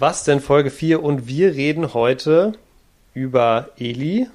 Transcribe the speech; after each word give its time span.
Was 0.00 0.24
denn 0.24 0.40
Folge 0.40 0.70
4? 0.70 1.02
Und 1.02 1.26
wir 1.26 1.54
reden 1.54 1.92
heute 1.92 2.54
über 3.12 3.68
Eli 3.78 4.30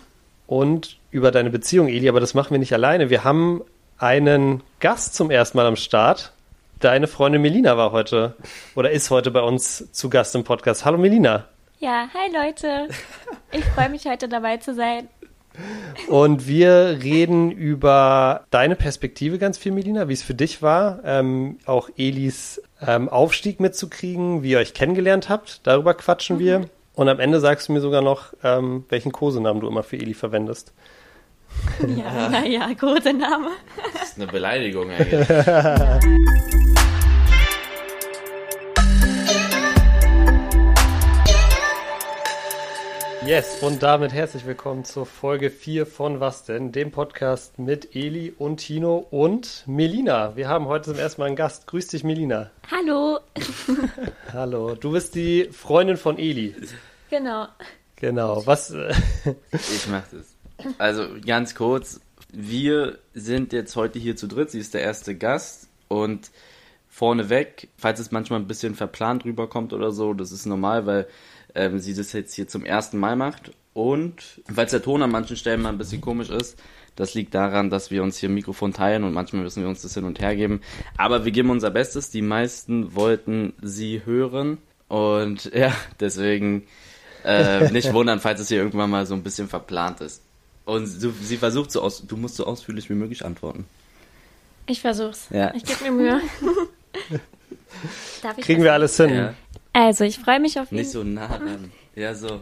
und 0.45 0.99
über 1.09 1.31
deine 1.31 1.49
Beziehung, 1.49 1.87
Eli, 1.87 2.07
aber 2.07 2.19
das 2.19 2.35
machen 2.35 2.51
wir 2.51 2.59
nicht 2.59 2.73
alleine. 2.73 3.09
Wir 3.09 3.23
haben 3.23 3.63
einen 3.97 4.61
Gast 4.79 5.15
zum 5.15 5.31
ersten 5.31 5.57
Mal 5.57 5.65
am 5.65 5.75
Start. 5.75 6.33
Deine 6.81 7.07
Freundin 7.07 7.41
Melina 7.41 7.77
war 7.77 7.91
heute 7.91 8.35
oder 8.75 8.91
ist 8.91 9.09
heute 9.09 9.31
bei 9.31 9.41
uns 9.41 9.91
zu 9.91 10.07
Gast 10.07 10.35
im 10.35 10.43
Podcast. 10.43 10.85
Hallo 10.85 10.99
Melina. 10.99 11.45
Ja, 11.79 12.09
hi 12.13 12.31
Leute. 12.31 12.87
Ich 13.51 13.65
freue 13.65 13.89
mich 13.89 14.05
heute 14.05 14.29
dabei 14.29 14.57
zu 14.57 14.75
sein. 14.75 15.09
Und 16.07 16.47
wir 16.47 16.99
reden 17.01 17.51
über 17.51 18.45
deine 18.49 18.75
Perspektive 18.75 19.37
ganz 19.37 19.57
viel, 19.57 19.71
Melina, 19.71 20.07
wie 20.07 20.13
es 20.13 20.23
für 20.23 20.33
dich 20.33 20.61
war, 20.61 20.99
ähm, 21.03 21.57
auch 21.65 21.89
Elis 21.97 22.61
ähm, 22.85 23.09
Aufstieg 23.09 23.59
mitzukriegen, 23.59 24.43
wie 24.43 24.51
ihr 24.51 24.59
euch 24.59 24.73
kennengelernt 24.73 25.29
habt. 25.29 25.61
Darüber 25.65 25.93
quatschen 25.93 26.37
mhm. 26.37 26.39
wir. 26.39 26.69
Und 26.93 27.09
am 27.09 27.19
Ende 27.19 27.39
sagst 27.39 27.67
du 27.67 27.73
mir 27.73 27.81
sogar 27.81 28.01
noch, 28.01 28.33
ähm, 28.43 28.85
welchen 28.89 29.11
Kosenamen 29.11 29.61
du 29.61 29.67
immer 29.67 29.83
für 29.83 29.97
Eli 29.97 30.13
verwendest. 30.13 30.73
Ja, 31.81 32.29
naja, 32.29 32.73
Kosename. 32.79 33.49
Das 33.93 34.09
ist 34.09 34.17
eine 34.17 34.27
Beleidigung 34.27 34.89
eigentlich. 34.89 35.27
Yes, 43.25 43.63
und 43.63 43.81
damit 43.81 44.13
herzlich 44.13 44.45
willkommen 44.45 44.85
zur 44.85 45.07
Folge 45.07 45.49
4 45.49 45.87
von 45.87 46.19
Was 46.19 46.45
denn? 46.45 46.71
Dem 46.71 46.91
Podcast 46.91 47.57
mit 47.57 47.95
Eli 47.95 48.31
und 48.37 48.57
Tino 48.57 49.07
und 49.09 49.63
Melina. 49.65 50.35
Wir 50.35 50.47
haben 50.47 50.67
heute 50.67 50.91
zum 50.91 50.99
ersten 50.99 51.21
Mal 51.21 51.27
einen 51.27 51.35
Gast. 51.35 51.65
Grüß 51.65 51.87
dich, 51.87 52.03
Melina. 52.03 52.51
Hallo. 52.69 53.19
Hallo, 54.31 54.75
du 54.75 54.91
bist 54.91 55.15
die 55.15 55.49
Freundin 55.51 55.97
von 55.97 56.19
Eli. 56.19 56.53
Genau. 57.09 57.47
Genau, 57.95 58.45
was. 58.45 58.71
ich 59.51 59.87
mach 59.89 60.03
das. 60.09 60.35
Also 60.77 61.07
ganz 61.25 61.55
kurz, 61.55 62.01
wir 62.31 62.99
sind 63.15 63.53
jetzt 63.53 63.75
heute 63.75 63.97
hier 63.97 64.15
zu 64.15 64.27
dritt. 64.27 64.51
Sie 64.51 64.59
ist 64.59 64.75
der 64.75 64.81
erste 64.81 65.15
Gast 65.15 65.67
und 65.87 66.29
vorneweg, 66.89 67.69
falls 67.75 67.99
es 67.99 68.11
manchmal 68.11 68.39
ein 68.39 68.47
bisschen 68.47 68.75
verplant 68.75 69.25
rüberkommt 69.25 69.73
oder 69.73 69.91
so, 69.91 70.13
das 70.13 70.31
ist 70.31 70.45
normal, 70.45 70.85
weil 70.85 71.07
ähm, 71.55 71.79
sie 71.79 71.93
das 71.93 72.13
jetzt 72.13 72.33
hier 72.33 72.47
zum 72.47 72.65
ersten 72.65 72.97
Mal 72.97 73.15
macht. 73.15 73.51
Und 73.73 74.41
falls 74.53 74.71
der 74.71 74.81
Ton 74.81 75.01
an 75.01 75.11
manchen 75.11 75.35
Stellen 75.35 75.61
mal 75.61 75.69
ein 75.69 75.77
bisschen 75.77 76.01
komisch 76.01 76.29
ist, 76.29 76.57
das 76.95 77.13
liegt 77.13 77.35
daran, 77.35 77.69
dass 77.69 77.91
wir 77.91 78.03
uns 78.03 78.17
hier 78.17 78.29
ein 78.29 78.35
Mikrofon 78.35 78.71
teilen 78.71 79.03
und 79.03 79.13
manchmal 79.13 79.43
müssen 79.43 79.61
wir 79.61 79.69
uns 79.69 79.81
das 79.81 79.93
hin 79.93 80.05
und 80.05 80.19
her 80.21 80.35
geben. 80.35 80.61
Aber 80.97 81.25
wir 81.25 81.31
geben 81.31 81.49
unser 81.49 81.71
Bestes. 81.71 82.09
Die 82.09 82.21
meisten 82.21 82.95
wollten 82.95 83.53
sie 83.61 84.01
hören. 84.05 84.59
Und 84.87 85.45
ja, 85.53 85.73
deswegen 85.99 86.67
äh, 87.25 87.69
nicht 87.71 87.91
wundern, 87.91 88.19
falls 88.19 88.39
es 88.39 88.47
hier 88.47 88.59
irgendwann 88.59 88.89
mal 88.89 89.05
so 89.05 89.13
ein 89.13 89.23
bisschen 89.23 89.49
verplant 89.49 89.99
ist. 90.01 90.21
Und 90.63 91.03
du, 91.03 91.11
sie 91.21 91.37
versucht 91.37 91.71
so 91.71 91.81
aus, 91.81 92.05
du 92.07 92.17
musst 92.17 92.35
so 92.35 92.45
ausführlich 92.45 92.89
wie 92.89 92.95
möglich 92.95 93.25
antworten. 93.25 93.65
Ich 94.67 94.81
versuch's. 94.81 95.27
Ja. 95.29 95.53
Ich 95.53 95.63
gebe 95.63 95.91
mir 95.91 95.91
Mühe. 95.91 96.21
Kriegen 98.41 98.63
wir 98.63 98.73
alles 98.73 98.97
hin. 98.97 99.13
Ja. 99.13 99.33
Also, 99.75 100.05
ich 100.05 100.19
freue 100.19 100.39
mich 100.39 100.57
auf 100.57 100.71
Nicht 100.71 100.89
so 100.89 101.03
nah 101.03 101.25
ran. 101.25 101.69
Ja, 101.95 102.13
so. 102.13 102.41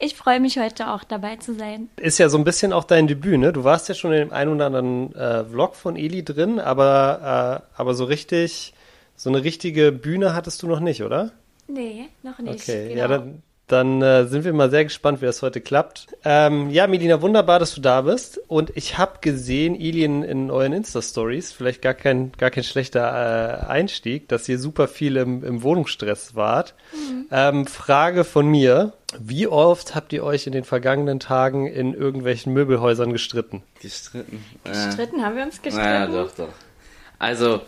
Ich 0.00 0.16
freue 0.16 0.40
mich 0.40 0.58
heute 0.58 0.90
auch 0.90 1.04
dabei 1.04 1.36
zu 1.36 1.54
sein. 1.54 1.88
Ist 1.96 2.18
ja 2.18 2.28
so 2.28 2.36
ein 2.36 2.42
bisschen 2.42 2.72
auch 2.72 2.82
dein 2.82 3.06
Debüt, 3.06 3.38
ne? 3.38 3.52
Du 3.52 3.62
warst 3.62 3.88
ja 3.88 3.94
schon 3.94 4.12
in 4.12 4.18
dem 4.18 4.32
einen 4.32 4.54
oder 4.54 4.66
anderen 4.66 5.14
äh, 5.14 5.44
Vlog 5.44 5.76
von 5.76 5.96
Eli 5.96 6.24
drin, 6.24 6.58
aber, 6.58 7.64
äh, 7.74 7.80
aber 7.80 7.94
so 7.94 8.04
richtig, 8.04 8.74
so 9.14 9.30
eine 9.30 9.44
richtige 9.44 9.92
Bühne 9.92 10.34
hattest 10.34 10.64
du 10.64 10.66
noch 10.66 10.80
nicht, 10.80 11.04
oder? 11.04 11.30
Nee, 11.68 12.08
noch 12.24 12.38
nicht. 12.40 12.62
Okay, 12.62 12.88
genau. 12.88 13.00
ja, 13.00 13.08
dann, 13.08 13.42
dann 13.66 14.02
äh, 14.02 14.26
sind 14.26 14.44
wir 14.44 14.52
mal 14.52 14.68
sehr 14.68 14.84
gespannt, 14.84 15.22
wie 15.22 15.26
das 15.26 15.40
heute 15.40 15.62
klappt. 15.62 16.08
Ähm, 16.22 16.68
ja, 16.68 16.86
Melina, 16.86 17.22
wunderbar, 17.22 17.58
dass 17.58 17.74
du 17.74 17.80
da 17.80 18.02
bist. 18.02 18.38
Und 18.46 18.70
ich 18.74 18.98
habe 18.98 19.20
gesehen, 19.22 19.74
Ilien 19.74 20.22
in 20.22 20.50
euren 20.50 20.74
Insta-Stories, 20.74 21.52
vielleicht 21.52 21.80
gar 21.80 21.94
kein, 21.94 22.32
gar 22.32 22.50
kein 22.50 22.64
schlechter 22.64 23.62
äh, 23.64 23.66
Einstieg, 23.66 24.28
dass 24.28 24.46
ihr 24.50 24.58
super 24.58 24.86
viel 24.86 25.16
im, 25.16 25.42
im 25.42 25.62
Wohnungsstress 25.62 26.34
wart. 26.34 26.74
Mhm. 26.92 27.26
Ähm, 27.30 27.66
Frage 27.66 28.24
von 28.24 28.46
mir. 28.46 28.92
Wie 29.18 29.46
oft 29.46 29.94
habt 29.94 30.12
ihr 30.12 30.24
euch 30.24 30.46
in 30.46 30.52
den 30.52 30.64
vergangenen 30.64 31.20
Tagen 31.20 31.66
in 31.66 31.94
irgendwelchen 31.94 32.52
Möbelhäusern 32.52 33.12
gestritten? 33.12 33.62
Gestritten? 33.80 34.44
Gestritten? 34.64 35.20
Äh, 35.20 35.22
haben 35.22 35.36
wir 35.36 35.44
uns 35.44 35.62
gestritten? 35.62 35.88
Ja, 35.88 36.06
doch, 36.06 36.32
doch. 36.34 36.52
Also, 37.18 37.62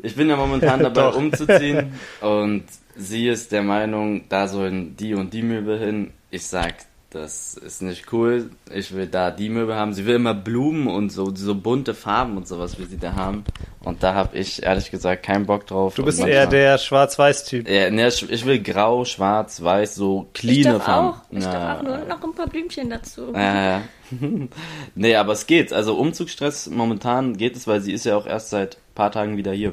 ich 0.00 0.16
bin 0.16 0.28
ja 0.28 0.36
momentan 0.36 0.80
dabei 0.82 1.08
umzuziehen 1.08 1.92
und 2.20 2.64
sie 2.98 3.28
ist 3.28 3.52
der 3.52 3.62
Meinung, 3.62 4.24
da 4.28 4.48
sollen 4.48 4.96
die 4.96 5.14
und 5.14 5.32
die 5.32 5.42
Möbel 5.42 5.78
hin. 5.78 6.12
Ich 6.30 6.46
sag, 6.46 6.74
das 7.10 7.54
ist 7.54 7.80
nicht 7.80 8.12
cool. 8.12 8.50
Ich 8.70 8.94
will 8.94 9.06
da 9.06 9.30
die 9.30 9.48
Möbel 9.48 9.74
haben. 9.74 9.94
Sie 9.94 10.04
will 10.04 10.16
immer 10.16 10.34
Blumen 10.34 10.88
und 10.88 11.10
so, 11.10 11.34
so 11.34 11.54
bunte 11.54 11.94
Farben 11.94 12.36
und 12.36 12.46
sowas, 12.46 12.78
wie 12.78 12.84
sie 12.84 12.98
da 12.98 13.14
haben. 13.14 13.44
Und 13.82 14.02
da 14.02 14.12
habe 14.12 14.36
ich 14.36 14.62
ehrlich 14.62 14.90
gesagt 14.90 15.22
keinen 15.22 15.46
Bock 15.46 15.66
drauf. 15.66 15.94
Du 15.94 16.04
bist 16.04 16.20
eher 16.20 16.46
der 16.46 16.76
Schwarz-Weiß-Typ. 16.76 17.66
Ja, 17.66 17.90
ne, 17.90 18.08
ich 18.08 18.44
will 18.44 18.62
grau, 18.62 19.06
schwarz, 19.06 19.62
weiß, 19.62 19.94
so 19.94 20.26
clean 20.34 20.78
Farben. 20.80 21.08
Auch. 21.08 21.22
Ich 21.30 21.44
darf 21.44 21.78
auch 21.78 21.82
nur 21.82 21.98
noch 21.98 22.22
ein 22.22 22.34
paar 22.34 22.48
Blümchen 22.48 22.90
dazu. 22.90 23.32
Ja, 23.32 23.70
ja. 23.70 23.82
nee, 24.94 25.16
aber 25.16 25.32
es 25.32 25.46
geht. 25.46 25.72
Also 25.72 25.96
Umzugsstress 25.96 26.68
momentan 26.68 27.38
geht 27.38 27.56
es, 27.56 27.66
weil 27.66 27.80
sie 27.80 27.92
ist 27.92 28.04
ja 28.04 28.16
auch 28.16 28.26
erst 28.26 28.50
seit 28.50 28.76
paar 28.94 29.12
Tagen 29.12 29.38
wieder 29.38 29.52
hier. 29.52 29.72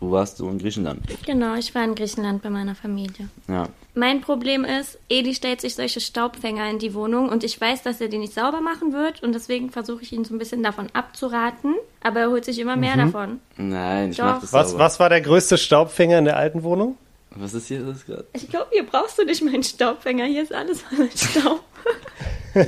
Wo 0.00 0.10
warst 0.10 0.40
du 0.40 0.48
in 0.48 0.58
Griechenland? 0.58 1.00
Genau, 1.24 1.54
ich 1.54 1.74
war 1.74 1.84
in 1.84 1.94
Griechenland 1.94 2.42
bei 2.42 2.50
meiner 2.50 2.74
Familie. 2.74 3.28
Ja. 3.48 3.68
Mein 3.94 4.20
Problem 4.20 4.64
ist, 4.64 4.98
Edi 5.08 5.34
stellt 5.34 5.60
sich 5.60 5.74
solche 5.74 6.00
Staubfänger 6.00 6.68
in 6.68 6.78
die 6.78 6.94
Wohnung 6.94 7.28
und 7.28 7.44
ich 7.44 7.60
weiß, 7.60 7.82
dass 7.82 8.00
er 8.00 8.08
die 8.08 8.18
nicht 8.18 8.34
sauber 8.34 8.60
machen 8.60 8.92
wird 8.92 9.22
und 9.22 9.34
deswegen 9.34 9.70
versuche 9.70 10.02
ich 10.02 10.12
ihn 10.12 10.24
so 10.24 10.34
ein 10.34 10.38
bisschen 10.38 10.62
davon 10.62 10.88
abzuraten, 10.92 11.74
aber 12.02 12.20
er 12.20 12.30
holt 12.30 12.44
sich 12.44 12.58
immer 12.58 12.76
mehr 12.76 12.96
mhm. 12.96 13.12
davon. 13.12 13.40
Nein, 13.56 14.10
ich 14.10 14.18
Doch. 14.18 14.24
mach 14.24 14.40
das 14.40 14.52
was, 14.52 14.70
sauber. 14.70 14.84
Was 14.84 15.00
war 15.00 15.08
der 15.08 15.22
größte 15.22 15.56
Staubfänger 15.56 16.18
in 16.18 16.26
der 16.26 16.36
alten 16.36 16.62
Wohnung? 16.62 16.96
Was 17.30 17.54
ist 17.54 17.68
hier 17.68 17.80
das 17.80 18.04
gerade? 18.04 18.26
Ich 18.32 18.48
glaube, 18.48 18.68
hier 18.72 18.84
brauchst 18.84 19.18
du 19.18 19.24
nicht 19.24 19.42
meinen 19.42 19.62
Staubfänger. 19.62 20.24
Hier 20.24 20.42
ist 20.42 20.54
alles 20.54 20.82
voller 20.82 21.08
Staub. 21.14 21.60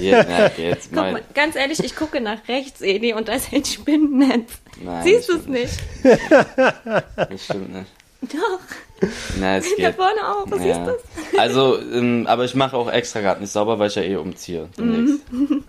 Ja, 0.00 0.25
na, 0.28 0.50
jetzt 0.56 0.93
mal. 0.93 1.12
mal. 1.12 1.22
Ganz 1.34 1.56
ehrlich, 1.56 1.82
ich 1.82 1.97
gucke 1.97 2.21
nach 2.21 2.47
rechts, 2.49 2.82
Edi, 2.82 3.15
und 3.15 3.28
da 3.28 3.34
ist 3.34 3.53
ein 3.53 3.65
Spinnennetz. 3.65 4.53
Nein, 4.82 5.04
Siehst 5.04 5.28
du 5.28 5.37
es 5.37 5.47
nicht? 5.47 5.78
Das 7.16 7.44
stimmt 7.44 7.72
nicht. 7.72 7.91
Doch. 8.22 9.09
Nein, 9.38 9.60
es 9.60 9.77
geht. 9.77 9.84
Da 9.84 9.93
vorne 9.93 10.28
auch, 10.28 10.50
was 10.50 10.65
ja. 10.65 10.72
ist 10.72 10.87
das? 10.87 11.38
Also, 11.38 11.81
ähm, 11.81 12.27
aber 12.27 12.44
ich 12.44 12.54
mache 12.54 12.77
auch 12.77 12.91
extra 12.91 13.21
gerade 13.21 13.41
nicht 13.41 13.53
sauber, 13.53 13.78
weil 13.78 13.88
ich 13.88 13.94
ja 13.94 14.03
eh 14.03 14.16
umziehe. 14.16 14.69
Mhm. 14.77 15.21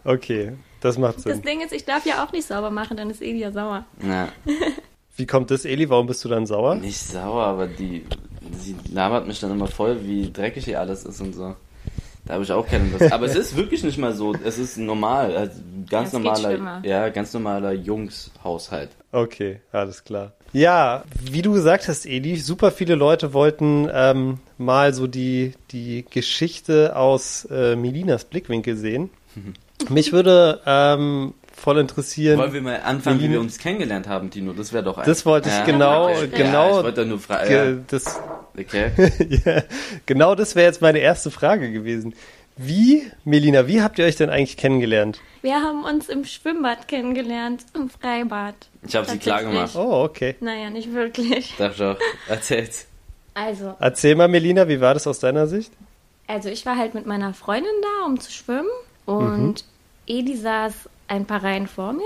Okay, 0.03 0.53
das 0.81 0.97
macht 0.97 1.21
Sinn. 1.21 1.31
Das 1.31 1.41
Ding 1.41 1.61
ist, 1.61 1.71
ich 1.71 1.85
darf 1.85 2.05
ja 2.05 2.23
auch 2.23 2.31
nicht 2.31 2.47
sauber 2.47 2.71
machen, 2.71 2.97
dann 2.97 3.09
ist 3.09 3.21
Eli 3.21 3.39
ja 3.39 3.51
sauer. 3.51 3.85
Ja. 4.01 4.29
Wie 5.15 5.27
kommt 5.27 5.51
das, 5.51 5.65
Eli? 5.65 5.89
Warum 5.89 6.07
bist 6.07 6.23
du 6.23 6.29
dann 6.29 6.45
sauer? 6.45 6.75
Nicht 6.75 6.99
sauer, 6.99 7.43
aber 7.43 7.67
die, 7.67 8.05
sie 8.57 8.75
labert 8.91 9.27
mich 9.27 9.39
dann 9.39 9.51
immer 9.51 9.67
voll, 9.67 9.99
wie 10.05 10.31
dreckig 10.31 10.65
hier 10.65 10.79
alles 10.79 11.03
ist 11.03 11.19
und 11.21 11.33
so. 11.33 11.55
Da 12.29 12.35
habe 12.35 12.43
ich 12.43 12.51
auch 12.51 12.67
keine 12.67 12.87
Lust. 12.91 13.11
Aber 13.11 13.25
es 13.25 13.33
ist 13.33 13.55
wirklich 13.55 13.83
nicht 13.83 13.97
mal 13.97 14.13
so. 14.13 14.35
Es 14.45 14.59
ist 14.59 14.77
normal. 14.77 15.35
Also 15.35 15.61
ganz 15.89 16.13
normaler, 16.13 16.79
ja, 16.85 17.09
ganz 17.09 17.33
normaler 17.33 17.71
Jungshaushalt. 17.71 18.91
Okay, 19.11 19.61
alles 19.71 20.03
klar. 20.03 20.33
Ja, 20.53 21.05
wie 21.19 21.41
du 21.41 21.53
gesagt 21.53 21.87
hast, 21.87 22.05
Edi, 22.05 22.35
super 22.35 22.69
viele 22.69 22.93
Leute 22.93 23.33
wollten 23.33 23.89
ähm, 23.91 24.37
mal 24.59 24.93
so 24.93 25.07
die, 25.07 25.53
die 25.71 26.05
Geschichte 26.07 26.95
aus 26.95 27.47
äh, 27.49 27.75
Melinas 27.75 28.25
Blickwinkel 28.25 28.77
sehen. 28.77 29.09
Mich 29.89 30.13
würde 30.13 30.61
ähm, 30.67 31.33
voll 31.59 31.77
interessieren. 31.79 32.37
Wollen 32.37 32.53
wir 32.53 32.61
mal 32.61 32.81
anfangen, 32.81 33.19
wie 33.19 33.29
wir 33.29 33.39
uns 33.39 33.57
kennengelernt 33.57 34.07
haben, 34.07 34.31
Tino? 34.31 34.53
Das 34.53 34.73
wäre 34.73 34.83
doch 34.83 34.97
ein. 34.97 35.05
Das 35.05 35.25
wollte 35.25 35.49
ich 35.49 35.55
ja. 35.55 35.65
genau, 35.65 36.09
okay. 36.09 36.29
genau. 36.31 36.69
Ja, 36.71 36.77
ich 36.77 36.83
wollte 36.83 37.05
nur 37.05 37.19
fragen. 37.19 37.51
Ja. 37.51 37.71
Das, 37.87 38.19
okay. 38.57 38.91
ja, 39.45 39.63
genau 40.05 40.35
das 40.35 40.55
wäre 40.55 40.65
jetzt 40.65 40.81
meine 40.81 40.99
erste 40.99 41.31
Frage 41.31 41.71
gewesen. 41.71 42.13
Wie, 42.61 43.09
Melina, 43.23 43.67
wie 43.67 43.81
habt 43.81 43.99
ihr 43.99 44.05
euch 44.05 44.17
denn 44.17 44.29
eigentlich 44.29 44.57
kennengelernt? 44.57 45.21
Wir 45.41 45.55
haben 45.55 45.85
uns 45.85 46.09
im 46.09 46.25
Schwimmbad 46.25 46.89
kennengelernt, 46.89 47.65
im 47.73 47.89
Freibad. 47.89 48.55
Ich 48.85 48.95
habe 48.97 49.09
sie 49.09 49.17
klar 49.17 49.43
gemacht. 49.43 49.75
Oh, 49.75 50.03
okay. 50.03 50.35
Naja, 50.41 50.69
nicht 50.69 50.93
wirklich. 50.93 51.55
Darf 51.57 51.75
ich 51.75 51.83
auch. 51.83 51.95
Erzählt. 52.27 52.85
Also. 53.33 53.75
Erzähl 53.79 54.15
mal, 54.15 54.27
Melina, 54.27 54.67
wie 54.67 54.81
war 54.81 54.93
das 54.93 55.07
aus 55.07 55.19
deiner 55.19 55.47
Sicht? 55.47 55.71
Also, 56.27 56.49
ich 56.49 56.65
war 56.65 56.75
halt 56.75 56.93
mit 56.93 57.05
meiner 57.05 57.33
Freundin 57.33 57.71
da, 57.81 58.05
um 58.05 58.19
zu 58.19 58.29
schwimmen. 58.29 58.67
Und 59.05 59.39
mhm. 59.39 59.55
Edi 60.05 60.35
saß 60.35 60.89
ein 61.09 61.25
paar 61.25 61.43
Reihen 61.43 61.67
vor 61.67 61.93
mir. 61.93 62.03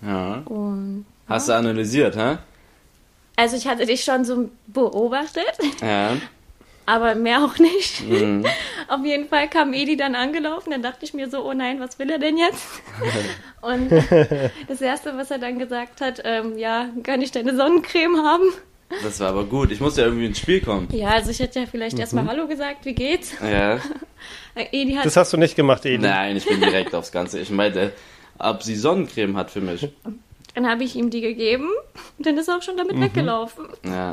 Ja. 0.00 0.42
Und, 0.44 1.04
Hast 1.28 1.48
du 1.48 1.52
analysiert, 1.52 2.16
hä? 2.16 2.38
Also 3.36 3.56
ich 3.56 3.66
hatte 3.66 3.86
dich 3.86 4.04
schon 4.04 4.24
so 4.24 4.50
beobachtet. 4.66 5.58
Ja. 5.80 6.16
Aber 6.84 7.14
mehr 7.14 7.44
auch 7.44 7.58
nicht. 7.58 8.02
Mhm. 8.06 8.44
Auf 8.88 9.04
jeden 9.04 9.28
Fall 9.28 9.48
kam 9.48 9.72
Edi 9.72 9.96
dann 9.96 10.14
angelaufen. 10.14 10.70
Dann 10.70 10.82
dachte 10.82 11.04
ich 11.04 11.14
mir 11.14 11.30
so, 11.30 11.44
oh 11.44 11.52
nein, 11.52 11.80
was 11.80 11.98
will 11.98 12.10
er 12.10 12.18
denn 12.18 12.36
jetzt? 12.36 12.66
Und 13.60 13.90
das 14.68 14.80
Erste, 14.80 15.16
was 15.16 15.30
er 15.30 15.38
dann 15.38 15.58
gesagt 15.58 16.00
hat, 16.00 16.20
ähm, 16.24 16.58
ja, 16.58 16.88
kann 17.04 17.22
ich 17.22 17.30
deine 17.30 17.56
Sonnencreme 17.56 18.24
haben? 18.24 18.44
Das 19.02 19.20
war 19.20 19.28
aber 19.30 19.44
gut. 19.44 19.70
Ich 19.72 19.80
musste 19.80 20.00
ja 20.02 20.06
irgendwie 20.08 20.26
ins 20.26 20.38
Spiel 20.38 20.60
kommen. 20.60 20.88
Ja, 20.92 21.10
also 21.10 21.30
ich 21.30 21.38
hätte 21.40 21.60
ja 21.60 21.66
vielleicht 21.66 21.94
Mhm. 21.94 22.00
erstmal 22.00 22.26
Hallo 22.26 22.46
gesagt, 22.46 22.84
wie 22.84 22.94
geht's? 22.94 23.32
Ja. 23.40 23.78
Äh, 24.54 24.66
Edi 24.70 24.92
hat 24.94 25.06
Das 25.06 25.16
hast 25.16 25.32
du 25.32 25.38
nicht 25.38 25.56
gemacht, 25.56 25.84
Eli. 25.86 25.96
Nein, 25.98 26.36
ich 26.36 26.44
bin 26.46 26.60
direkt 26.60 26.94
aufs 26.94 27.10
Ganze. 27.10 27.40
Ich 27.40 27.48
meinte, 27.50 27.92
ob 28.38 28.62
sie 28.62 28.76
Sonnencreme 28.76 29.34
hat 29.36 29.50
für 29.50 29.62
mich. 29.62 29.88
Dann 30.54 30.68
habe 30.68 30.84
ich 30.84 30.94
ihm 30.94 31.08
die 31.08 31.22
gegeben 31.22 31.70
und 32.18 32.26
dann 32.26 32.36
ist 32.36 32.48
er 32.48 32.58
auch 32.58 32.62
schon 32.62 32.74
Mhm. 32.74 32.78
damit 32.78 33.00
weggelaufen. 33.00 33.66
Ja. 33.84 34.12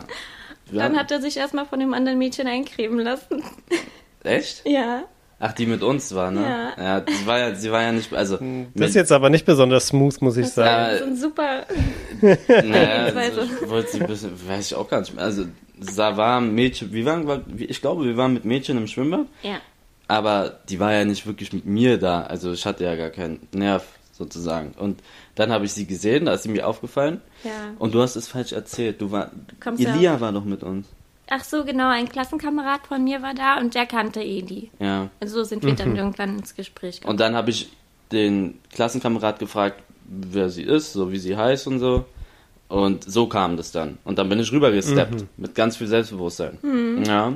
Dann 0.72 0.98
hat 0.98 1.12
er 1.12 1.20
sich 1.22 1.36
erstmal 1.36 1.66
von 1.66 1.80
dem 1.82 1.94
anderen 1.94 2.18
Mädchen 2.18 2.48
eincremen 2.48 3.00
lassen. 3.00 3.44
Echt? 4.24 4.62
Ja. 4.66 5.04
Ach, 5.42 5.54
die 5.54 5.66
mit 5.66 5.84
uns 5.84 6.14
war, 6.14 6.32
ne? 6.32 6.42
Ja. 6.78 6.84
Ja, 7.00 7.06
sie 7.08 7.26
war 7.26 7.40
ja, 7.40 7.56
sie 7.56 7.72
war 7.72 7.82
ja 7.82 7.92
nicht, 7.94 8.14
also. 8.14 8.38
Das 8.76 8.90
ist 8.90 8.96
jetzt 8.96 9.12
aber 9.14 9.30
nicht 9.30 9.46
besonders 9.46 9.88
smooth, 9.88 10.22
muss 10.22 10.36
ich 10.36 10.48
Das 10.48 10.56
sagen. 10.56 10.92
Ja. 10.92 10.98
so 11.00 11.04
ein 11.06 11.16
super. 11.16 11.66
naja, 12.22 13.06
also, 13.16 13.42
ich 13.42 13.70
wollte 13.70 13.92
sie 13.92 14.02
ein 14.02 14.08
bisschen, 14.08 14.32
weiß 14.48 14.68
ich 14.72 14.76
auch 14.76 14.90
gar 14.90 15.00
nicht 15.00 15.16
mehr. 15.16 15.24
Also, 15.24 15.46
da 15.96 16.18
war 16.18 16.42
ein 16.42 16.54
Mädchen, 16.54 16.92
wir 16.92 17.06
waren, 17.06 17.26
war- 17.28 17.42
ich 17.58 17.80
glaube, 17.82 18.04
wir 18.06 18.18
waren 18.18 18.34
mit 18.34 18.44
Mädchen 18.44 18.78
im 18.78 18.88
Schwimmbad, 18.88 19.28
Ja. 19.42 19.60
aber 20.10 20.60
die 20.68 20.80
war 20.80 20.92
ja 20.94 21.06
nicht 21.06 21.26
wirklich 21.26 21.54
mit 21.54 21.66
mir 21.66 21.98
da. 21.98 22.24
Also, 22.24 22.52
ich 22.52 22.66
hatte 22.66 22.84
ja 22.84 22.96
gar 22.98 23.10
keinen 23.10 23.40
Nerv, 23.54 23.86
sozusagen. 24.12 24.74
Und 24.78 25.00
dann 25.36 25.52
habe 25.54 25.64
ich 25.64 25.72
sie 25.72 25.86
gesehen, 25.86 26.26
da 26.26 26.34
ist 26.34 26.44
sie 26.44 26.50
mir 26.50 26.68
aufgefallen. 26.68 27.22
Ja. 27.46 27.52
Und 27.80 27.94
du 27.96 28.02
hast 28.02 28.18
es 28.18 28.28
falsch 28.28 28.52
erzählt. 28.52 29.00
Du 29.00 29.12
war, 29.12 29.32
Kommst 29.64 29.82
ja- 29.82 29.96
Elia 29.96 30.20
war 30.20 30.34
doch 30.34 30.44
mit 30.44 30.64
uns. 30.64 30.86
Ach 31.30 31.44
so, 31.44 31.64
genau, 31.64 31.90
ein 31.90 32.10
Klassenkamerad 32.10 32.88
von 32.88 33.04
mir 33.04 33.22
war 33.22 33.34
da 33.34 33.60
und 33.60 33.76
der 33.76 33.86
kannte 33.86 34.22
Edi. 34.22 34.72
Ja. 34.80 35.10
Also 35.20 35.40
so 35.40 35.44
sind 35.44 35.64
wir 35.64 35.76
dann 35.76 35.96
irgendwann 35.96 36.40
ins 36.40 36.56
Gespräch 36.56 37.02
gekommen. 37.02 37.12
Und 37.12 37.20
dann 37.20 37.36
habe 37.36 37.52
ich 37.52 37.70
den 38.12 38.60
Klassenkamerad 38.74 39.38
gefragt, 39.40 39.84
wer 40.06 40.50
sie 40.50 40.64
ist, 40.64 40.94
so 40.94 41.12
wie 41.12 41.20
sie 41.20 41.38
heißt 41.38 41.68
und 41.68 41.80
so. 41.80 42.06
Und 42.68 43.04
so 43.04 43.26
kam 43.26 43.58
das 43.58 43.72
dann. 43.72 43.98
Und 44.04 44.20
dann 44.20 44.30
bin 44.30 44.40
ich 44.40 44.52
rübergesteppt. 44.52 45.26
Mit 45.38 45.56
ganz 45.56 45.78
viel 45.78 45.88
Selbstbewusstsein. 45.88 46.60
Ja. 47.04 47.34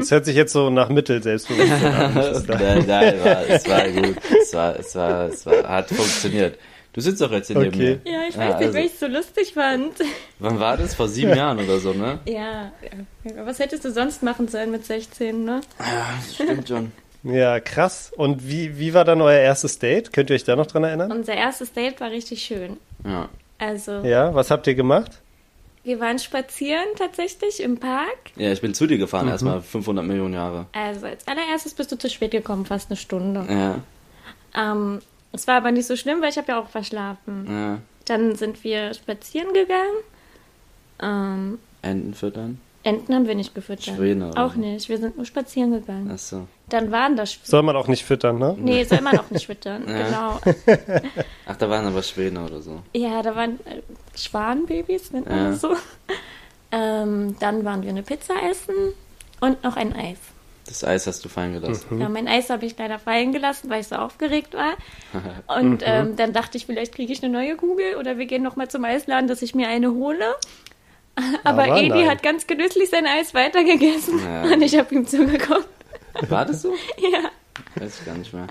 Es 0.00 0.10
hört 0.10 0.24
sich 0.24 0.34
jetzt 0.34 0.52
so 0.52 0.70
nach 0.70 0.88
Mittel-Selbstbewusstsein 0.88 1.94
an. 1.94 2.14
nein, 2.48 2.84
nein, 2.88 3.24
war, 3.24 3.48
es 3.48 3.68
war 3.68 3.88
gut. 3.88 4.16
Es 4.42 4.54
war, 4.54 4.76
es 4.76 4.94
war, 4.96 5.26
es 5.26 5.46
war, 5.46 5.68
hat 5.68 5.88
funktioniert. 5.88 6.58
Du 6.92 7.00
sitzt 7.00 7.20
doch 7.20 7.30
jetzt 7.30 7.46
hier 7.46 7.56
neben 7.58 7.74
Okay. 7.74 7.98
mir. 8.04 8.12
ja, 8.12 8.20
ich 8.28 8.36
weiß 8.36 8.36
Ja, 8.36 8.44
nicht, 8.46 8.54
also- 8.66 8.74
weil 8.74 8.84
ich 8.86 8.92
es 8.94 9.00
so 9.00 9.06
lustig 9.06 9.54
fand. 9.54 9.92
Wann 10.40 10.58
war 10.58 10.76
das? 10.76 10.94
Vor 10.94 11.08
sieben 11.08 11.34
Jahren 11.36 11.58
oder 11.58 11.78
so, 11.78 11.92
ne? 11.92 12.18
Ja, 12.26 12.72
was 13.44 13.58
hättest 13.60 13.84
du 13.84 13.92
sonst 13.92 14.22
machen 14.22 14.48
sollen 14.48 14.70
mit 14.72 14.84
16, 14.84 15.44
ne? 15.44 15.60
Ja, 15.78 16.06
stimmt 16.32 16.68
schon. 16.68 16.92
Ja, 17.22 17.60
krass. 17.60 18.12
Und 18.16 18.48
wie, 18.48 18.78
wie 18.78 18.94
war 18.94 19.04
dann 19.04 19.20
euer 19.20 19.38
erstes 19.40 19.78
Date? 19.78 20.10
Könnt 20.10 20.30
ihr 20.30 20.36
euch 20.36 20.44
da 20.44 20.56
noch 20.56 20.66
dran 20.66 20.84
erinnern? 20.84 21.12
Unser 21.12 21.34
erstes 21.34 21.70
Date 21.70 22.00
war 22.00 22.10
richtig 22.10 22.42
schön. 22.42 22.78
Ja. 23.04 23.28
Also, 23.58 24.00
Ja, 24.00 24.34
was 24.34 24.50
habt 24.50 24.66
ihr 24.66 24.74
gemacht? 24.74 25.20
wir 25.84 26.00
waren 26.00 26.18
spazieren 26.18 26.84
tatsächlich 26.96 27.62
im 27.62 27.78
Park. 27.78 28.16
Ja, 28.36 28.50
ich 28.52 28.62
bin 28.62 28.72
zu 28.72 28.86
dir 28.86 28.96
gefahren, 28.96 29.28
erstmal 29.28 29.60
500 29.60 30.02
Millionen 30.04 30.32
Jahre. 30.32 30.64
Also, 30.72 31.04
als 31.06 31.26
allererstes 31.28 31.74
bist 31.74 31.92
du 31.92 31.98
zu 31.98 32.08
spät 32.08 32.30
gekommen, 32.30 32.64
fast 32.64 32.88
eine 32.90 32.96
Stunde. 32.96 33.44
Ja, 33.50 33.74
Ähm, 34.72 35.00
es 35.32 35.46
war 35.46 35.56
aber 35.56 35.70
nicht 35.72 35.86
so 35.86 35.96
schlimm, 35.96 36.20
weil 36.22 36.30
ich 36.30 36.38
habe 36.38 36.48
ja 36.48 36.60
auch 36.60 36.68
verschlafen. 36.68 37.46
ja. 37.48 37.78
Dann 38.06 38.34
sind 38.34 38.64
wir 38.64 38.92
spazieren 38.94 39.52
gegangen. 39.52 39.96
Ähm, 41.00 41.58
Enten 41.82 42.14
füttern? 42.14 42.60
Enten 42.82 43.14
haben 43.14 43.26
wir 43.26 43.34
nicht 43.34 43.54
gefüttert. 43.54 43.94
Schwäne 43.94 44.30
oder 44.30 44.44
Auch 44.46 44.54
so. 44.54 44.60
nicht. 44.60 44.88
Wir 44.88 44.98
sind 44.98 45.16
nur 45.16 45.26
spazieren 45.26 45.70
gegangen. 45.72 46.10
Achso. 46.10 46.46
Dann 46.70 46.90
waren 46.90 47.14
das 47.14 47.34
Schwäne. 47.34 47.46
Soll 47.46 47.62
man 47.62 47.76
auch 47.76 47.88
nicht 47.88 48.04
füttern, 48.04 48.38
ne? 48.38 48.56
Nee, 48.58 48.84
soll 48.84 49.02
man 49.02 49.18
auch 49.18 49.30
nicht 49.30 49.46
füttern. 49.46 49.84
Ja. 49.88 50.40
Genau. 50.42 50.54
Ach, 51.46 51.56
da 51.56 51.68
waren 51.70 51.86
aber 51.86 52.02
Schwäne 52.02 52.42
oder 52.44 52.60
so. 52.62 52.82
Ja, 52.94 53.22
da 53.22 53.36
waren 53.36 53.60
äh, 53.66 53.82
Schwanenbabys, 54.16 55.12
nennt 55.12 55.28
man 55.28 55.38
Ja. 55.38 55.50
das 55.50 55.60
so. 55.60 55.76
Ähm, 56.72 57.34
dann 57.40 57.64
waren 57.64 57.82
wir 57.82 57.90
eine 57.90 58.04
Pizza 58.04 58.34
essen 58.48 58.74
und 59.40 59.64
noch 59.64 59.74
ein 59.76 59.92
Eis. 59.92 60.18
Das 60.70 60.84
Eis 60.84 61.08
hast 61.08 61.24
du 61.24 61.28
fallen 61.28 61.52
gelassen. 61.52 61.98
Ja, 61.98 62.08
mein 62.08 62.28
Eis 62.28 62.48
habe 62.48 62.64
ich 62.64 62.78
leider 62.78 63.00
fallen 63.00 63.32
gelassen, 63.32 63.68
weil 63.70 63.80
ich 63.80 63.88
so 63.88 63.96
aufgeregt 63.96 64.54
war. 64.54 64.74
Und 65.58 65.82
ähm, 65.84 66.14
dann 66.14 66.32
dachte 66.32 66.56
ich, 66.56 66.66
vielleicht 66.66 66.94
kriege 66.94 67.12
ich 67.12 67.24
eine 67.24 67.32
neue 67.32 67.56
Kugel 67.56 67.96
oder 67.96 68.18
wir 68.18 68.26
gehen 68.26 68.44
noch 68.44 68.54
mal 68.54 68.68
zum 68.68 68.84
Eisladen, 68.84 69.26
dass 69.26 69.42
ich 69.42 69.52
mir 69.52 69.66
eine 69.66 69.90
hole. 69.90 70.36
Aber, 71.42 71.64
Aber 71.64 71.78
Edi 71.78 71.88
nein. 71.88 72.08
hat 72.08 72.22
ganz 72.22 72.46
genüsslich 72.46 72.88
sein 72.88 73.04
Eis 73.04 73.34
weitergegessen 73.34 74.20
Ja. 74.20 74.42
und 74.54 74.62
ich 74.62 74.78
habe 74.78 74.94
ihm 74.94 75.06
zugeguckt. 75.08 75.68
War 76.28 76.44
das 76.44 76.62
so? 76.62 76.72
Ja. 76.98 77.30
Weiß 77.74 77.98
ich 77.98 78.06
gar 78.06 78.16
nicht 78.16 78.32
mehr. 78.32 78.46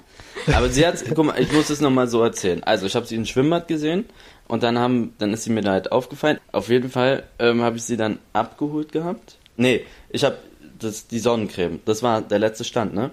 Aber 0.54 0.68
sie 0.68 0.86
hat, 0.86 1.02
guck 1.16 1.26
mal, 1.26 1.40
ich 1.40 1.52
muss 1.54 1.70
es 1.70 1.80
nochmal 1.80 2.08
so 2.08 2.22
erzählen. 2.22 2.62
Also 2.64 2.86
ich 2.86 2.96
habe 2.96 3.06
sie 3.06 3.16
im 3.16 3.26
Schwimmbad 3.26 3.70
gesehen 3.70 4.06
und 4.50 4.64
dann 4.64 4.78
haben, 4.78 5.14
dann 5.20 5.32
ist 5.32 5.46
sie 5.46 5.52
mir 5.52 5.62
da 5.62 5.72
halt 5.72 5.94
aufgefallen. 5.94 6.38
Auf 6.52 6.68
jeden 6.68 6.90
Fall 6.90 7.24
ähm, 7.40 7.62
habe 7.62 7.78
ich 7.78 7.84
sie 7.84 7.96
dann 7.96 8.20
abgeholt 8.34 8.92
gehabt. 8.92 9.38
Nee, 9.56 9.86
ich 10.10 10.26
habe 10.26 10.38
das 10.80 11.08
die 11.08 11.20
Sonnencreme. 11.20 11.80
Das 11.86 12.04
war 12.04 12.22
der 12.22 12.40
letzte 12.40 12.64
Stand, 12.64 12.94
ne? 12.94 13.12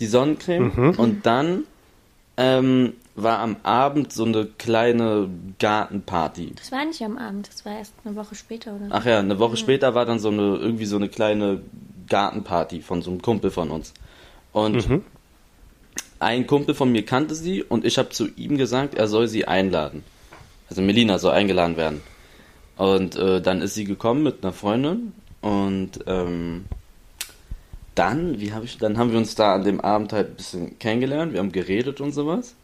Die 0.00 0.06
Sonnencreme 0.06 0.94
und 0.96 1.26
dann 1.26 1.64
ähm, 2.36 2.92
war 3.16 3.40
am 3.40 3.56
Abend 3.64 4.12
so 4.12 4.24
eine 4.24 4.46
kleine 4.46 5.28
Gartenparty. 5.58 6.52
Das 6.54 6.70
war 6.70 6.84
nicht 6.84 7.02
am 7.02 7.18
Abend, 7.18 7.48
das 7.48 7.64
war 7.64 7.76
erst 7.76 7.94
eine 8.04 8.14
Woche 8.14 8.36
später 8.36 8.76
oder 8.76 8.86
so. 8.86 8.92
Ach 8.92 9.04
ja, 9.04 9.18
eine 9.18 9.38
Woche 9.40 9.56
später 9.56 9.94
war 9.94 10.06
dann 10.06 10.20
so 10.20 10.28
eine 10.28 10.56
irgendwie 10.56 10.86
so 10.86 10.96
eine 10.96 11.08
kleine 11.08 11.62
Gartenparty 12.08 12.80
von 12.80 13.02
so 13.02 13.10
einem 13.10 13.22
Kumpel 13.22 13.50
von 13.50 13.70
uns. 13.70 13.92
Und 14.52 15.02
ein 16.20 16.46
Kumpel 16.46 16.74
von 16.74 16.90
mir 16.90 17.04
kannte 17.04 17.34
sie 17.34 17.62
und 17.62 17.84
ich 17.84 17.98
habe 17.98 18.10
zu 18.10 18.28
ihm 18.36 18.56
gesagt, 18.56 18.94
er 18.94 19.08
soll 19.08 19.28
sie 19.28 19.46
einladen. 19.46 20.04
Also 20.68 20.82
Melina 20.82 21.18
soll 21.18 21.32
eingeladen 21.32 21.76
werden. 21.76 22.02
Und 22.76 23.16
äh, 23.16 23.40
dann 23.40 23.62
ist 23.62 23.74
sie 23.74 23.84
gekommen 23.84 24.22
mit 24.22 24.44
einer 24.44 24.52
Freundin 24.52 25.12
und 25.40 25.90
ähm, 26.06 26.64
dann, 27.94 28.40
wie 28.40 28.52
habe 28.52 28.64
ich, 28.64 28.78
dann 28.78 28.96
haben 28.98 29.10
wir 29.10 29.18
uns 29.18 29.34
da 29.34 29.54
an 29.54 29.64
dem 29.64 29.80
Abend 29.80 30.12
halt 30.12 30.30
ein 30.30 30.34
bisschen 30.36 30.78
kennengelernt, 30.78 31.32
wir 31.32 31.40
haben 31.40 31.52
geredet 31.52 32.00
und 32.00 32.12
sowas. 32.12 32.54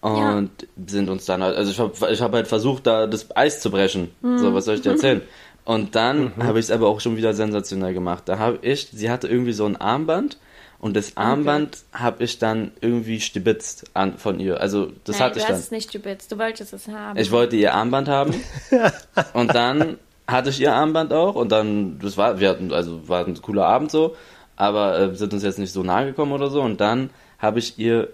Und 0.00 0.50
sind 0.86 1.08
uns 1.08 1.24
dann 1.24 1.42
halt, 1.42 1.56
also 1.56 1.70
ich 1.70 1.78
habe 1.78 2.12
ich 2.12 2.20
hab 2.20 2.32
halt 2.34 2.46
versucht, 2.46 2.86
da 2.86 3.06
das 3.06 3.34
Eis 3.34 3.60
zu 3.60 3.70
brechen. 3.70 4.10
So, 4.20 4.52
was 4.52 4.66
soll 4.66 4.74
ich 4.74 4.82
dir 4.82 4.90
erzählen? 4.90 5.22
Und 5.64 5.94
dann 5.94 6.32
habe 6.36 6.58
ich 6.58 6.66
es 6.66 6.70
aber 6.70 6.88
auch 6.88 7.00
schon 7.00 7.16
wieder 7.16 7.32
sensationell 7.32 7.94
gemacht. 7.94 8.24
Da 8.26 8.38
habe 8.38 8.58
ich, 8.60 8.88
sie 8.92 9.10
hatte 9.10 9.28
irgendwie 9.28 9.54
so 9.54 9.64
ein 9.64 9.76
Armband 9.76 10.36
und 10.78 10.94
das 10.94 11.16
Armband 11.16 11.78
habe 11.94 12.24
ich 12.24 12.38
dann 12.38 12.72
irgendwie 12.82 13.18
stibitzt 13.18 13.86
an, 13.94 14.18
von 14.18 14.40
ihr. 14.40 14.60
Also 14.60 14.92
das 15.04 15.18
Nein, 15.18 15.24
hatte 15.24 15.34
du 15.36 15.40
ich 15.40 15.44
hast 15.44 15.52
dann. 15.52 15.60
es 15.60 15.70
nicht 15.70 15.88
stibitzt, 15.88 16.30
du 16.30 16.38
wolltest 16.38 16.74
es 16.74 16.86
haben. 16.88 17.18
Ich 17.18 17.30
wollte 17.30 17.56
ihr 17.56 17.72
Armband 17.72 18.08
haben 18.08 18.34
und 19.32 19.54
dann 19.54 19.96
hatte 20.26 20.50
ich 20.50 20.60
ihr 20.60 20.72
Armband 20.74 21.12
auch 21.12 21.34
und 21.34 21.52
dann, 21.52 21.98
das 22.00 22.16
war, 22.16 22.40
wir 22.40 22.48
hatten, 22.48 22.72
also 22.72 23.08
war 23.08 23.26
ein 23.26 23.40
cooler 23.42 23.66
Abend 23.66 23.90
so, 23.90 24.16
aber 24.56 24.98
äh, 24.98 25.14
sind 25.14 25.32
uns 25.34 25.42
jetzt 25.42 25.58
nicht 25.58 25.72
so 25.72 25.82
nahe 25.82 26.06
gekommen 26.06 26.32
oder 26.32 26.48
so 26.50 26.62
und 26.62 26.80
dann 26.80 27.10
habe 27.38 27.58
ich 27.58 27.78
ihr 27.78 28.08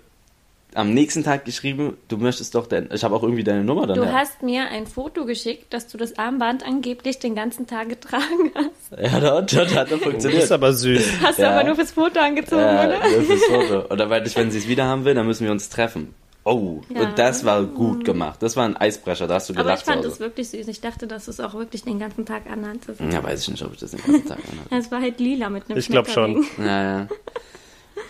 am 0.75 0.95
nächsten 0.95 1.25
Tag 1.25 1.45
geschrieben, 1.45 1.97
du 2.07 2.17
möchtest 2.17 2.55
doch, 2.55 2.69
dein, 2.69 2.89
ich 2.93 3.03
habe 3.03 3.17
auch 3.17 3.25
irgendwie 3.25 3.43
deine 3.43 3.65
Nummer 3.65 3.89
dann. 3.89 3.97
Du 3.97 4.05
her. 4.05 4.13
hast 4.15 4.41
mir 4.43 4.69
ein 4.69 4.87
Foto 4.87 5.25
geschickt, 5.25 5.73
dass 5.75 5.89
du 5.89 5.99
das 5.99 6.17
Armband 6.17 6.65
angeblich 6.65 7.19
den 7.19 7.35
ganzen 7.35 7.67
Tag 7.67 7.89
getragen 7.89 8.53
hast. 8.55 9.01
Ja, 9.13 9.19
das, 9.19 9.53
das 9.53 9.75
hat 9.75 9.87
doch 9.91 9.99
Das 9.99 9.99
ist 9.99 10.05
funktioniert. 10.05 10.53
aber 10.53 10.73
süß. 10.73 11.11
Hast 11.25 11.39
du 11.39 11.43
Ja. 11.43 11.51
aber 11.53 11.65
nur 11.65 11.75
fürs 11.75 11.91
Foto 11.91 12.21
angezogen, 12.21 12.63
Ja, 12.63 12.87
oder? 12.87 12.99
nur 12.99 13.23
fürs 13.23 13.43
Foto. 13.69 13.87
Und 13.89 13.99
da 13.99 14.07
meinte 14.07 14.29
ich, 14.29 14.37
wenn 14.37 14.51
sie 14.53 14.59
es 14.59 14.69
wieder 14.69 14.85
haben 14.85 15.05
will, 15.05 15.15
dann 15.15 15.27
müssen 15.27 15.45
wir 15.45 15.51
uns 15.53 15.69
treffen. 15.71 16.15
Oh, 16.45 16.81
Ja. 16.89 17.03
und 17.03 17.19
das 17.19 17.45
war 17.45 17.63
gut 17.65 18.05
gemacht. 18.05 18.43
Das 18.43 18.57
war 18.57 18.65
ein 18.65 18.77
Eisbrecher, 18.77 19.27
da 19.27 19.35
hast 19.35 19.51
du 19.51 19.55
Aber 19.59 19.75
ich 19.75 19.81
fand 19.81 20.05
es 20.05 20.21
wirklich 20.21 20.49
süß. 20.49 20.69
Ich 20.69 20.81
dachte, 20.81 21.07
dass 21.07 21.27
du 21.27 21.31
es 21.33 21.41
auch 21.41 21.53
wirklich 21.55 21.83
den 21.85 21.99
ganzen 21.99 22.25
Tag 22.25 22.51
anhattest. 22.51 23.01
Ja, 23.01 23.23
weiß 23.23 23.43
ich 23.43 23.49
nicht, 23.51 23.63
ob 23.63 23.75
ich 23.75 23.81
das 23.81 23.91
den 23.91 24.01
ganzen 24.03 24.27
Tag 24.27 24.39
anhatte. 24.51 24.75
Es 24.75 24.91
war 24.91 25.01
halt 25.03 25.21
lila 25.21 25.51
mit 25.51 25.69
einem 25.69 25.79
Ich 25.79 25.89
glaub 25.89 26.09
schon. 26.09 26.45
Ja, 26.59 27.01
ja. 27.01 27.09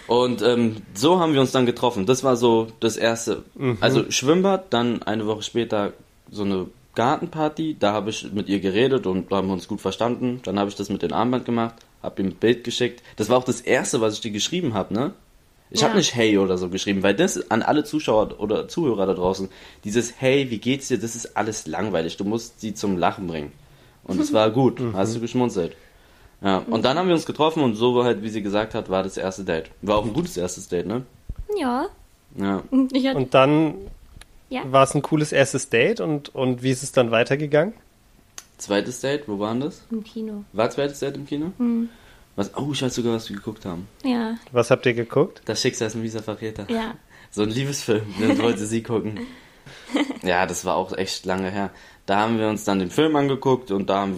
Und 0.06 0.42
ähm, 0.42 0.76
so 0.94 1.18
haben 1.20 1.32
wir 1.34 1.40
uns 1.40 1.52
dann 1.52 1.66
getroffen. 1.66 2.06
Das 2.06 2.22
war 2.24 2.36
so 2.36 2.68
das 2.80 2.96
erste. 2.96 3.44
Also 3.80 4.10
Schwimmbad, 4.10 4.72
dann 4.72 5.02
eine 5.02 5.26
Woche 5.26 5.42
später 5.42 5.92
so 6.30 6.42
eine 6.44 6.66
Gartenparty. 6.94 7.76
Da 7.78 7.92
habe 7.92 8.10
ich 8.10 8.32
mit 8.32 8.48
ihr 8.48 8.60
geredet 8.60 9.06
und 9.06 9.30
haben 9.30 9.50
uns 9.50 9.68
gut 9.68 9.80
verstanden. 9.80 10.40
Dann 10.44 10.58
habe 10.58 10.68
ich 10.70 10.76
das 10.76 10.88
mit 10.88 11.02
dem 11.02 11.12
Armband 11.12 11.44
gemacht, 11.44 11.74
habe 12.02 12.22
ihm 12.22 12.28
ein 12.28 12.34
Bild 12.34 12.64
geschickt. 12.64 13.02
Das 13.16 13.28
war 13.28 13.38
auch 13.38 13.44
das 13.44 13.60
erste, 13.60 14.00
was 14.00 14.14
ich 14.14 14.20
dir 14.20 14.30
geschrieben 14.32 14.74
habe, 14.74 14.94
ne? 14.94 15.12
Ich 15.70 15.82
habe 15.84 15.92
Ja. 15.92 15.98
nicht 15.98 16.14
Hey 16.14 16.36
oder 16.38 16.58
so 16.58 16.68
geschrieben, 16.68 17.02
weil 17.02 17.14
das 17.14 17.50
an 17.50 17.62
alle 17.62 17.84
Zuschauer 17.84 18.40
oder 18.40 18.66
Zuhörer 18.68 19.06
da 19.06 19.14
draußen, 19.14 19.48
dieses 19.84 20.14
Hey, 20.20 20.50
wie 20.50 20.58
geht's 20.58 20.88
dir, 20.88 20.98
das 20.98 21.14
ist 21.14 21.36
alles 21.36 21.66
langweilig. 21.66 22.16
Du 22.16 22.24
musst 22.24 22.60
sie 22.60 22.74
zum 22.74 22.96
Lachen 22.98 23.26
bringen. 23.28 23.52
Und 24.04 24.20
es 24.20 24.32
war 24.32 24.50
gut, 24.50 24.80
hast 24.94 25.14
du 25.14 25.20
geschmunzelt. 25.20 25.76
Ja, 26.42 26.64
und 26.70 26.84
dann 26.84 26.98
haben 26.98 27.06
wir 27.08 27.14
uns 27.14 27.26
getroffen 27.26 27.62
und 27.62 27.74
so 27.76 28.02
halt, 28.02 28.22
wie 28.22 28.30
sie 28.30 28.42
gesagt 28.42 28.74
hat, 28.74 28.88
war 28.88 29.02
das 29.02 29.16
erste 29.18 29.44
Date. 29.44 29.70
War 29.82 29.98
auch 29.98 30.04
ein 30.06 30.14
gutes 30.14 30.36
erstes 30.36 30.68
Date, 30.68 30.86
ne? 30.86 31.02
Ja. 31.56 31.86
Ja. 32.36 32.62
Und 32.70 33.34
dann 33.34 33.74
Ja. 34.48 34.62
war 34.72 34.84
es 34.84 34.94
ein 34.94 35.02
cooles 35.02 35.32
erstes 35.32 35.68
Date 35.68 36.00
und, 36.00 36.34
und 36.34 36.62
wie 36.62 36.70
ist 36.70 36.82
es 36.82 36.92
dann 36.92 37.10
weitergegangen? 37.10 37.74
Zweites 38.58 39.00
Date, 39.00 39.28
wo 39.28 39.38
waren 39.38 39.60
das? 39.60 39.82
Im 39.90 40.02
Kino. 40.04 40.44
War 40.52 40.70
zweites 40.70 40.98
Date 41.00 41.16
im 41.16 41.26
Kino? 41.26 41.52
Was? 42.40 42.56
Oh, 42.56 42.70
ich 42.72 42.80
weiß 42.82 42.94
sogar, 42.94 43.12
was 43.12 43.28
wir 43.28 43.36
geguckt 43.36 43.66
haben. 43.66 43.86
Ja. 44.02 44.36
Was 44.52 44.70
habt 44.70 44.86
ihr 44.86 44.94
geguckt? 44.94 45.42
Das 45.44 45.60
Schicksal 45.60 45.88
ist 45.88 45.94
ein 45.94 46.00
mieser 46.02 46.22
Verräter. 46.22 46.64
Ja. 46.70 46.94
So 47.30 47.42
ein 47.42 47.50
Liebesfilm, 47.50 48.02
den 48.20 48.38
wollte 48.40 48.64
sie 48.64 48.82
gucken. 48.82 49.20
Ja, 50.22 50.46
das 50.46 50.64
war 50.64 50.76
auch 50.76 50.96
echt 50.96 51.26
lange 51.26 51.50
her. 51.50 51.70
Da 52.06 52.20
haben 52.20 52.38
wir 52.38 52.48
uns 52.48 52.64
dann 52.64 52.78
den 52.78 52.90
Film 52.90 53.14
angeguckt 53.16 53.70
und 53.70 53.90
da 53.90 54.00
haben 54.00 54.16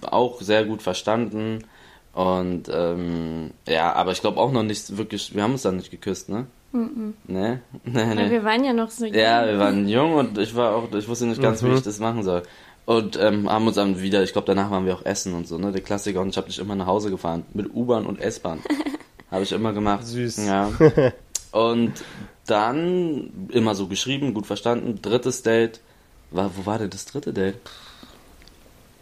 wir 0.00 0.12
auch 0.12 0.40
sehr 0.42 0.64
gut 0.64 0.82
verstanden. 0.82 1.64
Und 2.12 2.64
ähm, 2.72 3.52
ja, 3.66 3.94
aber 3.94 4.12
ich 4.12 4.20
glaube 4.20 4.38
auch 4.38 4.52
noch 4.52 4.62
nicht 4.62 4.96
wirklich, 4.98 5.34
wir 5.34 5.42
haben 5.42 5.52
uns 5.52 5.62
dann 5.62 5.76
nicht 5.76 5.90
geküsst, 5.90 6.28
ne? 6.28 6.46
Mhm. 6.72 7.14
Ne? 7.26 7.60
Nee, 7.84 7.94
Weil 7.94 8.14
nee. 8.14 8.30
wir 8.30 8.44
waren 8.44 8.64
ja 8.64 8.72
noch 8.74 8.90
so 8.90 9.06
Ja, 9.06 9.40
jung. 9.44 9.50
wir 9.52 9.58
waren 9.58 9.88
jung 9.88 10.14
und 10.14 10.38
ich 10.38 10.54
war 10.54 10.74
auch, 10.76 10.92
ich 10.94 11.08
wusste 11.08 11.26
nicht 11.26 11.40
ganz, 11.40 11.62
wie 11.62 11.68
Mhm. 11.68 11.74
ich 11.76 11.82
das 11.82 11.98
machen 12.00 12.22
soll. 12.22 12.42
Und 12.84 13.16
ähm, 13.20 13.48
haben 13.48 13.66
uns 13.66 13.76
dann 13.76 14.00
wieder, 14.02 14.22
ich 14.22 14.32
glaube 14.32 14.46
danach 14.46 14.70
waren 14.70 14.86
wir 14.86 14.94
auch 14.94 15.04
essen 15.04 15.34
und 15.34 15.46
so, 15.46 15.56
ne? 15.56 15.70
Der 15.70 15.82
Klassiker 15.82 16.20
und 16.20 16.30
ich 16.30 16.36
habe 16.36 16.48
dich 16.48 16.58
immer 16.58 16.74
nach 16.74 16.86
Hause 16.86 17.10
gefahren. 17.10 17.44
Mit 17.54 17.72
U-Bahn 17.72 18.06
und 18.06 18.20
S-Bahn. 18.20 18.60
habe 19.30 19.42
ich 19.42 19.52
immer 19.52 19.72
gemacht. 19.72 20.06
Süß. 20.06 20.46
Ja. 20.46 20.70
Und 21.52 21.92
dann 22.46 23.48
immer 23.50 23.74
so 23.74 23.86
geschrieben, 23.86 24.34
gut 24.34 24.46
verstanden. 24.46 25.00
Drittes 25.02 25.42
Date. 25.42 25.80
War, 26.30 26.50
wo 26.56 26.64
war 26.64 26.78
denn 26.78 26.90
das 26.90 27.04
dritte 27.04 27.32
Date? 27.32 27.56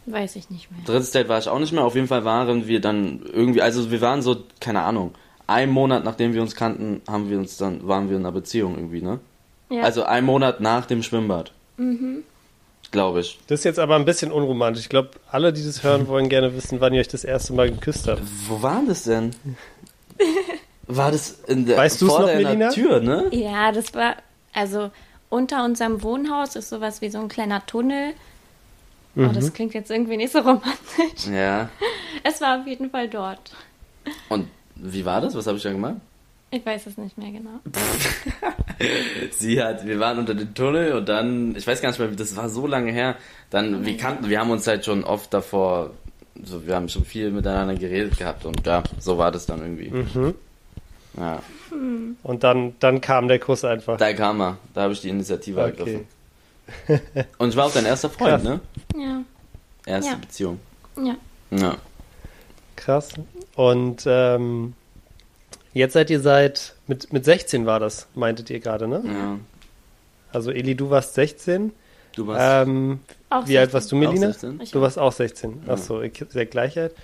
Weiß 0.06 0.36
ich 0.36 0.50
nicht 0.50 0.70
mehr. 0.70 0.80
Drittes 0.84 1.12
Date 1.12 1.28
war 1.28 1.38
ich 1.38 1.48
auch 1.48 1.58
nicht 1.58 1.72
mehr. 1.72 1.84
Auf 1.84 1.94
jeden 1.94 2.08
Fall 2.08 2.24
waren 2.24 2.66
wir 2.66 2.80
dann 2.80 3.22
irgendwie, 3.32 3.62
also 3.62 3.90
wir 3.90 4.00
waren 4.00 4.22
so, 4.22 4.36
keine 4.60 4.82
Ahnung, 4.82 5.14
ein 5.46 5.70
Monat 5.70 6.04
nachdem 6.04 6.32
wir 6.32 6.42
uns 6.42 6.54
kannten, 6.54 7.02
haben 7.08 7.30
wir 7.30 7.38
uns 7.38 7.56
dann, 7.56 7.86
waren 7.86 8.08
wir 8.08 8.16
in 8.16 8.22
einer 8.22 8.32
Beziehung 8.32 8.74
irgendwie, 8.74 9.02
ne? 9.02 9.20
Ja. 9.68 9.82
Also 9.82 10.02
ein 10.02 10.24
Monat 10.24 10.60
nach 10.60 10.86
dem 10.86 11.02
Schwimmbad. 11.02 11.52
Mhm. 11.76 12.24
Glaube 12.90 13.20
ich. 13.20 13.38
Das 13.46 13.60
ist 13.60 13.64
jetzt 13.64 13.78
aber 13.78 13.94
ein 13.96 14.04
bisschen 14.04 14.32
unromantisch. 14.32 14.82
Ich 14.84 14.88
glaube, 14.88 15.10
alle, 15.30 15.52
die 15.52 15.64
das 15.64 15.82
hören, 15.84 16.08
wollen 16.08 16.28
gerne 16.28 16.54
wissen, 16.56 16.80
wann 16.80 16.92
ihr 16.92 17.00
euch 17.00 17.08
das 17.08 17.22
erste 17.24 17.52
Mal 17.52 17.70
geküsst 17.70 18.08
habt. 18.08 18.20
Wo 18.48 18.62
war 18.62 18.82
das 18.86 19.04
denn? 19.04 19.30
War 20.92 21.12
das 21.12 21.38
in 21.46 21.66
der, 21.66 21.76
Weißt 21.76 22.00
vor 22.00 22.20
noch, 22.20 22.26
der 22.26 22.40
Melina? 22.40 22.68
Tür, 22.70 22.98
ne? 23.00 23.28
Ja, 23.30 23.70
das 23.70 23.94
war, 23.94 24.16
also 24.52 24.90
unter 25.28 25.64
unserem 25.64 26.02
Wohnhaus 26.02 26.56
ist 26.56 26.68
sowas 26.68 27.00
wie 27.00 27.10
so 27.10 27.18
ein 27.20 27.28
kleiner 27.28 27.64
Tunnel. 27.64 28.12
Oh, 29.16 29.20
Mhm. 29.20 29.32
das 29.34 29.52
klingt 29.52 29.72
jetzt 29.74 29.90
irgendwie 29.92 30.16
nicht 30.16 30.32
so 30.32 30.40
romantisch. 30.40 31.26
Ja. 31.32 31.68
Es 32.24 32.40
war 32.40 32.60
auf 32.60 32.66
jeden 32.66 32.90
Fall 32.90 33.08
dort. 33.08 33.52
Und 34.28 34.48
wie 34.74 35.04
war 35.04 35.20
das? 35.20 35.36
Was 35.36 35.46
habe 35.46 35.58
ich 35.58 35.62
da 35.62 35.70
gemacht? 35.70 35.96
Ich 36.52 36.66
weiß 36.66 36.86
es 36.86 36.96
nicht 36.98 37.16
mehr 37.16 37.30
genau. 37.30 37.60
Sie 39.32 39.62
hat, 39.62 39.86
wir 39.86 40.00
waren 40.00 40.18
unter 40.18 40.34
dem 40.34 40.54
Tunnel 40.54 40.94
und 40.94 41.08
dann, 41.08 41.54
ich 41.54 41.66
weiß 41.66 41.80
gar 41.80 41.90
nicht 41.90 41.98
mehr, 41.98 42.10
wie 42.10 42.16
das 42.16 42.34
war 42.36 42.48
so 42.48 42.66
lange 42.66 42.90
her. 42.92 43.16
Dann, 43.50 43.84
wir 43.84 43.96
kannten, 43.96 44.28
wir 44.28 44.40
haben 44.40 44.50
uns 44.50 44.66
halt 44.66 44.84
schon 44.84 45.04
oft 45.04 45.32
davor, 45.32 45.90
so, 46.42 46.66
wir 46.66 46.74
haben 46.74 46.88
schon 46.88 47.04
viel 47.04 47.30
miteinander 47.30 47.74
geredet 47.74 48.18
gehabt 48.18 48.44
und 48.46 48.66
ja, 48.66 48.82
so 48.98 49.18
war 49.18 49.30
das 49.30 49.46
dann 49.46 49.60
irgendwie. 49.60 49.90
Mhm. 49.90 50.34
Ja, 51.16 51.42
Und 52.22 52.42
dann, 52.44 52.74
dann 52.80 53.00
kam 53.00 53.28
der 53.28 53.38
Kuss 53.38 53.64
einfach. 53.64 53.96
da 53.98 54.12
kam 54.12 54.40
er, 54.40 54.58
da 54.74 54.82
habe 54.82 54.92
ich 54.92 55.00
die 55.00 55.08
Initiative 55.08 55.60
Okay. 55.60 55.68
ergriffen. 55.70 56.06
Und 57.38 57.48
ich 57.48 57.56
war 57.56 57.66
auch 57.66 57.72
dein 57.72 57.84
erster 57.84 58.08
Freund, 58.10 58.30
Krass. 58.30 58.42
ne? 58.44 58.60
Ja, 58.96 59.22
Erste 59.86 60.12
Ja. 60.12 60.16
Beziehung. 60.18 60.60
ja. 60.96 61.16
Ja. 61.50 61.76
Krass. 62.76 63.08
Und 63.56 64.04
ähm, 64.06 64.74
jetzt 65.72 65.92
seid 65.92 66.10
ihr 66.10 66.20
seit, 66.20 66.74
mit, 66.86 67.12
mit 67.12 67.24
16 67.24 67.66
war 67.66 67.80
das, 67.80 68.06
meintet 68.14 68.50
ihr 68.50 68.60
gerade, 68.60 68.88
ne? 68.88 69.02
ja. 69.06 69.38
Also 70.32 70.52
Eli, 70.52 70.76
du 70.76 70.90
warst 70.90 71.14
16. 71.14 71.72
Du 72.14 72.26
warst 72.26 72.68
Ähm, 72.68 73.00
Auch 73.30 73.46
wie 73.48 73.58
alt 73.58 73.72
warst 73.72 73.90
du, 73.90 73.96
auch 73.96 74.00
Melina? 74.00 74.28
16? 74.28 74.60
Ich 74.60 74.70
Du 74.70 74.80
warst 74.80 74.98
auch 74.98 75.12
16. 75.12 75.68
Achso, 75.68 76.02
ihr 76.02 76.12
seid 76.28 76.50
gleich 76.52 76.78
alt. 76.78 76.94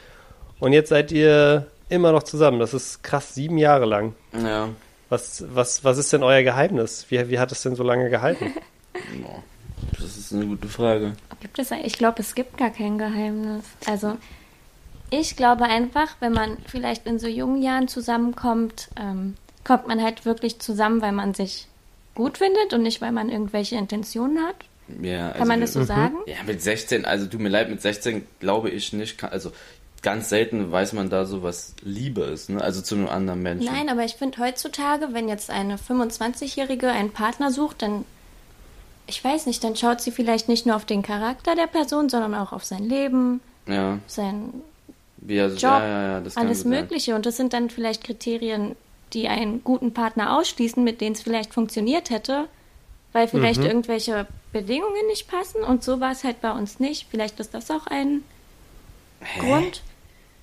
Und 0.61 0.73
jetzt 0.73 0.91
seid 0.91 1.11
ihr 1.11 1.67
immer 1.89 2.13
noch 2.13 2.23
zusammen. 2.23 2.61
Das 2.61 2.73
ist 2.73 3.03
krass, 3.03 3.35
sieben 3.35 3.59
Jahre 3.59 3.85
lang. 3.85 4.15
Ja. 4.33 4.69
Was, 5.09 5.45
was, 5.53 5.85
was 5.85 5.99
ist 5.99 6.13
denn 6.13 6.23
euer 6.23 6.43
Geheimnis? 6.43 7.07
Wie, 7.09 7.29
wie 7.31 7.39
hat 7.39 7.53
es 7.53 7.63
denn 7.63 7.77
so 7.77 7.83
lange 7.83 8.11
gehalten? 8.11 8.53
Das 10.01 10.17
ist 10.17 10.33
eine 10.33 10.47
gute 10.47 10.69
Frage. 10.69 11.13
Gibt 11.41 11.59
es, 11.59 11.71
ich 11.71 11.99
glaube, 11.99 12.21
es 12.21 12.35
gibt 12.35 12.57
gar 12.57 12.71
kein 12.71 12.97
Geheimnis. 12.97 13.65
Also, 13.87 14.17
ich 15.11 15.37
glaube 15.37 15.65
einfach, 15.65 16.09
wenn 16.21 16.33
man 16.33 16.57
vielleicht 16.67 17.07
in 17.07 17.19
so 17.19 17.27
jungen 17.29 17.63
Jahren 17.63 17.89
zusammenkommt, 17.89 18.89
ähm, 18.99 19.37
kommt 19.65 19.87
man 19.89 20.03
halt 20.03 20.25
wirklich 20.25 20.59
zusammen, 20.59 21.01
weil 21.03 21.13
man 21.13 21.35
sich 21.35 21.67
gut 22.15 22.39
findet 22.39 22.73
und 22.73 22.83
nicht, 22.83 23.01
weil 23.01 23.13
man 23.13 23.29
irgendwelche 23.29 23.77
Intentionen 23.77 24.39
hat. 24.47 24.57
Ja, 25.03 25.31
Kann 25.33 25.49
man 25.49 25.61
das 25.61 25.73
so 25.73 25.81
wir- 25.81 25.87
sagen? 25.87 26.17
Ja, 26.27 26.37
mit 26.47 26.63
16, 26.63 27.05
also 27.05 27.27
tut 27.27 27.41
mir 27.41 27.49
leid, 27.49 27.69
mit 27.69 27.83
16 27.83 28.27
glaube 28.41 28.71
ich 28.71 28.93
nicht, 28.93 29.23
also 29.25 29.51
ganz 30.03 30.29
selten 30.29 30.71
weiß 30.71 30.93
man 30.93 31.11
da 31.11 31.25
so, 31.25 31.43
was 31.43 31.75
Liebe 31.83 32.23
ist, 32.23 32.49
ne? 32.51 32.61
Also 32.63 32.81
zu 32.81 32.95
einem 32.95 33.09
anderen 33.09 33.43
Menschen. 33.43 33.67
Nein, 33.73 33.89
aber 33.89 34.05
ich 34.05 34.15
finde 34.15 34.39
heutzutage, 34.39 35.09
wenn 35.13 35.29
jetzt 35.29 35.51
eine 35.51 35.77
25-Jährige 35.79 36.89
einen 36.91 37.11
Partner 37.11 37.51
sucht, 37.51 37.83
dann, 37.83 38.05
ich 39.09 39.23
weiß 39.25 39.47
nicht, 39.47 39.65
dann 39.65 39.75
schaut 39.75 40.01
sie 40.01 40.13
vielleicht 40.13 40.49
nicht 40.49 40.67
nur 40.67 40.77
auf 40.77 40.85
den 40.85 41.03
Charakter 41.03 41.57
der 41.57 41.67
Person, 41.67 42.09
sondern 42.09 42.35
auch 42.37 42.53
auf 42.53 42.65
sein 42.65 42.85
Leben, 42.89 43.41
Ja, 43.67 43.99
sein 44.07 44.53
wie, 45.19 45.41
also, 45.41 45.57
Job, 45.57 45.63
ja, 45.81 45.87
ja, 45.87 46.03
ja, 46.21 46.31
alles 46.35 46.61
sein. 46.61 46.71
Mögliche. 46.71 47.15
Und 47.15 47.27
das 47.27 47.37
sind 47.37 47.53
dann 47.53 47.71
vielleicht 47.71 48.05
Kriterien, 48.05 48.77
die 49.13 49.29
einen 49.29 49.63
guten 49.65 49.93
Partner 49.93 50.37
ausschließen, 50.39 50.83
mit 50.83 51.01
denen 51.01 51.15
es 51.15 51.23
vielleicht 51.23 51.55
funktioniert 51.55 52.11
hätte, 52.11 52.47
weil 53.13 53.29
vielleicht 53.29 53.61
Mhm. 53.61 53.67
irgendwelche 53.67 54.27
Bedingungen 54.53 55.07
nicht 55.09 55.29
passen. 55.29 55.63
Und 55.63 55.83
so 55.85 56.01
war 56.01 56.13
es 56.13 56.25
halt 56.25 56.41
bei 56.41 56.53
uns 56.53 56.81
nicht. 56.81 57.07
Vielleicht 57.11 57.41
ist 57.41 57.55
das 57.55 57.71
auch 57.71 57.87
ein 57.87 58.23
Grund. 59.39 59.83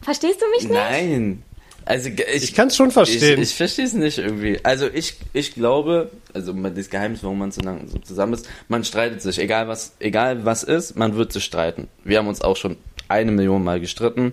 Verstehst 0.02 0.42
du 0.42 0.46
mich 0.52 0.64
nicht? 0.64 0.74
Nein. 0.74 1.44
Also 1.86 2.10
ich, 2.10 2.44
Ich 2.44 2.54
kann 2.54 2.70
es 2.70 2.76
schon 2.78 2.92
verstehen. 2.92 3.42
Ich, 3.42 3.50
ich 3.50 3.56
verstehe 3.56 3.86
es 3.86 3.94
nicht 3.94 4.18
irgendwie. 4.18 4.60
Also 4.64 4.88
ich, 4.88 5.16
ich 5.34 5.54
glaube, 5.54 6.12
also 6.34 6.54
das 6.54 6.90
Geheimnis, 6.90 7.24
warum 7.24 7.40
man 7.40 7.52
so 7.52 7.62
lange 7.62 7.88
so 7.88 7.98
zusammen 8.00 8.34
ist, 8.34 8.48
man 8.70 8.84
streitet 8.86 9.22
sich, 9.22 9.38
egal 9.38 9.68
was, 9.68 9.94
egal 10.00 10.46
was 10.46 10.64
ist, 10.64 10.96
man 10.96 11.16
wird 11.16 11.34
sich 11.34 11.44
streiten. 11.44 11.90
Wir 12.06 12.20
haben 12.20 12.28
uns 12.28 12.42
auch 12.42 12.56
schon 12.56 12.78
eine 13.10 13.32
Million 13.32 13.64
Mal 13.64 13.80
gestritten. 13.82 14.32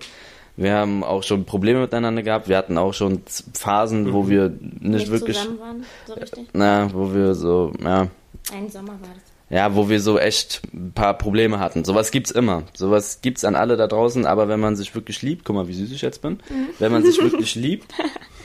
Wir 0.61 0.73
haben 0.75 1.03
auch 1.03 1.23
schon 1.23 1.45
Probleme 1.45 1.79
miteinander 1.81 2.23
gehabt. 2.23 2.47
Wir 2.47 2.57
hatten 2.57 2.77
auch 2.77 2.93
schon 2.93 3.21
Phasen, 3.53 4.13
wo 4.13 4.29
wir 4.29 4.49
nicht, 4.49 4.81
Nicht 4.81 5.11
wirklich, 5.11 5.37
zusammen 5.37 5.59
waren, 5.59 5.85
so 6.07 6.13
richtig. 6.13 6.47
na, 6.53 6.89
wo 6.93 7.13
wir 7.13 7.33
so, 7.33 7.71
ja, 7.83 8.07
Ein 8.53 8.69
Sommer 8.69 8.93
war 8.93 9.09
das. 9.13 9.23
ja, 9.49 9.75
wo 9.75 9.89
wir 9.89 9.99
so 9.99 10.19
echt 10.19 10.61
ein 10.73 10.91
paar 10.93 11.17
Probleme 11.17 11.59
hatten. 11.59 11.83
Sowas 11.83 12.11
gibt's 12.11 12.31
immer. 12.31 12.63
Sowas 12.73 13.19
gibt's 13.21 13.43
an 13.43 13.55
alle 13.55 13.75
da 13.77 13.87
draußen, 13.87 14.25
aber 14.25 14.47
wenn 14.49 14.59
man 14.59 14.75
sich 14.75 14.93
wirklich 14.93 15.21
liebt, 15.21 15.45
guck 15.45 15.55
mal, 15.55 15.67
wie 15.67 15.73
süß 15.73 15.91
ich 15.91 16.01
jetzt 16.01 16.21
bin, 16.21 16.39
wenn 16.79 16.91
man 16.91 17.03
sich 17.03 17.17
wirklich 17.23 17.55
liebt, 17.55 17.91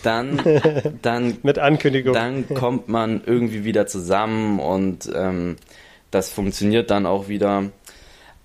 dann, 0.02 0.40
dann, 1.02 1.38
Mit 1.42 1.58
Ankündigung. 1.58 2.14
dann 2.14 2.48
kommt 2.54 2.88
man 2.88 3.22
irgendwie 3.26 3.64
wieder 3.64 3.86
zusammen 3.86 4.58
und 4.60 5.10
ähm, 5.14 5.56
das 6.10 6.30
funktioniert 6.30 6.90
dann 6.90 7.04
auch 7.06 7.28
wieder. 7.28 7.64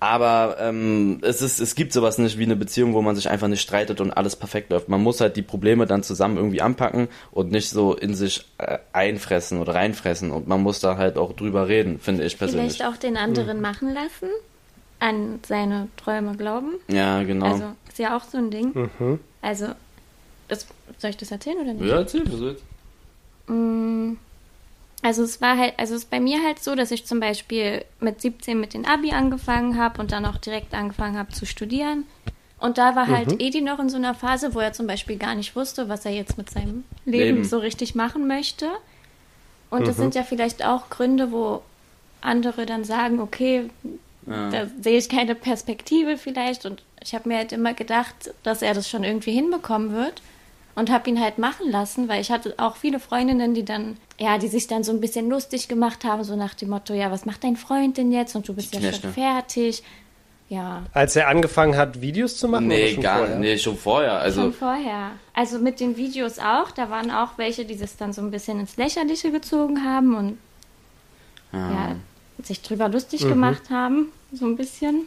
Aber 0.02 0.56
ähm, 0.58 1.20
es, 1.22 1.42
ist, 1.42 1.60
es 1.60 1.76
gibt 1.76 1.92
sowas 1.92 2.18
nicht 2.18 2.36
wie 2.36 2.42
eine 2.42 2.56
Beziehung, 2.56 2.92
wo 2.92 3.02
man 3.02 3.14
sich 3.14 3.30
einfach 3.30 3.46
nicht 3.46 3.60
streitet 3.60 4.00
und 4.00 4.10
alles 4.10 4.34
perfekt 4.34 4.72
läuft. 4.72 4.88
Man 4.88 5.00
muss 5.00 5.20
halt 5.20 5.36
die 5.36 5.42
Probleme 5.42 5.86
dann 5.86 6.02
zusammen 6.02 6.38
irgendwie 6.38 6.60
anpacken 6.60 7.06
und 7.30 7.52
nicht 7.52 7.70
so 7.70 7.94
in 7.94 8.16
sich 8.16 8.44
äh, 8.58 8.78
einfressen 8.92 9.60
oder 9.60 9.76
reinfressen. 9.76 10.32
Und 10.32 10.48
man 10.48 10.60
muss 10.60 10.80
da 10.80 10.96
halt 10.96 11.16
auch 11.16 11.34
drüber 11.34 11.68
reden, 11.68 12.00
finde 12.00 12.24
ich 12.24 12.36
persönlich. 12.36 12.78
Vielleicht 12.78 12.92
auch 12.92 12.96
den 12.96 13.16
anderen 13.16 13.60
machen 13.60 13.94
lassen, 13.94 14.28
an 14.98 15.38
seine 15.46 15.86
Träume 15.96 16.36
glauben. 16.36 16.80
Ja, 16.88 17.22
genau. 17.22 17.52
Also 17.52 17.64
ist 17.88 18.00
ja 18.00 18.16
auch 18.16 18.24
so 18.24 18.38
ein 18.38 18.50
Ding. 18.50 18.90
Mhm. 18.98 19.20
Also, 19.40 19.68
das, 20.48 20.66
soll 20.98 21.10
ich 21.10 21.16
das 21.16 21.30
erzählen 21.30 21.58
oder 21.58 21.74
nicht? 21.74 21.86
ja, 21.86 21.98
erzähl, 21.98 22.24
was 22.26 22.40
willst 22.40 22.64
Mm, 23.46 24.14
Also 25.02 25.24
es 25.24 25.40
war 25.40 25.58
halt, 25.58 25.74
also 25.78 25.94
es 25.94 26.04
ist 26.04 26.10
bei 26.10 26.20
mir 26.20 26.42
halt 26.44 26.62
so, 26.62 26.74
dass 26.76 26.90
ich 26.92 27.04
zum 27.06 27.18
Beispiel 27.20 27.84
mit 28.00 28.20
17 28.20 28.58
mit 28.58 28.72
den 28.72 28.86
Abi 28.86 29.10
angefangen 29.10 29.76
habe 29.76 30.00
und 30.00 30.12
dann 30.12 30.24
auch 30.24 30.36
direkt 30.36 30.74
angefangen 30.74 31.18
habe 31.18 31.32
zu 31.32 31.44
studieren. 31.44 32.04
Und 32.58 32.78
da 32.78 32.94
war 32.94 33.08
halt 33.08 33.42
Edi 33.42 33.60
noch 33.60 33.80
in 33.80 33.88
so 33.88 33.96
einer 33.96 34.14
Phase, 34.14 34.54
wo 34.54 34.60
er 34.60 34.72
zum 34.72 34.86
Beispiel 34.86 35.16
gar 35.16 35.34
nicht 35.34 35.56
wusste, 35.56 35.88
was 35.88 36.04
er 36.04 36.12
jetzt 36.12 36.38
mit 36.38 36.48
seinem 36.50 36.84
Leben, 37.04 37.36
Leben. 37.38 37.44
so 37.44 37.58
richtig 37.58 37.96
machen 37.96 38.28
möchte. 38.28 38.70
Und 39.68 39.88
das 39.88 39.96
sind 39.96 40.14
ja 40.14 40.22
vielleicht 40.22 40.64
auch 40.64 40.88
Gründe, 40.88 41.32
wo 41.32 41.62
andere 42.20 42.64
dann 42.64 42.84
sagen, 42.84 43.18
okay, 43.20 43.68
Ja. 44.26 44.50
da 44.50 44.66
sehe 44.80 44.98
ich 44.98 45.08
keine 45.08 45.34
Perspektive 45.34 46.16
vielleicht. 46.16 46.64
Und 46.64 46.84
ich 47.02 47.12
habe 47.16 47.28
mir 47.28 47.38
halt 47.38 47.50
immer 47.50 47.74
gedacht, 47.74 48.32
dass 48.44 48.62
er 48.62 48.74
das 48.74 48.88
schon 48.88 49.02
irgendwie 49.02 49.32
hinbekommen 49.32 49.92
wird. 49.92 50.22
Und 50.74 50.90
habe 50.90 51.10
ihn 51.10 51.20
halt 51.20 51.36
machen 51.38 51.70
lassen, 51.70 52.08
weil 52.08 52.22
ich 52.22 52.30
hatte 52.30 52.54
auch 52.56 52.76
viele 52.76 52.98
Freundinnen, 52.98 53.52
die 53.52 53.64
dann, 53.64 53.98
ja, 54.18 54.38
die 54.38 54.48
sich 54.48 54.68
dann 54.68 54.84
so 54.84 54.92
ein 54.92 55.00
bisschen 55.02 55.28
lustig 55.28 55.68
gemacht 55.68 56.04
haben, 56.04 56.24
so 56.24 56.34
nach 56.34 56.54
dem 56.54 56.70
Motto, 56.70 56.94
ja, 56.94 57.10
was 57.10 57.26
macht 57.26 57.44
dein 57.44 57.56
Freund 57.56 57.98
denn 57.98 58.10
jetzt? 58.10 58.34
Und 58.34 58.48
du 58.48 58.54
bist 58.54 58.72
Die 58.72 58.78
ja 58.78 58.88
Knechte. 58.88 59.02
schon 59.02 59.12
fertig. 59.12 59.82
Ja, 60.48 60.82
Als 60.92 61.14
er 61.16 61.28
angefangen 61.28 61.76
hat, 61.76 62.00
Videos 62.00 62.36
zu 62.36 62.46
machen? 62.48 62.66
oder 62.66 62.74
Nee, 62.76 62.92
schon 62.94 63.02
gar 63.02 63.18
vorher? 63.18 63.38
Nee, 63.38 63.58
schon 63.58 63.76
vorher. 63.76 64.12
Also, 64.18 64.42
schon 64.42 64.52
vorher. 64.54 65.10
Also 65.34 65.58
mit 65.58 65.78
den 65.80 65.96
Videos 65.96 66.38
auch, 66.38 66.70
da 66.70 66.88
waren 66.90 67.10
auch 67.10 67.36
welche, 67.38 67.64
die 67.66 67.76
das 67.76 67.96
dann 67.96 68.12
so 68.14 68.20
ein 68.22 68.30
bisschen 68.30 68.58
ins 68.60 68.76
Lächerliche 68.76 69.30
gezogen 69.30 69.82
haben 69.84 70.14
und 70.14 70.38
ja. 71.52 71.70
ja, 71.70 71.96
sich 72.42 72.60
drüber 72.62 72.88
lustig 72.88 73.24
Mhm. 73.24 73.28
gemacht 73.28 73.70
haben, 73.70 74.08
so 74.32 74.46
ein 74.46 74.56
bisschen. 74.56 75.06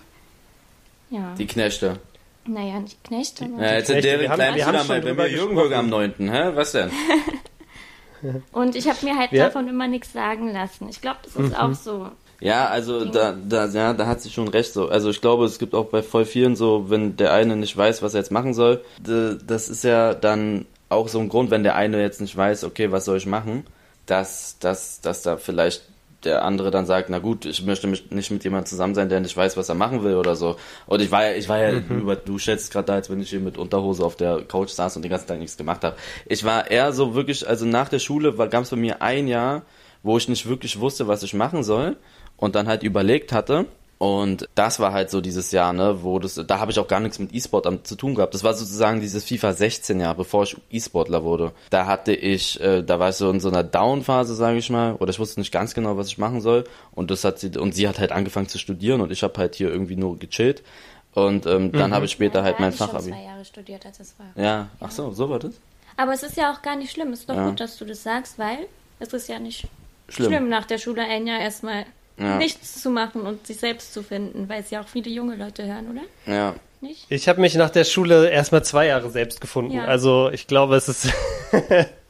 Ja, 1.11 1.33
Die 1.37 1.45
Knechte. 1.47 1.99
Naja, 2.47 2.79
nicht 2.79 3.03
Knechte. 3.03 3.45
aber- 3.45 3.63
Ja, 3.65 3.73
jetzt 3.75 3.85
Knechte, 3.87 3.93
sind 3.93 4.03
deren 4.03 4.21
wir 4.21 4.29
haben- 4.29 4.35
kleinen 4.37 4.55
wir 4.55 4.65
haben 4.65 4.73
Bruder 4.77 4.87
mal 4.87 5.01
bei 5.01 5.13
mir 5.13 5.29
Jürgen 5.29 5.55
gesprochen. 5.55 5.73
am 5.73 5.89
9. 5.89 6.13
Hä? 6.31 6.51
Was 6.55 6.71
denn? 6.73 6.91
Und 8.51 8.75
ich 8.75 8.87
habe 8.87 8.97
mir 9.05 9.17
halt 9.17 9.31
Ja. 9.31 9.45
davon 9.45 9.67
immer 9.67 9.87
nichts 9.87 10.11
sagen 10.13 10.51
lassen. 10.51 10.87
Ich 10.89 11.01
glaube, 11.01 11.19
das 11.23 11.35
ist 11.35 11.55
auch 11.57 11.73
so. 11.73 12.07
Ja, 12.39 12.67
also 12.67 13.05
da, 13.05 13.33
da, 13.47 13.67
ja, 13.67 13.93
da 13.93 14.07
hat 14.07 14.21
sie 14.21 14.29
schon 14.29 14.47
recht 14.47 14.73
so. 14.73 14.89
Also 14.89 15.09
ich 15.09 15.21
glaube, 15.21 15.45
es 15.45 15.59
gibt 15.59 15.73
auch 15.75 15.85
bei 15.85 16.01
voll 16.01 16.25
vielen 16.25 16.55
so, 16.55 16.89
wenn 16.89 17.15
der 17.17 17.33
eine 17.33 17.55
nicht 17.55 17.75
weiß, 17.77 18.01
was 18.01 18.13
er 18.13 18.19
jetzt 18.21 18.31
machen 18.31 18.53
soll, 18.53 18.83
das 18.99 19.69
ist 19.69 19.83
ja 19.83 20.13
dann 20.13 20.65
auch 20.89 21.07
so 21.07 21.19
ein 21.19 21.29
Grund, 21.29 21.51
wenn 21.51 21.63
der 21.63 21.75
eine 21.75 22.01
jetzt 22.01 22.19
nicht 22.21 22.35
weiß, 22.35 22.63
okay, 22.63 22.91
was 22.91 23.05
soll 23.05 23.17
ich 23.17 23.25
machen, 23.25 23.65
dass, 24.05 24.57
dass, 24.59 25.01
dass 25.01 25.21
da 25.21 25.37
vielleicht 25.37 25.83
der 26.25 26.43
andere 26.43 26.71
dann 26.71 26.85
sagt, 26.85 27.09
na 27.09 27.19
gut, 27.19 27.45
ich 27.45 27.63
möchte 27.63 27.87
mich 27.87 28.11
nicht 28.11 28.31
mit 28.31 28.43
jemandem 28.43 28.67
zusammen 28.67 28.95
sein, 28.95 29.09
der 29.09 29.19
nicht 29.19 29.35
weiß, 29.35 29.55
was 29.57 29.69
er 29.69 29.75
machen 29.75 30.03
will 30.03 30.15
oder 30.15 30.35
so. 30.35 30.57
Und 30.87 31.01
ich 31.01 31.11
war 31.11 31.25
ja, 31.25 31.33
ich 31.35 31.47
war 31.47 31.59
ja, 31.59 31.79
mhm. 31.79 32.01
über, 32.01 32.15
du 32.15 32.37
schätzt 32.37 32.71
gerade 32.71 32.87
da, 32.87 32.93
als 32.93 33.09
wenn 33.09 33.21
ich 33.21 33.29
hier 33.29 33.39
mit 33.39 33.57
Unterhose 33.57 34.03
auf 34.03 34.15
der 34.15 34.41
Couch 34.43 34.69
saß 34.69 34.95
und 34.95 35.03
den 35.03 35.11
ganzen 35.11 35.27
Tag 35.27 35.39
nichts 35.39 35.57
gemacht 35.57 35.83
habe. 35.83 35.95
Ich 36.25 36.43
war 36.43 36.69
eher 36.69 36.91
so 36.91 37.15
wirklich, 37.15 37.47
also 37.47 37.65
nach 37.65 37.89
der 37.89 37.99
Schule 37.99 38.33
gab 38.33 38.63
es 38.63 38.69
bei 38.69 38.75
mir 38.75 39.01
ein 39.01 39.27
Jahr, 39.27 39.61
wo 40.03 40.17
ich 40.17 40.27
nicht 40.27 40.47
wirklich 40.47 40.79
wusste, 40.79 41.07
was 41.07 41.23
ich 41.23 41.33
machen 41.33 41.63
soll 41.63 41.97
und 42.37 42.55
dann 42.55 42.67
halt 42.67 42.83
überlegt 42.83 43.31
hatte, 43.31 43.65
und 43.97 44.49
das 44.55 44.79
war 44.79 44.91
halt 44.91 45.09
so 45.09 45.21
dieses 45.21 45.51
Jahr, 45.51 45.71
ne, 45.71 46.03
wo 46.03 46.19
das, 46.19 46.35
da 46.35 46.59
habe 46.59 46.71
ich 46.71 46.79
auch 46.79 46.87
gar 46.87 46.99
nichts 46.99 47.17
mit 47.17 47.33
E-Sport 47.33 47.87
zu 47.87 47.95
tun 47.95 48.15
gehabt. 48.15 48.33
Das 48.33 48.43
war 48.43 48.53
sozusagen 48.53 48.99
dieses 48.99 49.23
FIFA 49.23 49.53
16 49.53 49.99
Jahr, 50.01 50.15
bevor 50.15 50.43
ich 50.43 50.57
E-Sportler 50.69 51.23
wurde. 51.23 51.53
Da 51.69 51.85
hatte 51.85 52.13
ich, 52.13 52.59
äh, 52.59 52.83
da 52.83 52.99
war 52.99 53.09
ich 53.09 53.15
so 53.15 53.29
in 53.29 53.39
so 53.39 53.47
einer 53.47 53.63
Down-Phase, 53.63 54.35
sage 54.35 54.57
ich 54.57 54.69
mal, 54.69 54.95
oder 54.95 55.11
ich 55.11 55.19
wusste 55.19 55.39
nicht 55.39 55.53
ganz 55.53 55.73
genau, 55.73 55.95
was 55.95 56.07
ich 56.07 56.17
machen 56.17 56.41
soll. 56.41 56.65
Und 56.91 57.09
das 57.09 57.23
hat 57.23 57.39
sie, 57.39 57.57
und 57.57 57.73
sie 57.73 57.87
hat 57.87 57.99
halt 57.99 58.11
angefangen 58.11 58.49
zu 58.49 58.59
studieren 58.59 58.99
und 58.99 59.11
ich 59.11 59.23
habe 59.23 59.37
halt 59.39 59.55
hier 59.55 59.69
irgendwie 59.69 59.95
nur 59.95 60.19
gechillt. 60.19 60.61
Und 61.13 61.45
ähm, 61.45 61.71
dann 61.71 61.91
mhm. 61.91 61.95
habe 61.95 62.05
ich 62.05 62.11
später 62.11 62.39
ja, 62.39 62.45
halt 62.45 62.59
mein 62.59 62.73
Fachabi. 62.73 63.11
zwei 63.11 63.23
Jahre 63.23 63.45
studiert, 63.45 63.85
als 63.85 64.01
es 64.01 64.15
war. 64.19 64.43
Ja, 64.43 64.67
ach 64.81 64.91
so, 64.91 65.11
so 65.11 65.29
war 65.29 65.39
das. 65.39 65.53
Aber 65.95 66.11
es 66.11 66.23
ist 66.23 66.35
ja 66.35 66.51
auch 66.51 66.61
gar 66.61 66.75
nicht 66.75 66.91
schlimm. 66.91 67.13
Es 67.13 67.21
ist 67.21 67.29
doch 67.29 67.35
ja. 67.35 67.47
gut, 67.47 67.61
dass 67.61 67.77
du 67.77 67.85
das 67.85 68.03
sagst, 68.03 68.37
weil 68.37 68.67
es 68.99 69.13
ist 69.13 69.29
ja 69.29 69.39
nicht 69.39 69.67
schlimm, 70.09 70.27
schlimm 70.27 70.49
nach 70.49 70.65
der 70.65 70.77
Schule 70.77 71.03
ein 71.03 71.25
Jahr 71.25 71.39
erstmal 71.39 71.85
ja. 72.17 72.37
nichts 72.37 72.81
zu 72.81 72.89
machen 72.89 73.21
und 73.21 73.45
sich 73.47 73.57
selbst 73.57 73.93
zu 73.93 74.03
finden, 74.03 74.47
weil 74.49 74.61
es 74.61 74.69
ja 74.69 74.81
auch 74.81 74.87
viele 74.87 75.09
junge 75.09 75.35
Leute 75.35 75.65
hören, 75.65 75.87
oder? 75.91 76.33
Ja. 76.33 76.55
Nicht? 76.81 77.05
Ich 77.09 77.27
habe 77.27 77.41
mich 77.41 77.55
nach 77.55 77.69
der 77.69 77.83
Schule 77.83 78.29
erstmal 78.29 78.63
zwei 78.63 78.87
Jahre 78.87 79.09
selbst 79.09 79.41
gefunden. 79.41 79.71
Ja. 79.71 79.85
Also 79.85 80.29
ich 80.31 80.45
glaube, 80.47 80.75
es 80.75 80.87
ist, 80.87 81.05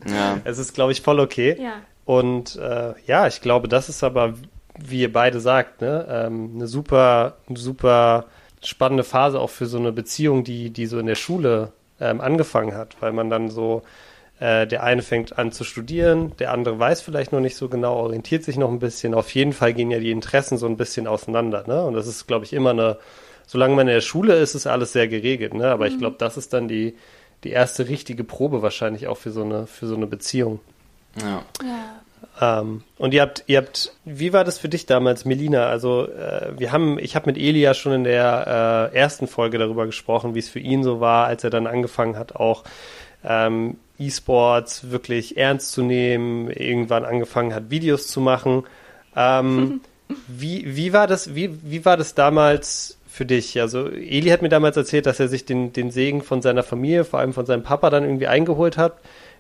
ja. 0.06 0.40
es 0.44 0.58
ist, 0.58 0.74
glaube 0.74 0.92
ich, 0.92 1.02
voll 1.02 1.20
okay. 1.20 1.58
Ja. 1.60 1.82
Und 2.04 2.56
äh, 2.58 2.94
ja, 3.06 3.28
ich 3.28 3.42
glaube, 3.42 3.68
das 3.68 3.90
ist 3.90 4.04
aber, 4.04 4.34
wie 4.78 5.02
ihr 5.02 5.14
beide 5.14 5.40
sagt, 5.40 5.82
ne, 5.82 6.06
ähm, 6.10 6.52
eine 6.56 6.68
super, 6.68 7.38
super 7.54 8.26
spannende 8.64 9.04
Phase 9.04 9.40
auch 9.40 9.50
für 9.50 9.66
so 9.66 9.78
eine 9.78 9.92
Beziehung, 9.92 10.44
die, 10.44 10.72
die 10.72 10.88
so 10.88 11.00
in 11.00 11.06
der 11.06 11.16
Schule 11.16 11.72
ähm, 12.00 12.22
angefangen 12.22 12.76
hat, 12.76 12.98
weil 13.00 13.12
man 13.12 13.30
dann 13.30 13.50
so 13.50 13.84
äh, 14.40 14.68
der 14.68 14.84
eine 14.84 15.02
fängt 15.02 15.38
an 15.38 15.52
zu 15.52 15.64
studieren, 15.64 16.34
der 16.40 16.52
andere 16.52 16.78
weiß 16.78 17.02
vielleicht 17.02 17.32
noch 17.32 17.40
nicht 17.40 17.56
so 17.56 17.70
genau, 17.70 17.96
orientiert 17.96 18.44
sich 18.44 18.58
noch 18.58 18.70
ein 18.70 18.80
bisschen. 18.80 19.14
Auf 19.14 19.34
jeden 19.34 19.54
Fall 19.54 19.74
gehen 19.74 19.92
ja 19.92 20.00
die 20.00 20.12
Interessen 20.12 20.58
so 20.58 20.66
ein 20.66 20.78
bisschen 20.78 21.08
auseinander. 21.08 21.64
Ne? 21.68 21.84
Und 21.84 21.94
das 21.94 22.08
ist, 22.08 22.28
glaube 22.28 22.46
ich, 22.46 22.52
immer 22.52 22.72
eine, 22.72 22.98
solange 23.48 23.76
man 23.76 23.88
in 23.88 23.94
der 23.94 24.02
Schule 24.02 24.36
ist, 24.36 24.54
ist 24.54 24.68
alles 24.68 24.92
sehr 24.92 25.08
geregelt. 25.08 25.54
Ne? 25.54 25.68
Aber 25.72 25.86
mhm. 25.86 25.92
ich 25.92 26.00
glaube, 26.00 26.18
das 26.20 26.36
ist 26.36 26.52
dann 26.52 26.68
die, 26.68 26.96
die 27.46 27.52
erste 27.52 27.88
richtige 27.88 28.24
Probe 28.24 28.62
wahrscheinlich 28.62 29.08
auch 29.08 29.18
für 29.18 29.32
so 29.32 29.44
eine, 29.44 29.68
für 29.68 29.88
so 29.88 29.96
eine 29.96 30.08
Beziehung. 30.08 30.60
Ja. 31.22 31.44
ja. 31.64 32.60
Ähm, 32.60 32.84
und 32.98 33.14
ihr 33.14 33.22
habt, 33.22 33.44
ihr 33.48 33.60
habt, 33.60 33.94
wie 34.04 34.34
war 34.34 34.44
das 34.44 34.58
für 34.58 34.68
dich 34.68 34.86
damals, 34.86 35.24
Melina? 35.24 35.68
Also 35.68 36.10
äh, 36.10 36.52
wir 36.58 36.74
haben, 36.74 37.00
ich 37.00 37.16
habe 37.16 37.28
mit 37.28 37.38
Elia 37.38 37.74
schon 37.74 37.94
in 37.94 38.04
der 38.04 38.92
äh, 38.94 38.98
ersten 38.98 39.28
Folge 39.28 39.58
darüber 39.58 39.86
gesprochen, 39.86 40.36
wie 40.36 40.40
es 40.40 40.50
für 40.50 40.60
ihn 40.60 40.84
so 40.84 41.00
war, 41.00 41.28
als 41.28 41.46
er 41.46 41.50
dann 41.50 41.68
angefangen 41.68 42.18
hat, 42.18 42.36
auch 42.36 42.64
ähm, 43.24 43.78
E-Sports 44.00 44.92
wirklich 44.92 45.38
ernst 45.38 45.72
zu 45.72 45.84
nehmen, 45.84 46.50
irgendwann 46.50 47.06
angefangen 47.06 47.54
hat, 47.54 47.70
Videos 47.70 48.08
zu 48.08 48.22
machen. 48.22 48.64
Ähm, 49.16 49.82
wie, 50.28 50.76
wie, 50.76 50.94
war 50.94 51.08
das, 51.08 51.36
wie, 51.36 51.58
wie 51.64 51.86
war 51.86 51.98
das 51.98 52.16
damals 52.16 52.98
für 53.08 53.26
dich? 53.26 53.60
Also 53.62 53.88
Eli 53.88 54.30
hat 54.30 54.42
mir 54.42 54.50
damals 54.50 54.78
erzählt, 54.78 55.06
dass 55.06 55.20
er 55.20 55.28
sich 55.28 55.46
den, 55.46 55.74
den 55.74 55.92
Segen 55.92 56.22
von 56.22 56.42
seiner 56.42 56.64
Familie, 56.64 57.06
vor 57.06 57.20
allem 57.20 57.34
von 57.34 57.46
seinem 57.46 57.64
Papa, 57.64 57.90
dann 57.90 58.04
irgendwie 58.04 58.28
eingeholt 58.28 58.78
hat. 58.78 59.00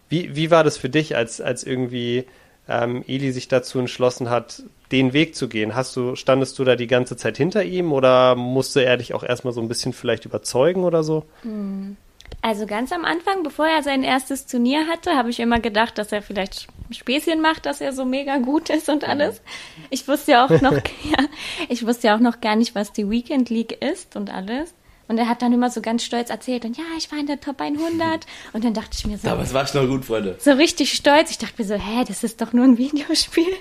Wie, 0.09 0.35
wie 0.35 0.51
war 0.51 0.63
das 0.63 0.77
für 0.77 0.89
dich, 0.89 1.15
als, 1.15 1.41
als 1.41 1.63
irgendwie 1.63 2.25
ähm, 2.69 3.03
Eli 3.07 3.31
sich 3.31 3.47
dazu 3.47 3.79
entschlossen 3.79 4.29
hat, 4.29 4.63
den 4.91 5.13
Weg 5.13 5.35
zu 5.35 5.47
gehen? 5.47 5.75
Hast 5.75 5.95
du, 5.95 6.15
standest 6.15 6.57
du 6.59 6.63
da 6.63 6.75
die 6.75 6.87
ganze 6.87 7.17
Zeit 7.17 7.37
hinter 7.37 7.63
ihm 7.63 7.91
oder 7.91 8.35
musste 8.35 8.85
er 8.85 8.97
dich 8.97 9.13
auch 9.13 9.23
erstmal 9.23 9.53
so 9.53 9.61
ein 9.61 9.67
bisschen 9.67 9.93
vielleicht 9.93 10.25
überzeugen 10.25 10.83
oder 10.83 11.03
so? 11.03 11.25
Hm. 11.41 11.97
Also 12.41 12.67
ganz 12.67 12.91
am 12.91 13.05
Anfang, 13.05 13.41
bevor 13.43 13.67
er 13.67 13.81
sein 13.81 14.03
erstes 14.03 14.45
Turnier 14.45 14.87
hatte, 14.87 15.15
habe 15.15 15.29
ich 15.29 15.39
immer 15.39 15.59
gedacht, 15.59 15.97
dass 15.97 16.11
er 16.11 16.21
vielleicht 16.21 16.67
ein 16.89 16.93
Späßchen 16.93 17.41
macht, 17.41 17.65
dass 17.65 17.81
er 17.81 17.91
so 17.91 18.05
mega 18.05 18.37
gut 18.37 18.69
ist 18.69 18.87
und 18.89 19.03
alles. 19.03 19.41
Ich 19.89 20.07
wusste 20.07 20.33
ja 20.33 20.45
auch 20.45 20.61
noch, 20.61 20.73
ja, 21.03 21.25
ich 21.69 21.85
wusste 21.85 22.07
ja 22.07 22.15
auch 22.15 22.19
noch 22.19 22.41
gar 22.41 22.55
nicht, 22.55 22.75
was 22.75 22.93
die 22.93 23.09
Weekend 23.09 23.49
League 23.49 23.81
ist 23.81 24.15
und 24.15 24.31
alles. 24.31 24.73
Und 25.07 25.17
er 25.17 25.29
hat 25.29 25.41
dann 25.41 25.53
immer 25.53 25.69
so 25.69 25.81
ganz 25.81 26.03
stolz 26.03 26.29
erzählt 26.29 26.65
und 26.65 26.77
ja, 26.77 26.83
ich 26.97 27.11
war 27.11 27.19
in 27.19 27.27
der 27.27 27.39
Top 27.39 27.61
100. 27.61 28.25
Und 28.53 28.63
dann 28.63 28.73
dachte 28.73 28.89
ich 28.93 29.05
mir 29.05 29.19
so. 29.19 29.27
Aber 29.27 29.43
es 29.43 29.53
war 29.53 29.67
schon 29.67 29.87
gut, 29.87 30.03
Freunde. 30.03 30.35
So 30.39 30.51
richtig 30.53 30.93
stolz. 30.93 31.29
Ich 31.29 31.37
dachte 31.37 31.53
mir 31.59 31.67
so, 31.67 31.75
hä, 31.75 32.03
das 32.07 32.23
ist 32.23 32.41
doch 32.41 32.53
nur 32.53 32.65
ein 32.65 32.79
Videospiel. 32.79 33.53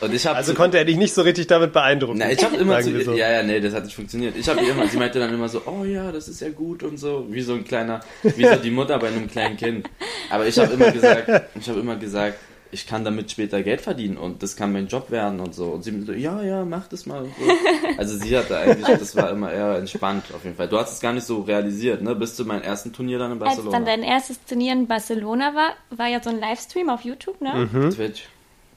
Also 0.00 0.54
konnte 0.54 0.78
er 0.78 0.84
dich 0.84 0.96
nicht 0.96 1.14
so 1.14 1.22
richtig 1.22 1.46
damit 1.46 1.72
beeindrucken. 1.72 2.18
Na, 2.18 2.30
ich 2.30 2.42
habe 2.42 2.56
immer 2.56 2.80
zu, 2.80 3.02
so. 3.02 3.12
ja, 3.12 3.30
ja, 3.30 3.42
nee, 3.42 3.60
das 3.60 3.74
hat 3.74 3.84
nicht 3.84 3.94
funktioniert. 3.94 4.36
Ich 4.36 4.48
habe 4.48 4.60
immer, 4.60 4.86
sie 4.86 4.96
meinte 4.96 5.18
dann 5.18 5.32
immer 5.32 5.48
so, 5.48 5.62
oh 5.66 5.84
ja, 5.84 6.12
das 6.12 6.28
ist 6.28 6.40
ja 6.40 6.50
gut 6.50 6.82
und 6.82 6.98
so, 6.98 7.26
wie 7.30 7.42
so 7.42 7.54
ein 7.54 7.64
kleiner, 7.64 8.00
wie 8.22 8.46
so 8.46 8.56
die 8.56 8.70
Mutter 8.70 8.98
bei 8.98 9.08
einem 9.08 9.28
kleinen 9.28 9.56
Kind. 9.56 9.88
Aber 10.30 10.46
ich 10.46 10.58
habe 10.58 10.72
immer 10.72 10.90
gesagt, 10.90 11.28
ich 11.54 11.68
habe 11.68 11.80
immer 11.80 11.96
gesagt, 11.96 12.38
ich 12.72 12.86
kann 12.86 13.04
damit 13.04 13.30
später 13.30 13.62
Geld 13.62 13.82
verdienen 13.82 14.16
und 14.16 14.42
das 14.42 14.56
kann 14.56 14.72
mein 14.72 14.88
Job 14.88 15.10
werden 15.10 15.40
und 15.40 15.54
so. 15.54 15.66
Und 15.66 15.84
sie 15.84 16.02
so, 16.04 16.12
ja, 16.12 16.42
ja, 16.42 16.64
mach 16.64 16.88
das 16.88 17.06
mal. 17.06 17.24
So. 17.24 17.30
Also 17.98 18.16
sie 18.16 18.36
hatte 18.36 18.56
eigentlich, 18.56 18.86
das 18.86 19.14
war 19.14 19.30
immer 19.30 19.52
eher 19.52 19.76
entspannt 19.76 20.24
auf 20.34 20.44
jeden 20.44 20.56
Fall. 20.56 20.66
Du 20.66 20.78
hast 20.78 20.92
es 20.92 21.00
gar 21.00 21.12
nicht 21.12 21.26
so 21.26 21.42
realisiert, 21.42 22.00
ne? 22.00 22.14
Bis 22.14 22.34
zu 22.34 22.44
meinem 22.44 22.62
ersten 22.62 22.92
Turnier 22.92 23.18
dann 23.18 23.32
in 23.32 23.38
Barcelona. 23.38 23.76
Als 23.76 23.84
dann 23.84 23.84
dein 23.84 24.02
erstes 24.02 24.42
Turnier 24.44 24.72
in 24.72 24.86
Barcelona 24.86 25.54
war, 25.54 25.74
war 25.90 26.08
ja 26.08 26.22
so 26.22 26.30
ein 26.30 26.40
Livestream 26.40 26.88
auf 26.88 27.02
YouTube, 27.02 27.40
ne? 27.42 27.68
Mhm. 27.70 27.90
Twitch. 27.90 28.24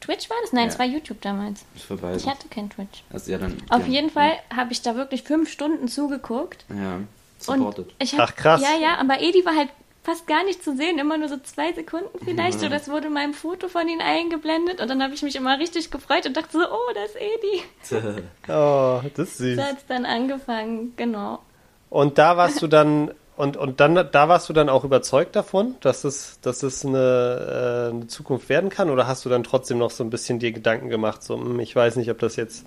Twitch 0.02 0.30
war 0.30 0.38
das? 0.42 0.52
Nein, 0.52 0.66
ja. 0.66 0.74
es 0.74 0.80
war 0.80 0.86
YouTube 0.86 1.22
damals. 1.22 1.66
Ist 1.76 1.86
vorbei. 1.86 2.16
Ich 2.16 2.28
hatte 2.28 2.48
kein 2.50 2.70
Twitch. 2.70 3.04
Also, 3.12 3.32
ja, 3.32 3.38
dann, 3.38 3.58
auf 3.70 3.88
jeden 3.88 4.10
Fall 4.10 4.34
ja. 4.52 4.58
habe 4.58 4.74
ich 4.74 4.82
da 4.82 4.96
wirklich 4.96 5.24
fünf 5.24 5.50
Stunden 5.50 5.88
zugeguckt. 5.88 6.66
Ja, 6.70 7.00
supported. 7.40 7.88
Und 7.88 7.96
ich 8.00 8.14
hab, 8.14 8.30
Ach 8.30 8.36
krass. 8.36 8.62
Ja, 8.62 8.78
ja, 8.80 8.98
aber 8.98 9.22
Edi 9.22 9.46
war 9.46 9.56
halt 9.56 9.70
fast 10.06 10.28
gar 10.28 10.44
nicht 10.44 10.64
zu 10.64 10.76
sehen, 10.78 11.00
immer 11.00 11.18
nur 11.18 11.28
so 11.28 11.38
zwei 11.38 11.74
Sekunden 11.74 12.20
vielleicht. 12.24 12.60
Mhm. 12.60 12.66
Und 12.66 12.72
das 12.72 12.90
wurde 12.90 13.08
in 13.08 13.14
meinem 13.14 13.34
Foto 13.34 13.68
von 13.68 13.88
ihm 13.90 14.00
eingeblendet 14.00 14.80
und 14.80 14.88
dann 14.88 15.02
habe 15.02 15.16
ich 15.16 15.24
mich 15.24 15.36
immer 15.36 15.58
richtig 15.60 15.90
gefreut 15.90 16.28
und 16.28 16.38
dachte 16.38 16.52
so, 16.52 16.60
oh, 16.60 16.94
das 16.94 17.12
ist 17.12 17.18
Edi. 17.18 18.22
oh, 18.50 19.02
das 19.16 19.30
ist 19.30 19.38
süß. 19.38 19.56
So 19.58 19.64
hat 19.64 19.78
es 19.78 19.86
dann 19.88 20.06
angefangen, 20.06 20.94
genau. 20.96 21.40
Und 21.90 22.20
da 22.20 22.38
warst 22.38 22.62
du 22.62 22.68
dann, 22.68 23.12
und, 23.36 23.58
und 23.58 23.80
dann, 23.80 23.96
da 23.96 24.30
warst 24.30 24.48
du 24.48 24.54
dann 24.54 24.70
auch 24.70 24.84
überzeugt 24.84 25.36
davon, 25.36 25.76
dass 25.82 26.04
es, 26.04 26.40
dass 26.42 26.62
es 26.62 26.86
eine, 26.86 27.90
äh, 27.90 27.96
eine 27.96 28.08
Zukunft 28.08 28.48
werden 28.48 28.70
kann? 28.70 28.92
Oder 28.92 29.08
hast 29.08 29.26
du 29.26 29.30
dann 29.30 29.44
trotzdem 29.44 29.80
noch 29.80 29.92
so 29.92 30.04
ein 30.04 30.12
bisschen 30.12 30.38
dir 30.38 30.52
Gedanken 30.52 30.90
gemacht, 30.90 31.24
so, 31.24 31.36
hm, 31.36 31.60
ich 31.60 31.76
weiß 31.76 31.96
nicht, 31.96 32.12
ob 32.12 32.20
das 32.20 32.36
jetzt 32.36 32.66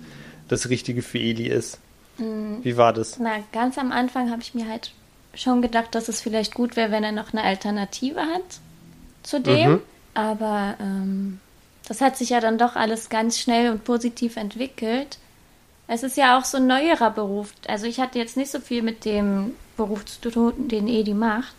das 0.49 0.69
Richtige 0.69 1.01
für 1.01 1.19
Eli 1.19 1.47
ist? 1.47 1.79
Mhm. 2.17 2.59
Wie 2.63 2.75
war 2.75 2.91
das? 2.91 3.17
Na, 3.17 3.37
ganz 3.53 3.77
am 3.77 3.93
Anfang 3.93 4.29
habe 4.29 4.41
ich 4.41 4.53
mir 4.53 4.67
halt 4.67 4.91
schon 5.33 5.61
gedacht, 5.61 5.93
dass 5.95 6.09
es 6.09 6.21
vielleicht 6.21 6.53
gut 6.53 6.75
wäre, 6.75 6.91
wenn 6.91 7.03
er 7.03 7.11
noch 7.11 7.33
eine 7.33 7.43
Alternative 7.43 8.21
hat 8.21 8.59
zu 9.23 9.39
dem. 9.39 9.71
Mhm. 9.71 9.81
Aber 10.13 10.75
ähm, 10.79 11.39
das 11.87 12.01
hat 12.01 12.17
sich 12.17 12.29
ja 12.29 12.39
dann 12.39 12.57
doch 12.57 12.75
alles 12.75 13.09
ganz 13.09 13.39
schnell 13.39 13.71
und 13.71 13.83
positiv 13.83 14.37
entwickelt. 14.37 15.17
Es 15.87 16.03
ist 16.03 16.17
ja 16.17 16.37
auch 16.37 16.45
so 16.45 16.57
ein 16.57 16.67
neuerer 16.67 17.09
Beruf. 17.09 17.53
Also 17.67 17.87
ich 17.87 17.99
hatte 17.99 18.19
jetzt 18.19 18.37
nicht 18.37 18.51
so 18.51 18.59
viel 18.59 18.81
mit 18.81 19.05
dem 19.05 19.55
Beruf 19.75 20.05
zu 20.05 20.29
tun, 20.29 20.67
den 20.67 20.87
Edi 20.87 21.13
macht. 21.13 21.55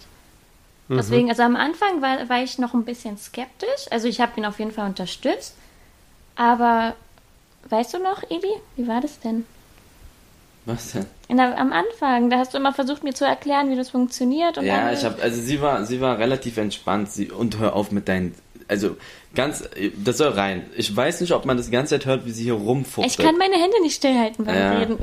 Mhm. 0.88 0.96
Deswegen, 0.98 1.30
also 1.30 1.42
am 1.42 1.56
Anfang 1.56 2.00
war, 2.02 2.28
war 2.28 2.42
ich 2.42 2.58
noch 2.58 2.74
ein 2.74 2.84
bisschen 2.84 3.18
skeptisch. 3.18 3.86
Also 3.90 4.08
ich 4.08 4.20
habe 4.20 4.38
ihn 4.38 4.46
auf 4.46 4.58
jeden 4.58 4.72
Fall 4.72 4.88
unterstützt. 4.88 5.54
Aber 6.36 6.94
weißt 7.68 7.94
du 7.94 7.98
noch, 7.98 8.22
Edi, 8.30 8.52
wie 8.76 8.86
war 8.86 9.00
das 9.00 9.18
denn? 9.20 9.46
Was 10.72 10.92
denn? 10.92 11.06
Der, 11.28 11.58
am 11.58 11.72
Anfang, 11.72 12.30
da 12.30 12.38
hast 12.38 12.54
du 12.54 12.58
immer 12.58 12.72
versucht, 12.72 13.04
mir 13.04 13.14
zu 13.14 13.24
erklären, 13.24 13.70
wie 13.70 13.76
das 13.76 13.90
funktioniert. 13.90 14.58
Und 14.58 14.64
ja, 14.64 14.92
ich 14.92 15.04
habe, 15.04 15.20
also 15.22 15.40
sie 15.40 15.60
war, 15.60 15.84
sie 15.84 16.00
war 16.00 16.18
relativ 16.18 16.56
entspannt. 16.56 17.10
Sie, 17.10 17.30
und 17.30 17.58
hör 17.58 17.74
auf 17.74 17.90
mit 17.92 18.08
deinen, 18.08 18.34
also 18.68 18.96
ganz, 19.34 19.68
das 19.96 20.18
soll 20.18 20.30
rein. 20.30 20.66
Ich 20.76 20.94
weiß 20.94 21.20
nicht, 21.20 21.32
ob 21.32 21.44
man 21.44 21.56
das 21.56 21.66
die 21.66 21.72
ganze 21.72 21.94
Zeit 21.94 22.06
hört, 22.06 22.26
wie 22.26 22.30
sie 22.30 22.44
hier 22.44 22.54
rumfuchtelt. 22.54 23.18
Ich 23.18 23.24
kann 23.24 23.36
meine 23.36 23.54
Hände 23.54 23.80
nicht 23.82 23.96
stillhalten 23.96 24.44
beim 24.44 24.56
ja. 24.56 24.72
Reden. 24.72 24.98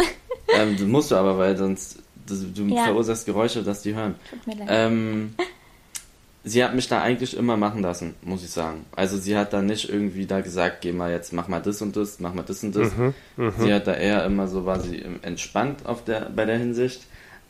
Ähm, 0.50 0.78
das 0.78 0.88
musst 0.88 1.12
du 1.12 1.16
aber, 1.16 1.38
weil 1.38 1.58
sonst 1.58 2.00
das, 2.26 2.40
du 2.54 2.64
ja. 2.64 2.86
verursachst 2.86 3.26
Geräusche, 3.26 3.64
dass 3.64 3.82
die 3.82 3.96
hören. 3.96 4.16
Tut 4.30 4.48
mir 4.48 4.56
leid. 4.56 4.68
Ähm, 4.70 5.36
sie 6.44 6.64
hat 6.64 6.74
mich 6.76 6.88
da 6.88 7.02
eigentlich 7.02 7.36
immer 7.36 7.58
machen 7.58 7.82
lassen, 7.82 8.16
muss 8.22 8.44
ich 8.44 8.52
sagen. 8.52 8.86
Also 8.96 9.18
sie 9.18 9.38
hat 9.38 9.54
da 9.54 9.62
nicht 9.62 9.90
irgendwie 9.90 10.26
da 10.26 10.42
gesagt, 10.42 10.82
geh 10.82 10.92
mal 10.92 11.12
jetzt, 11.12 11.34
mach 11.34 11.48
mal 11.48 11.62
das 11.62 11.82
und 11.82 11.96
das, 11.96 12.20
mach 12.20 12.34
mal 12.34 12.44
das 12.44 12.64
und 12.64 12.76
das. 12.76 12.96
Mhm, 12.96 13.14
mh. 13.38 13.54
Sie 13.60 13.74
hat 13.74 13.88
da 13.88 13.94
eher 13.94 14.26
immer 14.26 14.48
so, 14.48 14.66
war 14.66 14.80
sie 14.80 15.04
entspannt 15.22 15.86
auf 15.86 16.04
der, 16.04 16.30
bei 16.36 16.46
der 16.46 16.58
Hinsicht. 16.58 17.02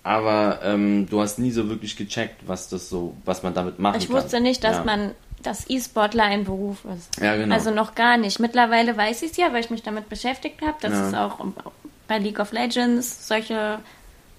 Aber 0.03 0.59
ähm, 0.63 1.07
du 1.09 1.19
hast 1.21 1.37
nie 1.37 1.51
so 1.51 1.69
wirklich 1.69 1.97
gecheckt, 1.97 2.47
was 2.47 2.69
das 2.69 2.87
so, 2.89 3.13
was 3.25 3.43
man 3.43 3.53
damit 3.53 3.77
machen 3.77 3.97
ich 3.99 4.07
kann. 4.07 4.17
Ich 4.17 4.23
wusste 4.23 4.39
nicht, 4.39 4.63
dass 4.63 4.77
ja. 4.77 4.83
man 4.83 5.11
dass 5.43 5.69
E-Sportler 5.69 6.23
ein 6.23 6.45
Beruf 6.45 6.79
ist. 6.95 7.21
Ja, 7.21 7.35
genau. 7.35 7.53
Also 7.53 7.71
noch 7.71 7.93
gar 7.93 8.17
nicht. 8.17 8.39
Mittlerweile 8.39 8.97
weiß 8.97 9.21
ich 9.21 9.31
es 9.31 9.37
ja, 9.37 9.53
weil 9.53 9.61
ich 9.61 9.69
mich 9.69 9.83
damit 9.83 10.09
beschäftigt 10.09 10.61
habe, 10.61 10.77
dass 10.81 10.93
Ja. 10.93 11.07
es 11.07 11.13
auch 11.13 11.45
bei 12.07 12.17
League 12.17 12.39
of 12.39 12.51
Legends 12.51 13.27
solche 13.27 13.79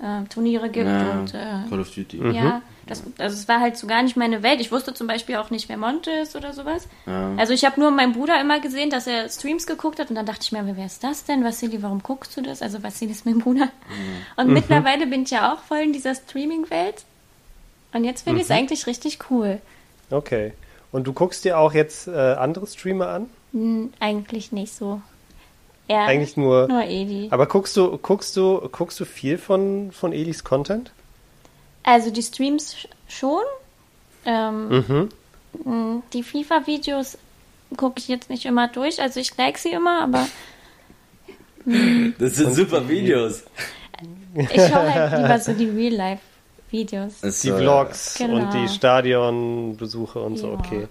äh, 0.01 0.25
Turniere 0.29 0.71
gibt 0.71 0.87
ja, 0.87 1.13
und 1.13 1.35
äh, 1.35 1.69
Call 1.69 1.81
of 1.81 1.95
Duty. 1.95 2.19
ja, 2.33 2.63
das, 2.87 3.03
also 3.19 3.37
es 3.37 3.49
war 3.49 3.61
halt 3.61 3.77
so 3.77 3.87
gar 3.87 4.03
nicht 4.03 4.17
meine 4.17 4.43
Welt. 4.43 4.61
Ich 4.61 4.73
wusste 4.73 4.95
zum 4.95 5.07
Beispiel 5.07 5.37
auch 5.37 5.51
nicht, 5.51 5.69
wer 5.69 5.77
Monte 5.77 6.11
ist 6.11 6.37
oder 6.37 6.53
sowas. 6.53 6.89
Ja. 7.07 7.35
Also 7.37 7.53
ich 7.53 7.65
habe 7.65 7.79
nur 7.81 7.91
meinen 7.91 8.13
Bruder 8.13 8.41
immer 8.41 8.61
gesehen, 8.61 8.91
dass 8.91 9.07
er 9.07 9.29
Streams 9.29 9.67
geguckt 9.67 9.99
hat 9.99 10.11
und 10.11 10.17
dann 10.17 10.27
dachte 10.27 10.41
ich 10.43 10.53
mir, 10.53 10.65
wer 10.77 10.87
ist 10.87 11.05
das 11.05 11.25
denn? 11.25 11.45
Vassili, 11.45 11.83
warum 11.83 12.03
guckst 12.03 12.37
du 12.37 12.43
das? 12.43 12.63
Also 12.63 12.83
Vassili 12.83 13.13
ist 13.13 13.27
mein 13.27 13.39
Bruder. 13.41 13.69
Und 14.37 14.49
mittlerweile 14.49 15.07
bin 15.07 15.25
ich 15.25 15.31
ja 15.31 15.53
auch 15.53 15.61
voll 15.63 15.79
in 15.79 15.93
dieser 15.93 16.15
Streaming-Welt. 16.15 17.05
Und 17.93 18.05
jetzt 18.05 18.23
finde 18.23 18.41
ich 18.41 18.47
es 18.47 18.51
eigentlich 18.51 18.87
richtig 18.87 19.19
cool. 19.31 19.61
Okay. 20.11 20.53
Und 20.93 21.07
du 21.07 21.13
guckst 21.13 21.45
dir 21.45 21.59
auch 21.59 21.75
jetzt 21.75 22.09
äh, 22.09 22.13
andere 22.13 22.67
Streamer 22.67 23.09
an? 23.09 23.27
Hm, 23.53 23.93
eigentlich 24.01 24.53
nicht 24.53 24.75
so. 24.75 25.03
Ja, 25.89 26.05
Eigentlich 26.05 26.37
nur. 26.37 26.69
nur 26.69 26.85
Edi. 26.85 27.29
Aber 27.31 27.47
guckst 27.47 27.77
du, 27.77 27.97
guckst 27.99 28.37
du, 28.37 28.69
guckst 28.71 29.01
du 29.01 29.05
viel 29.07 29.39
von, 29.39 29.91
von 29.93 30.13
Elis 30.13 30.45
Content? 30.45 30.91
Also 31.83 32.11
die 32.11 32.23
Streams 32.23 32.75
sch- 32.75 32.89
schon. 33.09 33.43
Ähm, 34.27 34.69
Mhm. 34.69 35.09
mh, 35.65 36.03
Die 36.13 36.23
FIFA-Videos 36.23 37.17
gucke 37.77 37.95
ich 38.01 38.09
jetzt 38.09 38.29
nicht 38.29 38.45
immer 38.45 38.69
durch. 38.69 39.01
Also 39.01 39.19
ich 39.21 39.35
like 39.39 39.57
sie 39.59 39.71
immer, 39.71 40.03
aber 40.03 40.27
Das 42.19 42.37
sind 42.37 42.55
super 42.55 42.89
Videos. 42.89 43.45
ich 44.35 44.49
schaue 44.69 44.95
halt 44.95 45.13
lieber 45.23 45.39
so 45.39 45.53
die 45.53 45.69
Real-Life-Videos. 45.69 47.21
Die 47.23 47.31
so, 47.31 47.57
Vlogs 47.57 48.15
Genau. 48.19 48.37
und 48.37 48.55
die 48.55 48.69
Stadionbesuche 48.69 50.19
und 50.21 50.37
so, 50.37 50.49
Ja. 50.49 50.55
okay. 50.59 50.89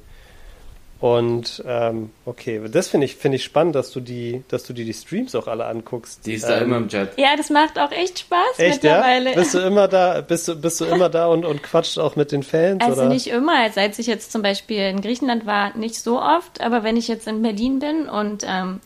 Und 1.00 1.64
ähm, 1.68 2.10
okay, 2.26 2.60
das 2.72 2.88
finde 2.88 3.06
ich, 3.06 3.16
finde 3.16 3.36
ich 3.36 3.44
spannend, 3.44 3.76
dass 3.76 3.92
du 3.92 4.00
die, 4.00 4.44
dass 4.48 4.64
du 4.64 4.74
dir 4.74 4.84
die 4.84 4.94
Streams 4.94 5.36
auch 5.36 5.48
alle 5.48 5.66
anguckst. 5.66 6.26
Die 6.26 6.34
ist 6.34 6.46
da 6.46 6.58
Ähm, 6.58 6.64
immer 6.64 6.78
im 6.78 6.90
Chat. 6.90 7.18
Ja, 7.20 7.36
das 7.36 7.52
macht 7.52 7.78
auch 7.78 7.92
echt 7.92 8.20
Spaß 8.20 8.58
Echt, 8.58 8.84
ja? 8.84 8.98
mittlerweile. 8.98 9.36
Bist 9.36 9.54
du 9.54 9.60
immer 9.60 9.88
da, 9.88 10.22
bist 10.22 10.48
du, 10.48 10.56
bist 10.60 10.82
du 10.82 10.86
immer 10.94 11.10
da 11.10 11.28
und, 11.28 11.46
und 11.46 11.62
quatscht 11.62 12.00
auch 12.00 12.16
mit 12.16 12.32
den 12.32 12.42
Fans? 12.42 12.84
Also 12.84 13.02
oder? 13.02 13.10
nicht 13.10 13.28
immer, 13.28 13.60
als 13.60 14.00
ich 14.00 14.08
jetzt 14.08 14.32
zum 14.32 14.42
Beispiel 14.42 14.80
in 14.80 15.02
Griechenland 15.02 15.46
war, 15.46 15.78
nicht 15.78 16.02
so 16.02 16.20
oft, 16.20 16.62
aber 16.62 16.84
wenn 16.84 16.98
ich 16.98 17.08
jetzt 17.08 17.28
in 17.28 17.44
Berlin 17.44 17.78
bin 17.78 18.10
und 18.10 18.44
ähm, 18.48 18.80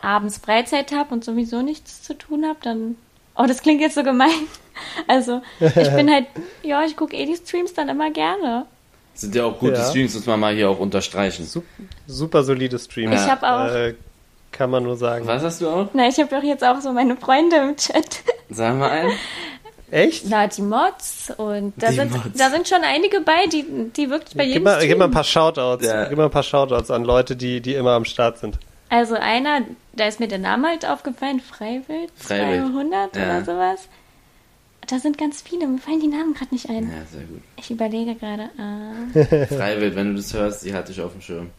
abends 0.00 0.38
Freizeit 0.38 0.92
habe 0.92 1.14
und 1.14 1.24
sowieso 1.24 1.62
nichts 1.62 2.02
zu 2.02 2.14
tun 2.14 2.44
habe, 2.46 2.58
dann. 2.62 2.96
Oh, 3.36 3.44
das 3.46 3.62
klingt 3.62 3.80
jetzt 3.80 3.94
so 3.94 4.02
gemein. 4.02 4.30
Also, 5.08 5.42
ich 5.58 5.74
bin 5.94 6.10
halt, 6.10 6.26
ja, 6.62 6.82
ich 6.84 6.96
gucke 6.96 7.14
eh 7.14 7.26
die 7.26 7.36
Streams 7.36 7.74
dann 7.74 7.90
immer 7.90 8.10
gerne. 8.10 8.64
Sind 9.14 9.34
ja 9.34 9.44
auch 9.44 9.58
gute 9.58 9.74
Ja. 9.74 9.84
Streams, 9.90 10.14
muss 10.14 10.26
man 10.26 10.40
mal 10.40 10.54
hier 10.54 10.70
auch 10.70 10.78
unterstreichen. 10.78 11.44
Sup- 11.44 11.64
Super 12.06 12.42
solide 12.42 12.78
Stream. 12.78 13.12
Ich 13.12 13.18
habe 13.20 13.46
auch, 13.50 13.74
Äh, 13.74 13.94
kann 14.52 14.70
man 14.70 14.82
nur 14.82 14.96
sagen. 14.96 15.26
Was 15.26 15.42
hast 15.42 15.60
du 15.60 15.68
auch? 15.68 15.88
na, 15.92 16.08
ich 16.08 16.18
habe 16.18 16.28
doch 16.34 16.42
jetzt 16.42 16.64
auch 16.64 16.80
so 16.80 16.92
meine 16.92 17.16
Freunde 17.16 17.56
im 17.56 17.76
Chat. 17.76 18.22
Sag 18.48 18.76
mal 18.76 18.90
ein. 18.90 19.10
Echt? 19.90 20.24
Na, 20.28 20.46
die 20.46 20.62
Mods 20.62 21.32
und 21.36 21.72
da 21.76 21.88
Die 21.88 21.96
sind, 21.96 22.12
Mods. 22.12 22.38
da 22.38 22.48
sind 22.50 22.68
schon 22.68 22.82
einige 22.82 23.20
bei, 23.22 23.46
die, 23.52 23.64
die 23.96 24.08
wirklich 24.08 24.36
bei 24.36 24.44
Gib 24.44 24.52
jedem 24.54 24.64
mal, 24.64 24.74
Stream. 24.76 24.88
gib 24.88 24.98
mal 24.98 25.04
ein 25.06 25.10
paar 25.10 25.24
Shoutouts. 25.24 25.84
Ja. 25.84 26.04
Gib 26.04 26.16
mal 26.16 26.24
ein 26.26 26.30
paar 26.30 26.42
Shoutouts 26.44 26.90
an 26.92 27.04
Leute, 27.04 27.34
die, 27.36 27.60
die 27.60 27.74
immer 27.74 27.92
am 27.92 28.04
Start 28.04 28.38
sind. 28.38 28.58
Also 28.88 29.14
einer, 29.16 29.62
da 29.94 30.06
ist 30.06 30.18
mir 30.20 30.28
der 30.28 30.38
Name 30.38 30.68
halt 30.68 30.86
aufgefallen, 30.86 31.40
Freiwild, 31.40 32.10
Freiwild. 32.16 32.66
200 32.72 33.16
Ja. 33.16 33.22
oder 33.22 33.44
sowas. 33.44 33.88
Da 34.86 34.98
sind 34.98 35.18
ganz 35.18 35.42
viele, 35.42 35.66
mir 35.68 35.78
fallen 35.78 36.00
die 36.00 36.08
Namen 36.08 36.34
gerade 36.34 36.52
nicht 36.52 36.68
ein. 36.68 36.84
Ja, 36.90 37.04
sehr 37.12 37.22
gut. 37.22 37.42
Ich 37.56 37.70
überlege 37.70 38.14
gerade. 38.16 38.50
Äh, 39.14 39.46
Freiwild, 39.54 39.94
wenn 39.94 40.08
du 40.10 40.14
das 40.16 40.32
hörst, 40.34 40.64
die 40.64 40.74
hatte 40.74 40.90
ich 40.92 41.00
auf 41.00 41.12
dem 41.12 41.20
Schirm. 41.20 41.50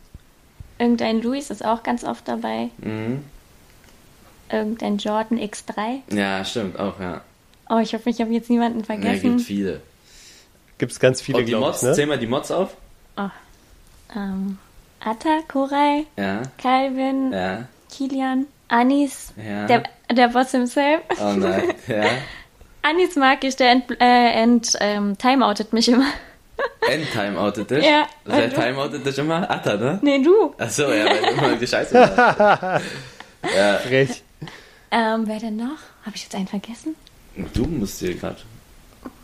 irgendein 0.79 1.21
Luis 1.21 1.49
ist 1.49 1.63
auch 1.63 1.83
ganz 1.83 2.03
oft 2.03 2.27
dabei. 2.27 2.69
Mhm. 2.79 3.23
Irgendein 4.51 4.97
Jordan 4.97 5.37
X3. 5.39 5.99
Ja, 6.13 6.43
stimmt, 6.43 6.77
auch, 6.77 6.99
ja. 6.99 7.21
Oh, 7.69 7.77
ich 7.77 7.93
hoffe, 7.93 8.09
ich 8.09 8.19
habe 8.19 8.31
jetzt 8.33 8.49
niemanden 8.49 8.79
Ja, 8.79 8.85
vergessen. 8.85 9.37
gibt 9.37 9.41
viele. 9.41 9.81
Gibt's 10.77 10.99
ganz 10.99 11.21
viele, 11.21 11.37
Und 11.37 11.45
die 11.45 11.51
glaube 11.51 11.67
Mods, 11.67 11.83
ich, 11.83 11.87
ne? 11.89 11.93
zähl 11.93 12.05
mal 12.07 12.19
die 12.19 12.27
Mods 12.27 12.51
auf. 12.51 12.75
ähm, 14.15 14.57
Atta, 14.99 15.39
Koray, 15.47 16.05
Ja, 16.17 16.41
Calvin, 16.57 17.31
ja, 17.31 17.67
Kilian, 17.89 18.45
Anis, 18.67 19.31
ja. 19.37 19.65
der, 19.67 19.83
der 20.11 20.27
Boss 20.29 20.51
himself. 20.51 21.01
Oh 21.19 21.33
nein, 21.33 21.73
ja. 21.87 22.03
Anis 22.81 23.15
mag 23.15 23.43
ich, 23.43 23.55
der 23.55 23.71
ent, 23.71 23.85
äh, 23.99 24.43
ent, 24.43 24.77
ähm, 24.79 25.17
timeoutet 25.17 25.73
mich 25.73 25.89
immer. 25.89 26.07
Endtimeoutet 26.89 27.71
dich? 27.71 27.85
Ja. 27.85 28.07
Wer 28.25 28.53
timeoutet 28.53 29.05
dich 29.05 29.17
immer? 29.17 29.49
Atta, 29.49 29.77
ne? 29.77 29.99
Nee, 30.01 30.21
du. 30.21 30.53
Achso, 30.57 30.91
ja, 30.91 31.05
weil 31.05 31.21
du 31.21 31.27
immer 31.29 31.55
die 31.55 31.67
Scheiße 31.67 31.93
machst. 31.93 32.15
ja, 33.55 33.77
Frech. 33.77 34.23
Ähm, 34.91 35.23
wer 35.25 35.39
denn 35.39 35.55
noch? 35.55 35.77
Habe 36.05 36.15
ich 36.15 36.23
jetzt 36.23 36.35
einen 36.35 36.47
vergessen? 36.47 36.95
du 37.53 37.65
musst 37.65 37.99
hier 37.99 38.15
gerade. 38.15 38.37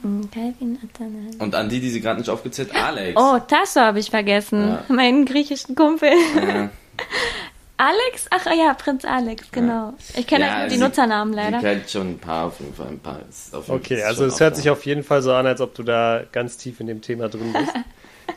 Hm, 0.01 0.29
Calvin, 0.31 0.79
Atta, 0.83 1.03
nein. 1.03 1.35
Und 1.39 1.53
an 1.55 1.69
die, 1.69 1.79
die 1.79 1.89
sie 1.89 2.01
gerade 2.01 2.19
nicht 2.19 2.29
aufgezählt, 2.29 2.73
Alex. 2.73 3.19
Oh, 3.19 3.39
Tasso 3.39 3.81
habe 3.81 3.99
ich 3.99 4.09
vergessen. 4.09 4.69
Ja. 4.69 4.83
Meinen 4.87 5.25
griechischen 5.25 5.75
Kumpel. 5.75 6.11
Ja. 6.35 6.69
Alex? 7.77 8.25
Ach 8.31 8.45
ja, 8.47 8.73
Prinz 8.73 9.05
Alex, 9.05 9.51
genau. 9.51 9.93
Ich 10.15 10.25
kenne 10.25 10.45
Ja, 10.45 10.51
halt 10.51 10.59
nur 10.61 10.69
die 10.69 10.75
sie- 10.77 10.81
Nutzernamen 10.83 11.33
leider. 11.33 11.59
kennt 11.59 11.89
schon 11.89 12.11
ein 12.13 12.17
paar 12.19 12.47
auf 12.47 12.59
jeden 12.59 12.73
Fall. 12.73 12.87
Ein 12.87 12.99
paar 12.99 13.19
Okay, 13.67 14.01
also 14.03 14.25
es 14.25 14.39
hört 14.39 14.53
auch 14.53 14.55
sich 14.57 14.65
da. 14.65 14.71
auf 14.71 14.85
jeden 14.85 15.03
Fall 15.03 15.21
so 15.21 15.31
an, 15.33 15.45
als 15.45 15.61
ob 15.61 15.75
du 15.75 15.83
da 15.83 16.23
ganz 16.31 16.57
tief 16.57 16.79
in 16.79 16.87
dem 16.87 17.01
Thema 17.01 17.29
drin 17.29 17.53
bist. 17.53 17.73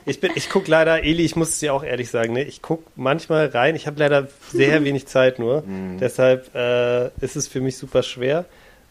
Ich, 0.06 0.20
bin, 0.20 0.30
ich 0.36 0.48
gucke 0.48 0.70
leider, 0.70 1.02
Eli, 1.02 1.24
ich 1.24 1.34
muss 1.34 1.48
es 1.50 1.58
dir 1.58 1.74
auch 1.74 1.82
ehrlich 1.82 2.10
sagen, 2.10 2.32
ne? 2.32 2.44
ich 2.44 2.62
gucke 2.62 2.84
manchmal 2.94 3.46
rein, 3.46 3.74
ich 3.74 3.86
habe 3.88 3.98
leider 3.98 4.28
sehr 4.48 4.84
wenig 4.84 5.06
Zeit 5.08 5.38
nur, 5.40 5.62
Mhm. 5.62 5.98
deshalb 5.98 6.54
äh, 6.54 7.08
ist 7.20 7.34
es 7.36 7.48
für 7.48 7.60
mich 7.60 7.76
super 7.76 8.02
schwer, 8.04 8.44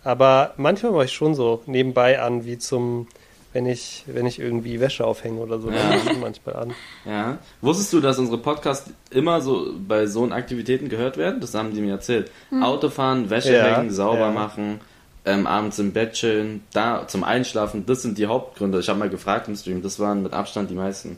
aber 0.04 0.54
manchmal 0.58 0.92
mache 0.92 1.06
ich 1.06 1.14
schon 1.14 1.36
so 1.36 1.64
nebenbei 1.68 2.22
an, 2.22 2.46
wie 2.46 2.58
zum, 2.58 3.08
wenn 3.54 3.66
ich, 3.66 4.04
wenn 4.08 4.26
ich 4.26 4.40
irgendwie 4.40 4.80
Wäsche 4.80 5.06
aufhänge 5.06 5.40
oder 5.40 5.60
so, 5.60 5.70
Ja. 5.72 5.76
dann 6.06 6.20
manchmal 6.20 6.56
an. 6.56 6.74
Ja. 7.06 7.38
Wusstest 7.62 7.92
du, 7.94 8.00
dass 8.00 8.20
unsere 8.20 8.38
Podcasts 8.38 8.92
immer 9.10 9.42
so 9.42 9.74
bei 9.88 10.06
so 10.06 10.24
Aktivitäten 10.30 10.88
gehört 10.90 11.18
werden? 11.18 11.42
Das 11.42 11.54
haben 11.56 11.74
die 11.74 11.82
mir 11.82 11.92
erzählt. 11.94 12.32
Autofahren, 12.62 13.30
Wäsche 13.30 13.56
Ja, 13.56 13.78
hängen, 13.78 13.90
sauber 13.92 14.20
ja. 14.28 14.32
machen, 14.32 14.80
ähm, 15.26 15.48
abends 15.48 15.80
im 15.80 15.92
Bett 15.94 16.14
chillen, 16.14 16.64
da 16.74 17.08
zum 17.08 17.24
Einschlafen, 17.24 17.86
das 17.86 18.02
sind 18.04 18.18
die 18.18 18.28
Hauptgründe. 18.28 18.80
Ich 18.80 18.88
habe 18.90 19.00
mal 19.00 19.10
gefragt 19.10 19.48
im 19.48 19.56
Stream, 19.56 19.82
das 19.82 20.00
waren 20.00 20.22
mit 20.24 20.34
Abstand 20.34 20.70
die 20.70 20.76
meisten. 20.76 21.18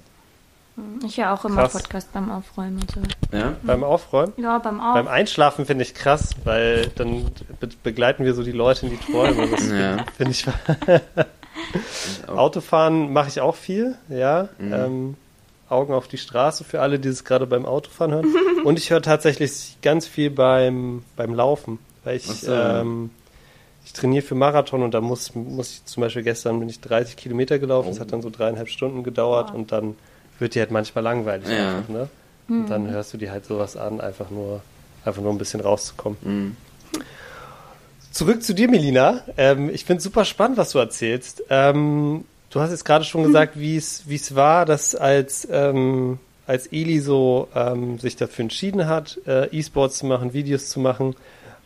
Ich 1.05 1.17
höre 1.17 1.33
auch 1.33 1.43
immer 1.45 1.63
Krass. 1.63 1.73
Podcast 1.73 2.11
beim 2.13 2.31
Aufräumen 2.31 2.79
und 2.81 2.89
so. 2.91 3.37
Ja? 3.37 3.53
Beim 3.61 3.83
Aufräumen? 3.83 4.31
Ja, 4.37 4.57
beim 4.57 4.77
Beim 4.77 4.85
Aufräumen. 4.87 5.07
Einschlafen 5.09 5.65
finde 5.65 5.83
ich 5.83 5.93
krass, 5.93 6.31
weil 6.45 6.87
dann 6.95 7.25
be 7.59 7.67
begleiten 7.83 8.23
wir 8.23 8.33
so 8.33 8.41
die 8.41 8.53
Leute 8.53 8.85
in 8.87 8.93
die 8.97 9.11
Träume. 9.11 9.47
Das 9.49 9.69
Ja. 9.69 10.05
finde 10.17 10.31
ich. 10.31 10.45
Autofahren 12.27 13.11
mache 13.13 13.29
ich 13.29 13.41
auch 13.41 13.55
viel, 13.55 13.95
ja. 14.09 14.49
Mhm. 14.59 14.73
Ähm, 14.73 15.17
Augen 15.69 15.93
auf 15.93 16.07
die 16.07 16.17
Straße 16.17 16.63
für 16.65 16.81
alle, 16.81 16.99
die 16.99 17.07
es 17.09 17.23
gerade 17.23 17.47
beim 17.47 17.65
Autofahren 17.65 18.13
hören. 18.13 18.25
Und 18.65 18.77
ich 18.77 18.89
höre 18.91 19.01
tatsächlich 19.01 19.77
ganz 19.81 20.05
viel 20.05 20.29
beim, 20.29 21.03
beim 21.15 21.33
Laufen, 21.33 21.79
weil 22.03 22.17
ich, 22.17 22.25
so. 22.25 22.51
ähm, 22.53 23.09
ich 23.85 23.93
trainiere 23.93 24.23
für 24.23 24.35
Marathon 24.35 24.83
und 24.83 24.93
da 24.93 25.01
muss, 25.01 25.33
muss 25.33 25.71
ich 25.71 25.85
zum 25.85 26.01
Beispiel 26.01 26.21
gestern 26.23 26.59
bin 26.59 26.69
ich 26.69 26.79
30 26.81 27.15
Kilometer 27.15 27.57
gelaufen, 27.57 27.87
das 27.89 27.97
Oh. 27.97 28.01
hat 28.01 28.11
dann 28.13 28.21
so 28.21 28.29
dreieinhalb 28.29 28.69
Stunden 28.69 29.03
gedauert 29.03 29.49
Wow. 29.49 29.55
und 29.55 29.71
dann 29.71 29.95
wird 30.39 30.53
die 30.55 30.59
halt 30.59 30.69
manchmal 30.71 31.03
langweilig. 31.03 31.47
Ja. 31.49 31.77
Einfach, 31.77 31.89
ne? 31.89 32.09
Und 32.47 32.67
dann 32.69 32.89
hörst 32.91 33.13
du 33.13 33.17
dir 33.17 33.31
halt 33.31 33.45
sowas 33.45 33.77
an, 33.77 34.01
einfach 34.01 34.29
nur, 34.29 34.61
einfach 35.05 35.21
nur 35.21 35.31
ein 35.31 35.37
bisschen 35.37 35.61
rauszukommen. 35.61 36.17
Mhm. 36.21 36.57
Zurück 38.11 38.43
zu 38.43 38.53
dir, 38.53 38.69
Melina. 38.69 39.21
Ähm, 39.37 39.69
ich 39.73 39.85
finde 39.85 40.03
super 40.03 40.25
spannend, 40.25 40.57
was 40.57 40.71
du 40.71 40.79
erzählst. 40.79 41.43
Ähm, 41.49 42.25
du 42.49 42.59
hast 42.59 42.71
jetzt 42.71 42.83
gerade 42.83 43.05
schon 43.05 43.23
gesagt, 43.23 43.57
wie 43.57 43.77
es 43.77 44.03
wie 44.07 44.15
es 44.15 44.35
war, 44.35 44.65
dass 44.65 44.95
als 44.95 45.47
ähm, 45.49 46.19
als 46.45 46.67
Eli 46.67 46.99
so 46.99 47.47
ähm, 47.55 47.99
sich 47.99 48.17
dafür 48.17 48.43
entschieden 48.43 48.87
hat, 48.87 49.17
äh, 49.25 49.47
E-Sports 49.57 49.99
zu 49.99 50.05
machen, 50.05 50.33
Videos 50.33 50.69
zu 50.69 50.81
machen. 50.81 51.15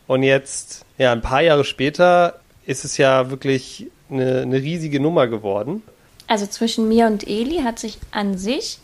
Und 0.06 0.22
jetzt, 0.22 0.84
ja, 0.98 1.10
ein 1.10 1.22
paar 1.22 1.42
Jahre 1.42 1.64
später 1.64 2.38
ist 2.64 2.84
es 2.84 2.96
ja 2.96 3.30
wirklich 3.30 3.88
eine, 4.08 4.42
eine 4.42 4.56
riesige 4.62 5.00
Nummer 5.00 5.26
geworden. 5.26 5.82
Also 6.28 6.46
zwischen 6.46 6.86
mir 6.86 7.06
und 7.06 7.26
Eli 7.26 7.62
hat 7.62 7.80
sich 7.80 7.98
an 8.12 8.38
sich, 8.38 8.78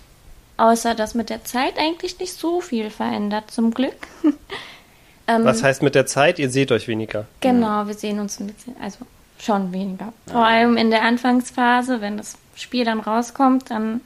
außer 0.56 0.96
dass 0.96 1.14
mit 1.14 1.30
der 1.30 1.44
Zeit 1.44 1.78
eigentlich 1.78 2.18
nicht 2.18 2.32
so 2.32 2.60
viel 2.60 2.90
verändert, 2.90 3.52
zum 3.52 3.72
Glück. 3.72 3.94
ähm, 5.26 5.44
Was 5.44 5.62
heißt 5.62 5.82
mit 5.82 5.94
der 5.94 6.06
Zeit, 6.06 6.38
ihr 6.38 6.50
seht 6.50 6.72
euch 6.72 6.88
weniger? 6.88 7.26
Genau, 7.40 7.86
wir 7.86 7.94
sehen 7.94 8.18
uns 8.20 8.40
ein 8.40 8.46
bisschen, 8.48 8.74
also 8.80 8.98
schon 9.38 9.72
weniger. 9.72 10.12
Vor 10.30 10.44
allem 10.44 10.76
in 10.76 10.90
der 10.90 11.02
Anfangsphase, 11.02 12.00
wenn 12.00 12.16
das 12.16 12.36
Spiel 12.54 12.84
dann 12.84 13.00
rauskommt, 13.00 13.70
dann. 13.70 14.00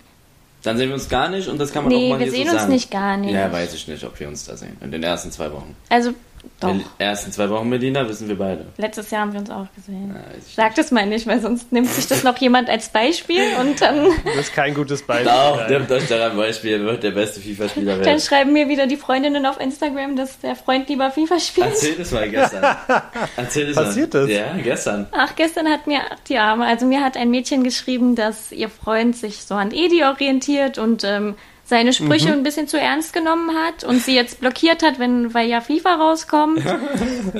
Dann 0.63 0.77
sehen 0.79 0.89
wir 0.89 0.95
uns 0.95 1.09
gar 1.09 1.29
nicht 1.29 1.49
und 1.49 1.59
das 1.59 1.73
kann 1.73 1.85
man 1.85 1.93
auch 1.93 1.97
Nee, 1.97 2.09
mal 2.11 2.19
wir 2.19 2.27
hier 2.27 2.33
sehen 2.33 2.47
so 2.47 2.53
uns 2.53 2.63
sagen. 2.63 2.73
nicht 2.73 2.91
gar 2.91 3.17
nicht. 3.17 3.33
Ja, 3.35 3.53
weiß 3.53 3.75
ich 3.75 3.87
nicht, 3.87 4.03
ob 4.05 4.19
wir 4.19 4.27
uns 4.29 4.47
da 4.47 4.57
sehen. 4.57 4.77
In 4.81 4.91
den 4.91 5.03
ersten 5.03 5.31
zwei 5.31 5.53
Wochen. 5.53 5.77
Also 5.91 6.13
Doch. 6.61 6.73
Die 6.73 6.85
ersten 6.99 7.33
zwei 7.33 7.51
Wochen 7.51 7.69
Melina 7.69 8.09
wissen 8.09 8.29
wir 8.29 8.39
beide. 8.39 8.67
Letztes 8.79 9.11
Jahr 9.11 9.23
haben 9.23 9.33
wir 9.33 9.41
uns 9.41 9.51
auch 9.51 9.67
gesehen. 9.75 10.15
Ja, 10.15 10.21
ich- 10.39 10.55
Sag 10.55 10.75
das 10.75 10.91
mal 10.91 11.05
nicht, 11.07 11.27
weil 11.27 11.41
sonst 11.41 11.71
nimmt 11.73 11.89
sich 11.89 12.07
das 12.07 12.23
noch 12.25 12.37
jemand 12.39 12.69
als 12.71 12.89
Beispiel 12.89 13.43
und 13.61 13.81
dann, 13.81 14.07
Das 14.25 14.37
ist 14.37 14.55
kein 14.55 14.75
gutes 14.75 15.03
Beispiel. 15.03 15.27
Doch, 15.31 15.57
Nein. 15.59 15.71
nehmt 15.73 15.91
euch 15.93 16.07
daran 16.09 16.37
Beispiel, 16.37 16.71
ihr 16.73 16.81
wird 16.85 17.03
der 17.03 17.11
beste 17.11 17.41
FIFA-Spieler 17.41 17.97
dann 17.97 18.05
werden. 18.07 18.21
schreiben 18.21 18.53
mir 18.53 18.69
wieder 18.69 18.87
die 18.87 18.97
Freundinnen 18.97 19.45
auf 19.47 19.61
Instagram, 19.61 20.17
dass 20.17 20.39
der 20.41 20.57
Freund 20.57 20.89
lieber 20.89 21.11
FIFA 21.11 21.39
spielt. 21.41 21.67
Erzähl 21.67 21.95
das 21.97 22.11
mal 22.13 22.29
gestern. 22.29 22.77
Erzähl 23.37 23.67
das 23.67 23.77
Passiert 23.77 24.15
mal. 24.15 24.21
das? 24.27 24.31
Ja, 24.31 24.45
gestern. 24.63 25.07
Ach, 25.13 25.35
gestern 25.37 25.69
hat 25.69 25.87
mir 25.87 26.01
die 26.29 26.39
Arme, 26.39 26.65
also 26.67 26.87
mir 26.87 27.03
hat 27.05 27.17
ein 27.17 27.31
Mädchen 27.31 27.65
geschrieben, 27.65 28.15
dass 28.17 28.53
ihr 28.53 28.69
Freund 28.69 29.17
sich 29.17 29.43
so 29.45 29.55
an 29.55 29.73
Edi 29.73 30.05
orientiert 30.05 30.79
und 30.79 31.05
ähm, 31.05 31.35
seine 31.69 31.93
Sprüche 31.93 32.33
ein 32.33 32.43
bisschen 32.45 32.69
zu 32.69 32.79
ernst 32.79 33.13
genommen 33.13 33.51
hat 33.57 33.83
und 33.83 34.01
sie 34.01 34.15
jetzt 34.15 34.41
blockiert 34.41 34.83
hat, 34.85 34.99
wenn 35.01 35.35
weil 35.35 35.49
ja 35.49 35.61
FIFA 35.61 35.97
rauskommt 35.97 36.63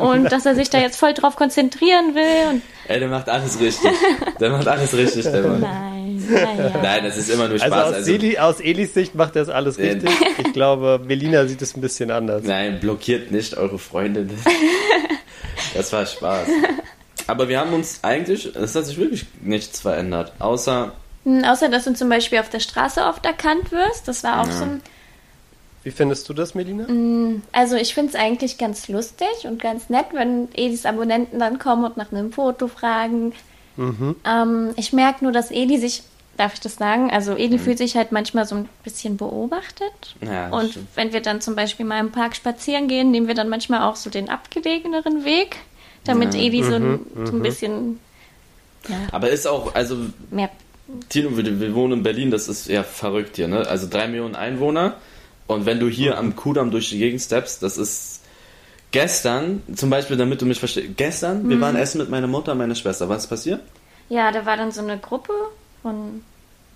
und 0.01 0.25
dass 0.33 0.45
er 0.45 0.55
sich 0.57 0.69
da 0.69 0.79
jetzt 0.79 0.99
voll 0.99 1.15
drauf 1.15 1.37
konzentrieren 1.37 2.15
will 2.17 2.51
und 2.55 2.63
Ey, 2.89 2.99
der 3.01 3.09
macht 3.09 3.29
alles 3.29 3.59
richtig. 3.61 3.91
Der 4.41 4.51
macht 4.51 4.67
alles 4.69 4.95
richtig, 4.97 5.25
der 5.25 5.43
Mann. 5.43 5.61
nein, 5.61 6.23
naja. 6.29 6.73
Nein, 6.83 7.05
das 7.05 7.17
ist 7.17 7.31
immer 7.31 7.45
nur 7.49 7.55
Also 7.61 7.67
Spaß. 7.67 7.85
aus, 7.89 7.95
Also, 7.95 8.13
Eli, 8.13 8.39
aus 8.39 8.61
Elis 8.61 8.95
Sicht 8.95 9.15
macht 9.15 9.37
er 9.37 9.45
das 9.45 9.49
alles 9.55 9.79
richtig. 9.79 10.11
Ich 10.39 10.53
glaube, 10.53 11.01
Melina 11.05 11.47
sieht 11.47 11.63
es 11.63 11.77
ein 11.77 11.81
bisschen 11.81 12.11
anders. 12.11 12.43
nein, 12.45 12.79
blockiert 12.81 13.31
nicht 13.31 13.57
eure 13.57 13.79
Freundin. 13.79 14.31
Das 15.75 15.93
war 15.93 16.05
Spaß. 16.07 16.49
Aber 17.27 17.49
wir 17.49 17.59
haben 17.61 17.73
uns 17.73 18.01
eigentlich, 18.03 18.55
es 18.55 18.75
hat 18.75 18.87
sich 18.87 18.99
wirklich 18.99 19.27
nichts 19.41 19.81
verändert. 19.81 20.33
Außer, 20.39 20.93
Außer, 21.27 21.69
dass 21.69 21.85
du 21.85 21.95
zum 21.95 22.09
Beispiel 22.09 22.39
auf 22.39 22.51
der 22.51 22.61
Straße 22.61 23.05
oft 23.05 23.25
erkannt 23.27 23.73
wirst. 23.73 24.07
Das 24.07 24.23
war 24.23 24.43
auch 24.43 24.47
Ja. 24.47 24.53
so 24.53 24.65
ein. 24.65 24.83
Wie 25.83 25.91
findest 25.91 26.29
du 26.29 26.35
das, 26.35 26.55
Melina? 26.55 26.87
Also, 27.53 27.77
ich 27.77 27.95
finde 27.95 28.11
es 28.11 28.15
eigentlich 28.19 28.59
ganz 28.59 28.89
lustig 28.89 29.29
und 29.45 29.61
ganz 29.63 29.89
nett, 29.89 30.07
wenn 30.13 30.49
Edis 30.55 30.85
Abonnenten 30.85 31.39
dann 31.39 31.59
kommen 31.61 31.85
und 31.85 31.97
nach 31.97 32.11
einem 32.13 32.33
Foto 32.33 32.67
fragen. 32.69 33.33
Ähm, 33.79 34.71
ich 34.77 34.93
merke 34.93 35.23
nur, 35.25 35.33
dass 35.33 35.51
Edi 35.51 35.79
sich, 35.79 36.03
darf 36.37 36.55
ich 36.55 36.61
das 36.61 36.77
sagen? 36.77 37.11
Also, 37.13 37.37
Edi 37.37 37.59
fühlt 37.59 37.79
sich 37.79 37.97
halt 37.97 38.11
manchmal 38.11 38.47
so 38.47 38.57
ein 38.57 38.69
bisschen 38.85 39.17
beobachtet. 39.17 40.17
Ja, 40.21 40.49
und 40.49 40.71
stimmt. 40.71 40.89
wenn 40.97 41.13
wir 41.13 41.21
dann 41.21 41.41
zum 41.41 41.55
Beispiel 41.55 41.87
mal 41.87 42.01
im 42.01 42.11
Park 42.11 42.35
spazieren 42.35 42.89
gehen, 42.89 43.11
nehmen 43.11 43.29
wir 43.29 43.35
dann 43.35 43.49
manchmal 43.49 43.83
auch 43.83 43.97
so 43.97 44.11
den 44.11 44.29
abgelegeneren 44.29 45.25
Weg, 45.25 45.57
damit 46.05 46.35
Ja. 46.35 46.41
Edi 46.41 46.63
so, 46.65 46.75
ein, 46.75 47.01
so 47.27 47.33
ein 47.33 47.43
bisschen 47.43 48.01
ja, 48.89 48.97
aber 49.13 49.31
ist 49.31 49.47
auch, 49.47 49.75
also 49.75 49.97
mehr. 50.31 50.49
Tino, 51.09 51.37
wir, 51.37 51.61
wir 51.61 51.75
wohnen 51.75 51.95
in 51.95 52.03
Berlin, 52.03 52.31
das 52.31 52.49
ist 52.49 52.69
ja 52.69 52.83
verrückt 52.83 53.37
hier, 53.37 53.49
ne? 53.49 53.67
Also 53.67 53.89
drei 53.91 54.07
Millionen 54.07 54.37
Einwohner. 54.37 54.95
Und 55.49 55.67
wenn 55.67 55.81
du 55.81 55.89
hier 55.89 56.19
am 56.19 56.37
Kudamm 56.37 56.71
durch 56.71 56.91
die 56.91 56.99
Gegend 56.99 57.21
steppst, 57.21 57.63
das 57.63 57.77
ist 57.79 58.23
gestern, 58.93 59.63
zum 59.75 59.91
Beispiel, 59.91 60.17
damit 60.17 60.41
du 60.43 60.47
mich 60.47 60.59
verstehst, 60.59 60.97
gestern, 60.97 61.43
Mhm. 61.45 61.49
wir 61.51 61.61
waren 61.61 61.77
essen 61.77 61.99
mit 61.99 62.09
meiner 62.11 62.27
Mutter 62.27 62.53
und 62.53 62.59
meiner 62.59 62.75
Schwester. 62.75 63.09
Was 63.09 63.25
ist 63.25 63.29
passiert? 63.29 63.61
Ja, 64.09 64.31
da 64.33 64.47
war 64.47 64.57
dann 64.57 64.71
so 64.73 64.81
eine 64.83 64.99
Gruppe 64.99 65.33
von 65.83 66.23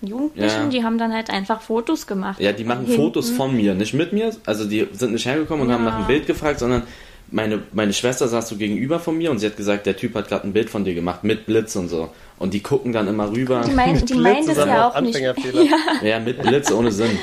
Jugendlichen, 0.02 0.62
Ja. 0.64 0.68
die 0.68 0.82
haben 0.84 0.98
dann 0.98 1.12
halt 1.12 1.30
einfach 1.30 1.60
Fotos 1.60 2.06
gemacht. 2.06 2.40
Ja, 2.40 2.52
die 2.52 2.64
machen 2.64 2.86
Hinten. 2.86 3.00
Fotos 3.00 3.30
von 3.30 3.54
mir, 3.54 3.74
nicht 3.74 3.94
mit 3.94 4.12
mir. 4.12 4.34
Also 4.46 4.64
die 4.64 4.88
sind 4.92 5.12
nicht 5.12 5.26
hergekommen 5.26 5.66
und 5.66 5.72
haben 5.72 5.84
Ja. 5.84 5.90
nach 5.90 5.98
einem 5.98 6.06
Bild 6.06 6.26
gefragt, 6.26 6.58
sondern 6.60 6.82
meine, 7.30 7.62
meine 7.72 7.92
Schwester 7.92 8.26
saß 8.28 8.48
so 8.48 8.56
gegenüber 8.56 8.98
von 9.00 9.16
mir 9.16 9.30
und 9.30 9.38
sie 9.38 9.46
hat 9.46 9.56
gesagt, 9.56 9.86
der 9.86 9.96
Typ 9.96 10.14
hat 10.14 10.28
gerade 10.28 10.46
ein 10.46 10.52
Bild 10.52 10.70
von 10.70 10.84
dir 10.84 10.94
gemacht 10.94 11.24
mit 11.24 11.46
Blitz 11.46 11.76
und 11.76 11.88
so. 11.88 12.10
Und 12.38 12.54
die 12.54 12.60
gucken 12.62 12.92
dann 12.92 13.06
immer 13.08 13.30
rüber. 13.30 13.62
Die, 13.66 13.72
mein, 13.72 14.04
die 14.04 14.14
meint 14.14 14.48
es 14.48 14.56
ja 14.56 14.88
auch 14.88 15.00
nicht. 15.00 15.16
Anfängerfehler. 15.16 15.62
Ja, 16.02 16.06
Ja, 16.08 16.20
mit 16.20 16.40
Blitz 16.42 16.70
ohne 16.72 16.90
Sinn. 16.90 17.18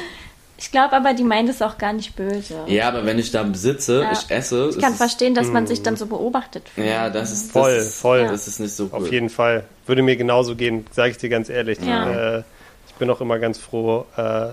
ich 0.57 0.71
glaube 0.71 0.93
aber, 0.95 1.13
die 1.13 1.23
meint 1.23 1.49
es 1.49 1.61
auch 1.61 1.77
gar 1.77 1.93
nicht 1.93 2.15
böse. 2.15 2.55
Ja, 2.67 2.87
aber 2.87 3.05
wenn 3.05 3.17
ich 3.19 3.31
da 3.31 3.45
sitze, 3.53 4.01
Ja. 4.01 4.11
ich 4.11 4.29
esse. 4.29 4.69
Ich 4.69 4.79
kann 4.79 4.93
verstehen, 4.93 5.33
dass 5.35 5.47
man 5.47 5.65
sich 5.67 5.81
dann 5.81 5.95
so 5.97 6.05
beobachtet 6.05 6.69
fühlt. 6.69 6.87
Ja, 6.87 7.09
das 7.09 7.31
ist 7.31 7.51
Voll, 7.51 7.75
das 7.75 7.87
ist, 7.87 7.99
voll. 8.01 8.23
Das 8.27 8.47
ist 8.47 8.59
nicht 8.59 8.75
so 8.75 8.85
cool. 8.85 8.99
Auf 8.99 9.11
jeden 9.11 9.29
Fall. 9.29 9.63
Würde 9.85 10.03
mir 10.03 10.15
genauso 10.15 10.55
gehen, 10.55 10.85
sage 10.91 11.11
ich 11.11 11.17
dir 11.17 11.29
ganz 11.29 11.49
ehrlich. 11.49 11.79
Ja. 11.85 12.37
Äh, 12.37 12.43
ich 12.87 12.93
bin 12.99 13.09
auch 13.09 13.21
immer 13.21 13.37
ganz 13.39 13.57
froh, 13.57 14.05
äh, 14.15 14.47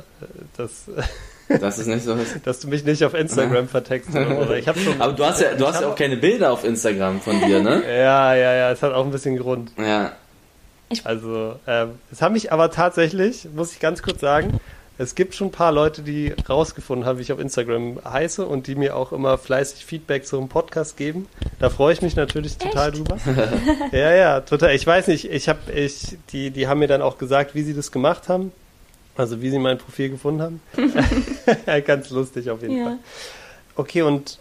dass, 0.56 0.84
Das 1.48 1.78
ist 1.78 1.86
nicht 1.86 2.04
so. 2.04 2.16
dass 2.44 2.60
du 2.60 2.68
mich 2.68 2.84
nicht 2.84 3.04
auf 3.04 3.14
Instagram 3.14 3.68
vertext. 3.68 4.10
Oder 4.10 4.56
ich 4.56 4.68
habe 4.68 4.78
schon. 4.78 5.00
Aber 5.00 5.12
du 5.12 5.24
hast 5.24 5.40
ja, 5.40 5.54
du 5.54 5.66
hast 5.66 5.80
ja 5.80 5.88
auch 5.88 5.96
keine 5.96 6.16
Bilder 6.16 6.52
auf 6.52 6.64
Instagram 6.64 7.20
von 7.20 7.40
dir, 7.40 7.62
ne? 7.62 7.82
Ja, 7.88 8.34
ja, 8.34 8.54
ja, 8.54 8.70
es 8.70 8.82
hat 8.82 8.92
auch 8.92 9.04
ein 9.04 9.10
bisschen 9.10 9.36
Grund. 9.36 9.72
Ja. 9.78 10.12
Also, 11.04 11.56
ähm, 11.66 11.98
es 12.12 12.22
haben 12.22 12.34
mich 12.34 12.52
aber 12.52 12.70
tatsächlich, 12.70 13.48
muss 13.54 13.72
ich 13.72 13.80
ganz 13.80 14.02
kurz 14.02 14.20
sagen, 14.20 14.60
es 14.96 15.16
gibt 15.16 15.34
schon 15.34 15.48
ein 15.48 15.52
paar 15.52 15.72
Leute, 15.72 16.02
die 16.02 16.32
rausgefunden 16.48 17.04
haben, 17.04 17.18
wie 17.18 17.22
ich 17.22 17.32
auf 17.32 17.40
Instagram 17.40 17.98
heiße 18.04 18.46
und 18.46 18.68
die 18.68 18.76
mir 18.76 18.94
auch 18.94 19.12
immer 19.12 19.38
fleißig 19.38 19.84
Feedback 19.84 20.24
zum 20.24 20.48
Podcast 20.48 20.96
geben. 20.96 21.26
Da 21.58 21.68
freue 21.68 21.92
ich 21.94 22.02
mich 22.02 22.14
natürlich 22.14 22.58
total 22.58 22.90
Echt? 22.90 22.98
drüber. 22.98 23.18
ja, 23.92 24.14
ja, 24.14 24.40
total. 24.40 24.74
Ich 24.74 24.86
weiß 24.86 25.08
nicht, 25.08 25.30
ich 25.30 25.48
habe, 25.48 25.72
ich, 25.72 26.16
die, 26.30 26.50
die 26.50 26.68
haben 26.68 26.78
mir 26.78 26.86
dann 26.86 27.02
auch 27.02 27.18
gesagt, 27.18 27.56
wie 27.56 27.62
sie 27.62 27.74
das 27.74 27.90
gemacht 27.90 28.28
haben. 28.28 28.52
Also 29.16 29.40
wie 29.42 29.50
sie 29.50 29.58
mein 29.58 29.78
Profil 29.78 30.10
gefunden 30.10 30.42
haben. 30.42 30.60
Ganz 31.86 32.10
lustig 32.10 32.50
auf 32.50 32.62
jeden 32.62 32.76
Ja. 32.78 32.84
Fall. 32.84 32.98
Okay, 33.76 34.02
und 34.02 34.38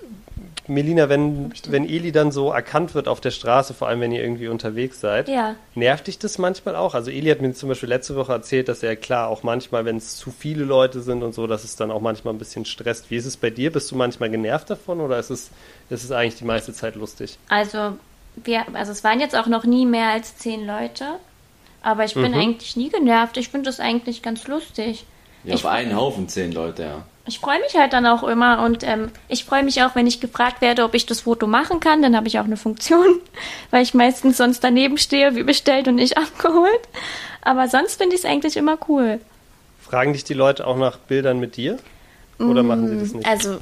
Melina, 0.67 1.09
wenn, 1.09 1.51
wenn 1.67 1.89
Eli 1.89 2.11
dann 2.11 2.31
so 2.31 2.51
erkannt 2.51 2.95
wird 2.95 3.07
auf 3.07 3.19
der 3.19 3.31
Straße, 3.31 3.73
vor 3.73 3.87
allem 3.89 3.99
wenn 3.99 4.11
ihr 4.11 4.23
irgendwie 4.23 4.47
unterwegs 4.47 4.99
seid, 5.01 5.27
Ja. 5.27 5.55
Nervt 5.75 6.07
dich 6.07 6.19
das 6.19 6.37
manchmal 6.37 6.75
auch? 6.75 6.93
Also 6.93 7.11
Eli 7.11 7.29
hat 7.29 7.41
mir 7.41 7.53
zum 7.53 7.69
Beispiel 7.69 7.89
letzte 7.89 8.15
Woche 8.15 8.31
erzählt, 8.31 8.69
dass 8.69 8.81
er 8.83 8.95
klar 8.95 9.27
auch 9.27 9.43
manchmal, 9.43 9.83
wenn 9.85 9.97
es 9.97 10.15
zu 10.15 10.31
viele 10.31 10.63
Leute 10.63 11.01
sind 11.01 11.21
und 11.23 11.33
so, 11.33 11.47
dass 11.47 11.63
es 11.63 11.75
dann 11.75 11.91
auch 11.91 11.99
manchmal 12.01 12.33
ein 12.33 12.37
bisschen 12.37 12.65
stresst. 12.65 13.11
Wie 13.11 13.15
ist 13.17 13.25
es 13.25 13.35
bei 13.35 13.49
dir? 13.49 13.71
Bist 13.71 13.91
du 13.91 13.95
manchmal 13.95 14.29
genervt 14.29 14.69
davon 14.69 15.01
oder 15.01 15.19
ist 15.19 15.31
es, 15.31 15.49
ist 15.89 16.03
es 16.03 16.11
eigentlich 16.11 16.35
die 16.35 16.45
meiste 16.45 16.73
Zeit 16.73 16.95
lustig? 16.95 17.37
Also, 17.49 17.97
wir, 18.35 18.63
also 18.73 18.91
es 18.93 19.03
waren 19.03 19.19
jetzt 19.19 19.35
auch 19.35 19.47
noch 19.47 19.65
nie 19.65 19.85
mehr 19.85 20.07
als 20.09 20.37
zehn 20.37 20.65
Leute. 20.65 21.05
Aber 21.83 22.05
ich 22.05 22.13
bin 22.15 22.31
Mhm. 22.31 22.37
eigentlich 22.39 22.75
nie 22.75 22.89
genervt. 22.89 23.37
Ich 23.37 23.49
finde 23.49 23.65
das 23.69 23.79
eigentlich 23.79 24.21
ganz 24.23 24.47
lustig. 24.47 25.05
ja 25.43 25.53
Ich- 25.55 25.65
auf 25.65 25.69
einen 25.71 25.95
Haufen 25.95 26.27
zehn 26.29 26.51
Leute, 26.53 26.83
ja. 26.83 27.01
Ich 27.25 27.39
freue 27.39 27.59
mich 27.59 27.75
halt 27.77 27.93
dann 27.93 28.05
auch 28.05 28.23
immer 28.23 28.63
und 28.65 28.83
ähm, 28.83 29.09
ich 29.29 29.45
freue 29.45 29.63
mich 29.63 29.81
auch, 29.83 29.93
wenn 29.95 30.07
ich 30.07 30.19
gefragt 30.19 30.61
werde, 30.61 30.83
ob 30.83 30.93
ich 30.93 31.05
das 31.05 31.21
Foto 31.21 31.47
machen 31.47 31.79
kann. 31.79 32.01
Dann 32.01 32.15
habe 32.17 32.27
ich 32.27 32.39
auch 32.39 32.43
eine 32.45 32.57
Funktion, 32.57 33.19
weil 33.71 33.83
ich 33.83 33.93
meistens 33.93 34.37
sonst 34.37 34.61
daneben 34.63 34.97
stehe, 34.97 35.35
wie 35.35 35.43
bestellt 35.43 35.87
und 35.87 35.95
nicht 35.95 36.17
abgeholt. 36.25 36.79
Aber 37.41 37.67
sonst 37.67 37.95
finde 37.97 38.15
ich 38.15 38.23
es 38.23 38.25
eigentlich 38.25 38.55
immer 38.57 38.77
cool. 38.89 39.19
Fragen 39.81 40.13
dich 40.13 40.23
die 40.23 40.33
Leute 40.33 40.65
auch 40.65 40.77
nach 40.77 40.97
Bildern 40.97 41.39
mit 41.39 41.55
dir? 41.57 41.77
Oder 42.39 42.63
machen 42.63 42.87
sie 42.89 42.99
das 42.99 43.13
nicht? 43.13 43.27
Also 43.27 43.59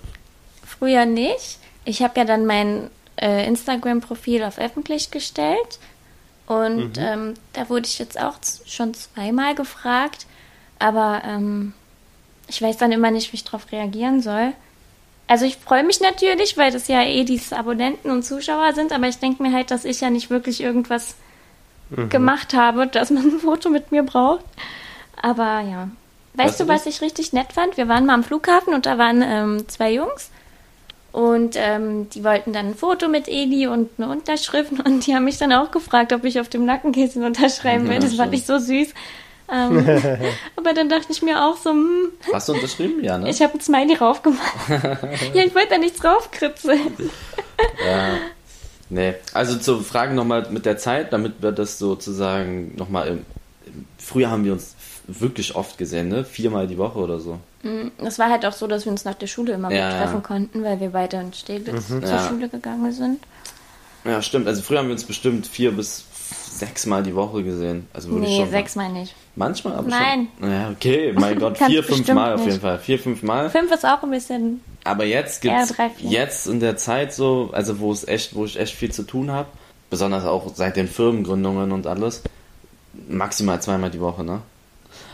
früher 0.66 1.06
nicht. 1.06 1.58
Ich 1.86 2.02
habe 2.04 2.20
ja 2.20 2.26
dann 2.26 2.46
mein 2.46 2.90
äh, 3.20 3.46
Instagram-Profil 3.48 4.44
auf 4.44 4.58
öffentlich 4.60 5.12
gestellt 5.12 5.80
und 6.52 6.98
ähm, 6.98 7.36
da 7.54 7.70
wurde 7.70 7.88
ich 7.88 7.98
jetzt 7.98 8.20
auch 8.20 8.36
schon 8.66 8.94
zweimal 8.94 9.56
gefragt, 9.56 10.26
aber 10.80 11.22
ähm, 11.26 11.72
ich 12.50 12.62
weiß 12.62 12.76
dann 12.76 12.92
immer 12.92 13.10
nicht, 13.10 13.32
wie 13.32 13.38
ich 13.38 13.46
darauf 13.46 13.72
reagieren 13.72 14.22
soll. 14.22 14.52
Also 15.28 15.46
ich 15.46 15.56
freue 15.56 15.86
mich 15.86 16.02
natürlich, 16.02 16.58
weil 16.58 16.74
das 16.74 16.90
ja 16.90 17.04
eh 17.04 17.24
die 17.24 17.42
Abonnenten 17.52 18.12
und 18.12 18.24
Zuschauer 18.24 18.74
sind, 18.74 18.92
aber 18.92 19.08
ich 19.08 19.18
denke 19.18 19.42
mir 19.42 19.54
halt, 19.54 19.72
dass 19.72 19.86
ich 19.86 20.02
ja 20.02 20.10
nicht 20.10 20.30
wirklich 20.30 20.62
irgendwas 20.62 21.16
gemacht 22.10 22.54
habe, 22.54 22.86
dass 22.86 23.12
man 23.12 23.24
ein 23.24 23.40
Foto 23.40 23.70
mit 23.70 23.94
mir 23.94 24.04
braucht. 24.04 24.44
Aber 25.22 25.62
ja. 25.62 25.90
Weißt 26.34 26.50
Weißt 26.50 26.60
du, 26.60 26.68
was 26.68 26.86
ich 26.86 27.02
richtig 27.02 27.32
nett 27.32 27.54
fand? 27.54 27.78
Wir 27.78 27.88
waren 27.88 28.06
mal 28.06 28.14
am 28.14 28.26
Flughafen 28.26 28.74
und 28.74 28.86
da 28.86 28.98
waren 28.98 29.22
ähm, 29.22 29.70
zwei 29.70 29.94
Jungs 29.94 30.32
und 31.12 31.56
ähm, 31.58 32.10
die 32.10 32.24
wollten 32.24 32.54
dann 32.54 32.68
ein 32.68 32.76
Foto 32.76 33.10
mit 33.10 33.28
Eli 33.28 33.68
und 33.68 33.90
eine 33.98 34.10
Unterschrift 34.10 34.72
und 34.86 35.06
die 35.06 35.14
haben 35.14 35.26
mich 35.26 35.38
dann 35.38 35.52
auch 35.52 35.72
gefragt, 35.72 36.14
ob 36.14 36.24
ich 36.24 36.40
auf 36.40 36.48
dem 36.48 36.66
Nackenkissen 36.66 37.24
unterschreiben 37.24 37.86
will. 37.86 37.96
Ja, 37.96 38.00
das 38.00 38.16
fand 38.16 38.34
ich 38.34 38.46
so 38.46 38.58
süß. 38.58 38.90
Ähm, 39.52 39.86
aber 40.56 40.74
dann 40.74 40.88
dachte 40.88 41.08
ich 41.10 41.22
mir 41.22 41.44
auch 41.44 41.58
so, 41.58 41.72
hm, 41.72 42.12
Hast 42.32 42.48
du 42.48 42.54
unterschrieben? 42.54 43.04
Ja, 43.04 43.18
ne? 43.18 43.30
ich 43.30 43.42
habe 43.42 43.54
ein 43.56 43.62
Smiley 43.62 43.96
raufgemacht. 43.96 44.70
ja, 45.34 45.44
ich 45.44 45.54
wollte 45.54 45.72
da 45.72 45.78
nichts 45.78 46.04
raufkritzeln. 46.04 47.10
Ja. 47.86 48.18
Nee. 48.90 49.14
Also 49.34 49.58
zur 49.58 49.84
Frage 49.84 50.14
nochmal 50.14 50.48
mit 50.50 50.66
der 50.66 50.78
Zeit, 50.78 51.12
damit 51.12 51.42
wir 51.42 51.52
das 51.52 51.78
sozusagen 51.78 52.76
nochmal 52.76 53.08
im, 53.08 53.26
im 53.66 53.86
Früher 53.98 54.30
haben 54.30 54.46
wir 54.46 54.54
uns 54.54 54.76
wirklich 55.20 55.56
oft 55.56 55.78
gesehen, 55.78 56.10
ne? 56.10 56.24
Viermal 56.24 56.68
die 56.68 56.78
Woche 56.78 57.00
oder 57.00 57.20
so. 57.20 57.38
Es 58.04 58.18
war 58.20 58.30
halt 58.30 58.46
auch 58.46 58.54
so, 58.54 58.68
dass 58.68 58.86
wir 58.86 58.92
uns 58.92 59.06
nach 59.06 59.14
der 59.16 59.28
Schule 59.28 59.54
immer 59.54 59.72
Ja, 59.72 59.90
gut 59.90 59.94
ja. 60.00 60.04
treffen 60.04 60.24
konnten, 60.24 60.64
weil 60.64 60.80
wir 60.80 60.90
beide 60.90 61.18
in 61.18 61.34
Steglitz 61.34 61.88
zur 61.88 62.02
Ja. 62.02 62.28
Schule 62.28 62.50
gegangen 62.50 62.92
sind. 62.92 63.20
Ja, 64.04 64.22
stimmt. 64.22 64.48
Also 64.48 64.62
früher 64.64 64.80
haben 64.80 64.88
wir 64.88 64.94
uns 64.94 65.04
bestimmt 65.04 65.46
vier 65.46 65.72
bis 65.72 66.06
sechsmal 66.50 67.04
die 67.04 67.14
Woche 67.16 67.44
gesehen. 67.44 67.88
Also 67.94 68.10
würde 68.10 68.26
ich 68.26 68.32
Nee, 68.32 68.38
schon 68.40 68.50
sechsmal 68.50 68.90
nicht. 68.92 69.14
Manchmal, 69.36 69.76
aber 69.76 69.90
Nein. 69.90 70.28
schon. 70.40 70.52
Ja, 70.52 70.70
okay, 70.70 71.14
mein 71.14 71.40
Gott, 71.40 71.58
vier, 71.66 71.84
fünf 71.84 72.08
Mal 72.12 72.34
auf 72.34 72.46
jeden 72.46 72.60
Fall. 72.60 72.80
Vier, 72.80 73.00
fünf 73.00 73.22
Mal. 73.24 73.50
Fünf 73.50 73.72
ist 73.72 73.86
auch 73.86 74.02
ein 74.04 74.10
bisschen. 74.12 74.62
Aber 74.84 75.06
jetzt 75.06 75.42
gibt's 75.42 75.74
drei, 75.74 75.90
vier. 75.90 76.10
jetzt 76.10 76.48
in 76.48 76.60
der 76.60 76.78
Zeit 76.78 77.14
so, 77.14 77.50
also 77.54 77.80
wo 77.80 77.92
es 77.92 78.08
echt, 78.08 78.34
wo 78.36 78.46
ich 78.46 78.60
echt 78.60 78.74
viel 78.76 78.92
zu 78.92 79.04
tun 79.04 79.30
habe, 79.32 79.50
besonders 79.90 80.26
auch 80.26 80.52
seit 80.56 80.76
den 80.78 80.88
Firmengründungen 80.88 81.72
und 81.72 81.86
alles, 81.88 82.24
maximal 83.08 83.62
zweimal 83.62 83.92
die 83.92 84.02
Woche, 84.02 84.24
ne? 84.24 84.42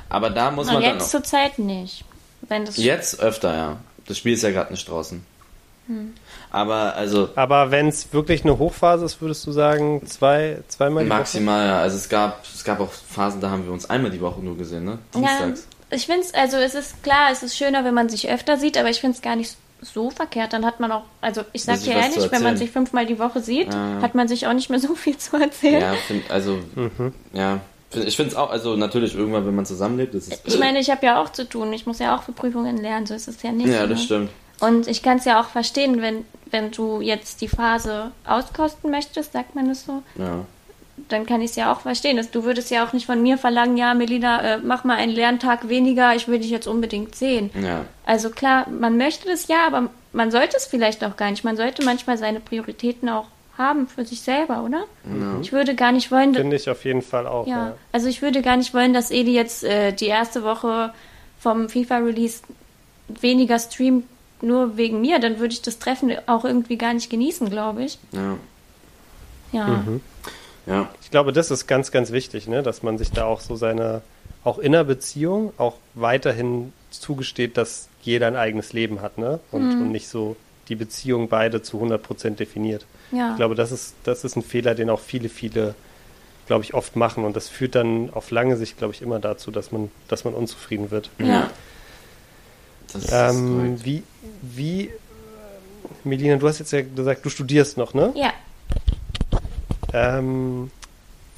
Aber 0.09 0.29
da 0.29 0.51
muss 0.51 0.67
Und 0.67 0.73
man 0.75 0.83
dann 0.83 0.93
jetzt 0.93 1.05
auch, 1.05 1.09
zur 1.09 1.23
Zeit 1.23 1.59
nicht. 1.59 2.03
Wenn 2.41 2.65
das 2.65 2.77
jetzt 2.77 3.19
öfter, 3.19 3.55
ja. 3.55 3.77
Das 4.07 4.17
Spiel 4.17 4.33
ist 4.33 4.43
ja 4.43 4.51
gerade 4.51 4.71
nicht 4.71 4.87
draußen. 4.87 5.23
Aber 6.51 6.95
also 6.95 7.29
Aber 7.35 7.71
wenn 7.71 7.87
es 7.87 8.11
wirklich 8.13 8.43
eine 8.43 8.57
Hochphase 8.57 9.05
ist, 9.05 9.21
würdest 9.21 9.45
du 9.47 9.51
sagen, 9.51 10.05
zwei, 10.05 10.57
zweimal 10.67 11.03
die 11.03 11.09
maximal, 11.09 11.65
ja. 11.65 11.79
Also 11.79 11.95
es 11.97 12.09
gab, 12.09 12.43
es 12.43 12.63
gab 12.63 12.79
auch 12.79 12.91
Phasen, 12.91 13.39
da 13.41 13.49
haben 13.49 13.65
wir 13.65 13.71
uns 13.71 13.89
einmal 13.89 14.11
die 14.11 14.19
Woche 14.21 14.41
nur 14.41 14.57
gesehen, 14.57 14.83
ne? 14.85 14.99
Ja, 15.13 15.21
Dienstags. 15.21 15.67
ich 15.91 16.05
finde 16.05 16.21
es, 16.23 16.33
also 16.33 16.57
es 16.57 16.75
ist 16.75 17.03
klar, 17.03 17.29
es 17.31 17.41
ist 17.43 17.55
schöner, 17.57 17.85
wenn 17.85 17.93
man 17.93 18.09
sich 18.09 18.29
öfter 18.29 18.57
sieht, 18.57 18.77
aber 18.77 18.89
ich 18.89 18.99
finde 18.99 19.15
es 19.15 19.21
gar 19.21 19.35
nicht 19.37 19.55
so 19.81 20.09
verkehrt. 20.09 20.51
Dann 20.51 20.65
hat 20.65 20.79
man 20.81 20.91
auch, 20.91 21.03
also 21.21 21.43
ich 21.53 21.63
sag 21.63 21.81
dir 21.81 21.93
ehrlich, 21.93 22.31
wenn 22.31 22.43
man 22.43 22.57
sich 22.57 22.71
fünfmal 22.71 23.05
die 23.05 23.19
Woche 23.19 23.39
sieht, 23.41 23.73
Ja. 23.73 24.01
hat 24.01 24.13
man 24.15 24.27
sich 24.27 24.45
auch 24.47 24.53
nicht 24.53 24.69
mehr 24.69 24.79
so 24.79 24.93
viel 24.95 25.17
zu 25.17 25.37
erzählen. 25.37 25.81
Ja, 25.81 25.93
find, 25.93 26.29
also, 26.29 26.59
ja. 27.31 27.61
Ich 27.93 28.17
finde 28.17 28.31
es 28.31 28.35
auch, 28.37 28.49
also 28.49 28.75
natürlich 28.75 29.15
irgendwann, 29.15 29.45
wenn 29.47 29.55
man 29.55 29.65
zusammenlebt, 29.65 30.13
ist 30.13 30.31
es. 30.31 30.41
Ich 30.45 30.59
meine, 30.59 30.79
ich 30.79 30.89
habe 30.89 31.05
ja 31.05 31.21
auch 31.21 31.31
zu 31.31 31.47
tun. 31.47 31.71
Ich 31.73 31.85
muss 31.85 31.99
ja 31.99 32.15
auch 32.17 32.23
für 32.23 32.33
Prüfungen 32.33 32.77
lernen, 32.77 33.05
so 33.05 33.13
ist 33.13 33.27
es 33.27 33.41
ja 33.43 33.51
nicht. 33.51 33.67
ja, 33.69 33.83
ne? 33.83 33.89
das 33.89 34.03
stimmt. 34.03 34.29
Und 34.59 34.87
ich 34.87 35.03
kann 35.03 35.17
es 35.19 35.25
ja 35.25 35.39
auch 35.39 35.45
verstehen, 35.47 36.01
wenn, 36.01 36.25
wenn 36.51 36.71
du 36.71 36.99
jetzt 36.99 37.41
die 37.41 37.47
Phase 37.47 38.11
auskosten 38.25 38.91
möchtest, 38.91 39.31
sagt 39.33 39.55
man 39.55 39.69
das 39.69 39.85
so, 39.85 40.01
Ja. 40.15 40.45
dann 41.09 41.25
kann 41.25 41.41
ich 41.41 41.51
es 41.51 41.55
ja 41.55 41.71
auch 41.71 41.81
verstehen. 41.81 42.19
Du 42.31 42.43
würdest 42.43 42.71
ja 42.71 42.85
auch 42.85 42.91
nicht 42.91 43.05
von 43.05 43.21
mir 43.21 43.37
verlangen, 43.37 43.77
ja, 43.77 43.93
Melina, 43.93 44.41
äh, 44.55 44.57
mach 44.57 44.83
mal 44.83 44.97
einen 44.97 45.13
Lerntag 45.13 45.69
weniger, 45.69 46.15
ich 46.15 46.27
will 46.27 46.39
dich 46.39 46.49
jetzt 46.49 46.67
unbedingt 46.67 47.15
sehen. 47.15 47.51
Ja. 47.61 47.85
Also 48.05 48.31
klar, 48.31 48.67
man 48.69 48.97
möchte 48.97 49.29
das 49.29 49.47
ja, 49.47 49.67
aber 49.67 49.89
man 50.11 50.31
sollte 50.31 50.57
es 50.57 50.65
vielleicht 50.65 51.03
auch 51.05 51.15
gar 51.17 51.29
nicht. 51.29 51.43
Man 51.43 51.55
sollte 51.55 51.85
manchmal 51.85 52.17
seine 52.17 52.39
Prioritäten 52.39 53.07
auch 53.09 53.27
haben 53.57 53.87
für 53.87 54.05
sich 54.05 54.21
selber, 54.21 54.63
oder? 54.63 54.83
Ich 55.41 55.51
würde 55.51 55.73
gar 55.75 55.91
nicht 55.91 56.11
wollen, 56.11 56.33
dass, 56.33 56.41
Finde 56.41 56.55
ich 56.55 56.69
auf 56.69 56.85
jeden 56.85 57.01
Fall 57.01 57.25
auch. 57.27 57.47
ja, 57.47 57.67
Ja. 57.69 57.73
also 57.91 58.07
ich 58.07 58.21
würde 58.21 58.41
gar 58.41 58.57
nicht 58.57 58.73
wollen, 58.73 58.93
dass 58.93 59.09
Edi 59.11 59.33
jetzt 59.33 59.63
äh, 59.63 59.91
die 59.93 60.05
erste 60.07 60.43
Woche 60.43 60.93
vom 61.39 61.67
FIFA-Release 61.69 62.41
weniger 63.07 63.57
streamt, 63.59 64.05
nur 64.41 64.77
wegen 64.77 65.01
mir. 65.01 65.19
Dann 65.19 65.39
würde 65.39 65.53
ich 65.53 65.61
das 65.61 65.79
Treffen 65.79 66.11
auch 66.27 66.45
irgendwie 66.45 66.77
gar 66.77 66.93
nicht 66.93 67.09
genießen, 67.09 67.49
glaube 67.49 67.83
ich. 67.83 67.97
Ja. 68.11 68.37
Ja. 69.51 69.83
Ja. 70.65 70.89
Ich 71.01 71.09
glaube, 71.11 71.31
das 71.31 71.49
ist 71.51 71.67
ganz, 71.67 71.91
ganz 71.91 72.11
wichtig, 72.11 72.47
ne? 72.47 72.61
dass 72.63 72.83
man 72.83 72.97
sich 72.97 73.11
da 73.11 73.25
auch 73.25 73.39
so 73.39 73.55
seine, 73.55 74.01
auch 74.43 74.59
in 74.59 74.73
der 74.73 74.83
Beziehung, 74.83 75.53
auch 75.57 75.75
weiterhin 75.93 76.73
zugesteht, 76.91 77.55
dass 77.57 77.87
jeder 78.01 78.27
ein 78.27 78.35
eigenes 78.35 78.73
Leben 78.73 79.01
hat 79.01 79.17
ne? 79.17 79.39
und, 79.51 79.75
Mhm. 79.75 79.81
und 79.83 79.91
nicht 79.91 80.09
so 80.09 80.35
die 80.67 80.75
Beziehung 80.75 81.29
beide 81.29 81.61
zu 81.61 81.79
100% 81.81 82.31
definiert. 82.35 82.85
Ja. 83.11 83.31
Ich 83.31 83.37
glaube, 83.37 83.55
das 83.55 83.71
ist, 83.71 83.95
das 84.03 84.23
ist 84.23 84.35
ein 84.35 84.43
Fehler, 84.43 84.75
den 84.75 84.89
auch 84.89 84.99
viele, 84.99 85.29
viele, 85.29 85.75
glaube 86.47 86.63
ich, 86.63 86.73
oft 86.73 86.95
machen 86.95 87.23
und 87.25 87.35
das 87.35 87.47
führt 87.49 87.75
dann 87.75 88.09
auf 88.13 88.31
lange 88.31 88.57
Sicht, 88.57 88.77
glaube 88.77 88.93
ich, 88.93 89.01
immer 89.01 89.19
dazu, 89.19 89.51
dass 89.51 89.71
man, 89.71 89.91
dass 90.07 90.25
man 90.25 90.33
unzufrieden 90.33 90.91
wird. 90.91 91.09
ja. 91.19 91.49
Das 92.93 93.03
ist 93.03 93.11
Ähm, 93.11 93.83
wie, 93.83 94.03
wie, 94.41 94.91
Melina, 96.05 96.37
du 96.37 96.47
hast 96.47 96.59
jetzt 96.59 96.71
ja 96.71 96.81
gesagt, 96.81 97.25
du 97.25 97.29
studierst 97.29 97.77
noch, 97.77 97.93
ne? 97.93 98.13
Ja. 98.15 98.31
Ähm, 99.93 100.71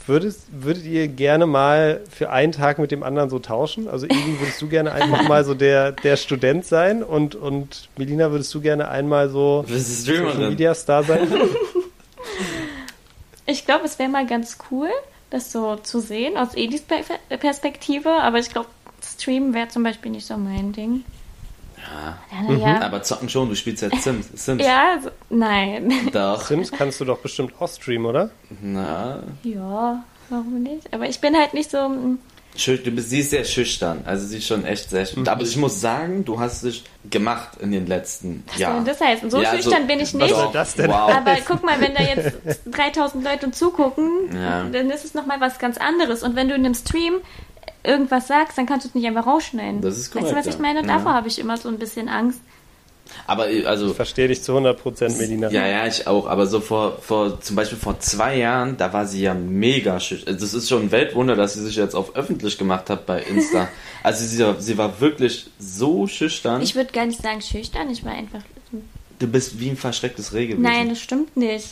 würdest, 0.07 0.41
würdet 0.51 0.85
ihr 0.85 1.07
gerne 1.07 1.45
mal 1.45 2.01
für 2.09 2.29
einen 2.31 2.51
Tag 2.51 2.79
mit 2.79 2.91
dem 2.91 3.03
anderen 3.03 3.29
so 3.29 3.39
tauschen? 3.39 3.87
Also 3.87 4.05
Eli, 4.07 4.39
würdest 4.39 4.61
du 4.61 4.67
gerne 4.67 4.91
einfach 4.91 5.27
mal 5.27 5.43
so 5.45 5.53
der, 5.53 5.91
der 5.91 6.17
Student 6.17 6.65
sein 6.65 7.03
und, 7.03 7.35
und 7.35 7.89
Melina, 7.97 8.31
würdest 8.31 8.53
du 8.53 8.61
gerne 8.61 8.87
einmal 8.89 9.29
so 9.29 9.65
Social. 9.67 10.49
Media 10.49 10.73
Star 10.73 11.03
sein? 11.03 11.27
Ich 13.45 13.65
glaube, 13.65 13.85
es 13.85 13.97
wäre 13.97 14.09
mal 14.09 14.27
ganz 14.27 14.57
cool, 14.69 14.89
das 15.31 15.51
so 15.51 15.75
zu 15.77 15.99
sehen 15.99 16.37
aus 16.37 16.49
Edis 16.55 16.81
Per- 16.81 17.37
Perspektive, 17.37 18.09
aber 18.09 18.37
ich 18.37 18.49
glaube, 18.49 18.67
Streamen 19.03 19.53
wäre 19.55 19.69
zum 19.69 19.81
Beispiel 19.83 20.11
nicht 20.11 20.27
so 20.27 20.37
mein 20.37 20.71
Ding. 20.71 21.03
Ja. 21.91 22.17
Na 22.47 22.53
ja. 22.55 22.81
Aber 22.81 23.01
zocken 23.03 23.29
schon, 23.29 23.49
du 23.49 23.55
spielst 23.55 23.81
ja 23.83 23.89
Sims. 23.99 24.27
Sims. 24.33 24.63
Ja, 24.63 24.93
also, 24.95 25.09
nein. 25.29 26.09
Doch. 26.13 26.41
Sims 26.45 26.71
kannst 26.71 26.99
du 27.01 27.05
doch 27.05 27.19
bestimmt 27.19 27.53
auch 27.59 27.69
streamen, 27.69 28.05
oder? 28.05 28.29
Na, 28.61 29.23
Ja, 29.43 30.03
warum 30.29 30.61
nicht? 30.63 30.93
Aber 30.93 31.07
ich 31.07 31.19
bin 31.19 31.35
halt 31.35 31.53
nicht 31.53 31.71
so. 31.71 31.89
mm, 31.89 32.19
du 32.65 32.91
bist, 32.91 33.09
sie 33.09 33.19
ist 33.19 33.29
sehr 33.29 33.43
schüchtern. 33.45 34.01
Also 34.05 34.27
sie 34.27 34.37
ist 34.39 34.47
schon 34.47 34.65
echt 34.65 34.89
sehr 34.89 35.05
schüchtern. 35.05 35.27
Aber 35.27 35.41
ich 35.43 35.55
muss 35.55 35.79
sagen, 35.79 36.25
du 36.25 36.39
hast 36.39 36.63
dich 36.63 36.83
gemacht 37.09 37.57
in 37.61 37.71
den 37.71 37.87
letzten 37.87 38.43
Was 38.47 38.57
Jahren. 38.59 38.75
soll 38.75 38.83
denn 38.83 38.93
das 38.93 39.01
heißen? 39.07 39.31
So 39.31 39.41
Ja, 39.41 39.51
schüchtern 39.55 39.87
bin 39.87 39.99
ich 39.99 40.13
was 40.13 40.21
nicht. 40.21 40.35
soll 40.35 40.49
das 40.51 40.75
denn 40.75 40.89
Wow. 40.89 41.11
Aber 41.15 41.35
guck 41.47 41.63
mal, 41.63 41.79
wenn 41.79 41.95
da 41.95 42.03
jetzt 42.03 42.37
3000 42.65 43.23
Leute 43.23 43.51
zugucken, 43.51 44.09
Ja. 44.35 44.65
dann 44.65 44.89
ist 44.89 45.05
es 45.05 45.13
nochmal 45.13 45.39
was 45.39 45.57
ganz 45.59 45.77
anderes. 45.77 46.21
Und 46.23 46.35
wenn 46.35 46.49
du 46.49 46.55
in 46.55 46.65
einem 46.65 46.75
Stream 46.75 47.15
irgendwas 47.83 48.27
sagst, 48.27 48.57
dann 48.57 48.65
kannst 48.65 48.85
du 48.85 48.89
es 48.89 48.95
nicht 48.95 49.07
einfach 49.07 49.25
rausschneiden. 49.27 49.81
Das 49.81 49.97
ist 49.97 50.13
Weißt 50.13 50.25
du, 50.25 50.29
korrekt, 50.29 50.47
was 50.47 50.55
ich 50.55 50.59
meine? 50.61 50.81
Ja. 50.81 50.87
Davor 50.87 51.13
habe 51.13 51.27
ich 51.27 51.39
immer 51.39 51.57
so 51.57 51.69
ein 51.69 51.77
bisschen 51.79 52.09
Angst. 52.09 52.39
Aber 53.25 53.49
äh, 53.49 53.65
also 53.65 53.87
Ich 53.89 53.95
verstehe 53.95 54.27
dich 54.27 54.43
zu 54.43 54.55
100%, 54.55 55.17
Melina. 55.17 55.49
Ja, 55.49 55.65
ja, 55.65 55.87
ich 55.87 56.05
auch. 56.05 56.27
Aber 56.27 56.45
so 56.45 56.59
vor, 56.59 56.99
vor, 57.01 57.41
zum 57.41 57.55
Beispiel 57.55 57.77
vor 57.79 57.99
zwei 57.99 58.37
Jahren, 58.37 58.77
da 58.77 58.93
war 58.93 59.07
sie 59.07 59.21
ja 59.21 59.33
mega 59.33 59.99
schüchtern. 59.99 60.37
Das 60.39 60.53
ist 60.53 60.69
schon 60.69 60.83
ein 60.83 60.91
Weltwunder, 60.91 61.35
dass 61.35 61.55
sie 61.55 61.63
sich 61.63 61.75
jetzt 61.75 61.95
auf 61.95 62.15
öffentlich 62.15 62.57
gemacht 62.59 62.89
hat 62.89 63.05
bei 63.07 63.21
Insta. 63.23 63.67
also 64.03 64.23
sie, 64.25 64.43
war- 64.43 64.61
sie 64.61 64.77
war 64.77 64.99
wirklich 65.01 65.47
so 65.57 66.05
schüchtern. 66.05 66.61
Ich 66.61 66.75
würde 66.75 66.91
gar 66.91 67.05
nicht 67.07 67.21
sagen 67.21 67.41
schüchtern, 67.41 67.89
ich 67.89 68.05
war 68.05 68.11
einfach. 68.13 68.41
du 69.17 69.27
bist 69.27 69.59
wie 69.59 69.69
ein 69.71 69.77
verschrecktes 69.77 70.33
Reh 70.33 70.45
gewesen. 70.45 70.61
Nein, 70.61 70.89
das 70.89 70.99
stimmt 70.99 71.35
nicht. 71.35 71.65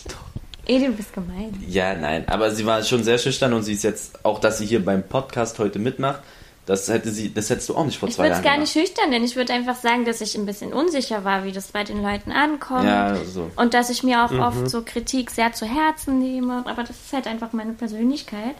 Edi, 0.68 0.86
du 0.86 0.94
bist 0.94 1.14
gemein. 1.14 1.58
Ja, 1.68 1.96
nein. 1.96 2.28
Aber 2.28 2.52
sie 2.52 2.66
war 2.66 2.84
schon 2.84 3.04
sehr 3.04 3.18
schüchtern 3.18 3.54
und 3.54 3.64
sie 3.64 3.74
ist 3.74 3.84
jetzt, 3.84 4.24
auch 4.26 4.40
dass 4.40 4.58
sie 4.58 4.66
hier 4.66 4.84
beim 4.84 5.04
Podcast 5.04 5.60
heute 5.60 5.80
mitmacht, 5.80 6.22
das 6.68 6.90
hätte 6.90 7.10
sie, 7.12 7.34
das 7.34 7.50
hättest 7.50 7.70
du 7.70 7.76
auch 7.76 7.86
nicht 7.86 7.98
vor 7.98 8.10
Ich 8.10 8.16
zwei 8.16 8.26
würde 8.26 8.36
es 8.36 8.44
Jahren 8.44 8.56
gar 8.56 8.60
nicht 8.60 8.74
schüchtern, 8.74 9.10
denn 9.10 9.24
ich 9.24 9.38
würde 9.38 9.54
einfach 9.54 9.78
sagen, 9.78 10.04
dass 10.04 10.20
ich 10.20 10.36
ein 10.36 10.46
bisschen 10.46 10.74
unsicher 10.74 11.24
war, 11.24 11.46
wie 11.46 11.54
das 11.54 11.68
bei 11.72 11.86
den 11.86 12.04
Leuten 12.04 12.34
ankommt. 12.34 12.84
Ja, 12.84 13.16
so. 13.24 13.50
Und 13.56 13.74
dass 13.74 13.90
ich 13.90 14.04
mir 14.04 14.26
auch 14.26 14.32
oft 14.34 14.70
so 14.70 14.82
Kritik 14.82 15.32
sehr 15.32 15.54
zu 15.54 15.66
Herzen 15.66 16.20
nehme. 16.20 16.66
Aber 16.66 16.84
das 16.84 16.98
ist 16.98 17.14
halt 17.14 17.26
einfach 17.26 17.54
meine 17.54 17.72
Persönlichkeit. 17.72 18.56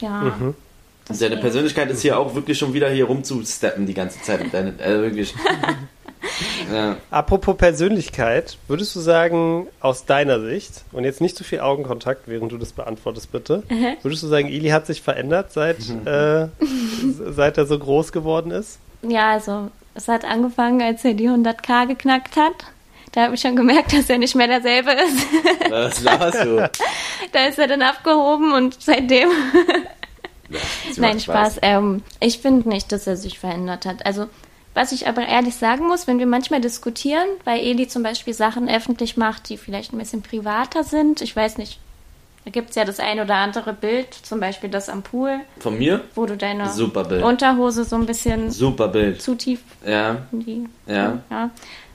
Ja. 0.00 0.20
Deine 0.22 0.54
deswegen. 1.08 1.40
Persönlichkeit 1.40 1.90
ist 1.92 2.02
hier 2.02 2.18
auch 2.18 2.34
wirklich 2.34 2.58
schon 2.58 2.74
wieder 2.74 2.90
hier 2.90 3.04
rumzusteppen 3.04 3.86
die 3.86 3.94
ganze 3.94 4.20
Zeit. 4.22 4.52
Deine, 4.52 4.70
äh, 4.80 5.00
wirklich. 5.00 5.32
ja. 6.72 6.96
Apropos 7.10 7.56
Persönlichkeit, 7.56 8.56
würdest 8.68 8.94
du 8.94 9.00
sagen, 9.00 9.66
aus 9.80 10.04
deiner 10.04 10.40
Sicht, 10.40 10.84
und 10.92 11.04
jetzt 11.04 11.20
nicht 11.20 11.36
zu 11.36 11.44
viel 11.44 11.60
Augenkontakt, 11.60 12.22
während 12.26 12.52
du 12.52 12.58
das 12.58 12.72
beantwortest, 12.72 13.32
bitte, 13.32 13.62
würdest 14.02 14.22
du 14.22 14.26
sagen, 14.28 14.48
Eli 14.48 14.70
hat 14.70 14.86
sich 14.86 15.02
verändert, 15.02 15.52
seit, 15.52 15.78
äh, 16.06 16.48
seit 17.30 17.58
er 17.58 17.66
so 17.66 17.78
groß 17.78 18.12
geworden 18.12 18.50
ist? 18.50 18.78
Ja, 19.02 19.32
also 19.32 19.70
es 19.94 20.08
hat 20.08 20.24
angefangen, 20.24 20.80
als 20.80 21.04
er 21.04 21.14
die 21.14 21.28
100k 21.28 21.86
geknackt 21.86 22.36
hat. 22.36 22.54
Da 23.12 23.24
habe 23.24 23.34
ich 23.34 23.42
schon 23.42 23.56
gemerkt, 23.56 23.92
dass 23.92 24.08
er 24.08 24.16
nicht 24.16 24.34
mehr 24.34 24.46
derselbe 24.46 24.92
ist. 24.92 25.26
Was 25.70 26.02
laberst 26.02 26.44
du? 26.44 26.56
da 27.32 27.44
ist 27.44 27.58
er 27.58 27.66
dann 27.66 27.82
abgehoben 27.82 28.52
und 28.52 28.82
seitdem. 28.82 29.28
Nein, 30.96 31.16
macht 31.16 31.22
Spaß. 31.22 31.58
Ähm, 31.62 32.02
ich 32.20 32.38
finde 32.38 32.68
nicht, 32.68 32.90
dass 32.90 33.06
er 33.06 33.16
sich 33.16 33.38
verändert 33.38 33.84
hat. 33.86 34.04
Also, 34.06 34.28
was 34.74 34.92
ich 34.92 35.06
aber 35.06 35.26
ehrlich 35.26 35.54
sagen 35.56 35.86
muss, 35.86 36.06
wenn 36.06 36.18
wir 36.18 36.26
manchmal 36.26 36.60
diskutieren, 36.60 37.26
weil 37.44 37.60
Eli 37.60 37.88
zum 37.88 38.02
Beispiel 38.02 38.32
Sachen 38.34 38.68
öffentlich 38.68 39.16
macht, 39.16 39.48
die 39.48 39.56
vielleicht 39.56 39.92
ein 39.92 39.98
bisschen 39.98 40.22
privater 40.22 40.82
sind, 40.84 41.20
ich 41.20 41.34
weiß 41.36 41.58
nicht, 41.58 41.78
da 42.44 42.50
gibt 42.50 42.70
es 42.70 42.76
ja 42.76 42.84
das 42.84 42.98
ein 42.98 43.20
oder 43.20 43.36
andere 43.36 43.72
Bild, 43.72 44.12
zum 44.14 44.40
Beispiel 44.40 44.68
das 44.70 44.88
am 44.88 45.02
Pool, 45.02 45.40
Von 45.60 45.78
mir? 45.78 46.00
wo 46.14 46.26
du 46.26 46.36
deine. 46.36 46.68
Unterhose 47.22 47.84
so 47.84 47.94
ein 47.96 48.06
bisschen 48.06 48.50
Super 48.50 48.88
Bild. 48.88 49.22
zu 49.22 49.34
tief 49.36 49.60
Ja, 49.86 50.22
die. 50.32 50.66
ja. 50.86 51.18
ja. 51.30 51.50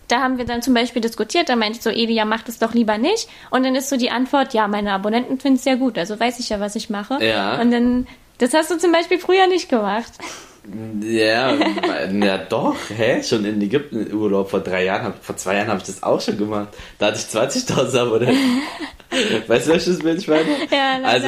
Da 0.08 0.22
haben 0.22 0.38
wir 0.38 0.46
dann 0.46 0.62
zum 0.62 0.74
Beispiel 0.74 1.02
diskutiert, 1.02 1.50
da 1.50 1.58
meinte 1.58 1.80
ich 1.80 1.84
so, 1.84 1.90
Eli, 1.90 2.14
ja, 2.14 2.24
mach 2.24 2.42
das 2.44 2.60
doch 2.60 2.74
lieber 2.74 2.98
nicht. 2.98 3.28
Und 3.50 3.66
dann 3.66 3.76
ist 3.76 3.90
so 3.90 3.98
die 3.98 4.10
Antwort, 4.10 4.54
ja, 4.54 4.70
meine 4.70 4.94
Abonnenten 4.94 5.38
finden 5.38 5.58
es 5.58 5.66
ja 5.66 5.76
gut, 5.76 5.98
also 5.98 6.18
weiß 6.18 6.40
ich 6.40 6.48
ja, 6.48 6.62
was 6.62 6.78
ich 6.78 6.90
mache. 6.90 7.22
Ja. 7.22 7.60
Und 7.60 7.72
dann, 7.72 8.08
das 8.38 8.54
hast 8.54 8.72
du 8.72 8.78
zum 8.78 8.94
Beispiel 8.94 9.20
früher 9.20 9.48
nicht 9.48 9.68
gemacht. 9.68 10.14
Ja, 11.02 11.54
ja 12.12 12.38
doch, 12.38 12.76
hä? 12.90 13.24
Schon 13.24 13.46
in 13.46 13.62
Ägypten 13.62 14.14
Urlaub 14.14 14.50
vor 14.50 14.60
drei 14.60 14.84
Jahren, 14.84 15.14
vor 15.22 15.38
zwei 15.38 15.56
Jahren 15.56 15.68
habe 15.68 15.80
ich 15.80 15.86
das 15.86 16.04
auch 16.04 16.20
schon 16.20 16.38
gemacht. 16.38 16.70
Da 17.00 17.08
hatte 17.08 17.20
ich 17.20 17.36
20.000 17.36 17.98
Abonnenten. 17.98 18.62
Weißt 19.48 19.68
du, 19.68 19.72
welches 19.72 20.00
Bild 20.00 20.20
ich 20.20 20.28
meine? 20.28 20.44
Ja, 20.70 20.98
leider. 20.98 21.08
Also 21.08 21.28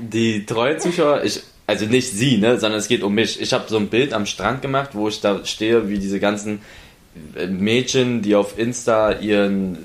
die, 0.00 0.40
die 0.40 0.46
treuen 0.46 0.80
Zuschauer, 0.80 1.22
ich, 1.22 1.40
also 1.66 1.86
nicht 1.86 2.10
sie, 2.10 2.38
ne, 2.38 2.58
sondern 2.58 2.80
es 2.80 2.88
geht 2.88 3.02
um 3.02 3.14
mich. 3.14 3.40
Ich 3.40 3.52
habe 3.52 3.64
so 3.68 3.76
ein 3.76 3.88
Bild 3.88 4.12
am 4.12 4.26
Strand 4.26 4.62
gemacht, 4.62 4.90
wo 4.94 5.08
ich 5.08 5.20
da 5.20 5.44
stehe, 5.44 5.88
wie 5.88 5.98
diese 5.98 6.18
ganzen 6.18 6.60
äh, 7.36 7.46
Mädchen, 7.46 8.22
die 8.22 8.34
auf 8.34 8.58
Insta 8.58 9.12
ihren 9.12 9.78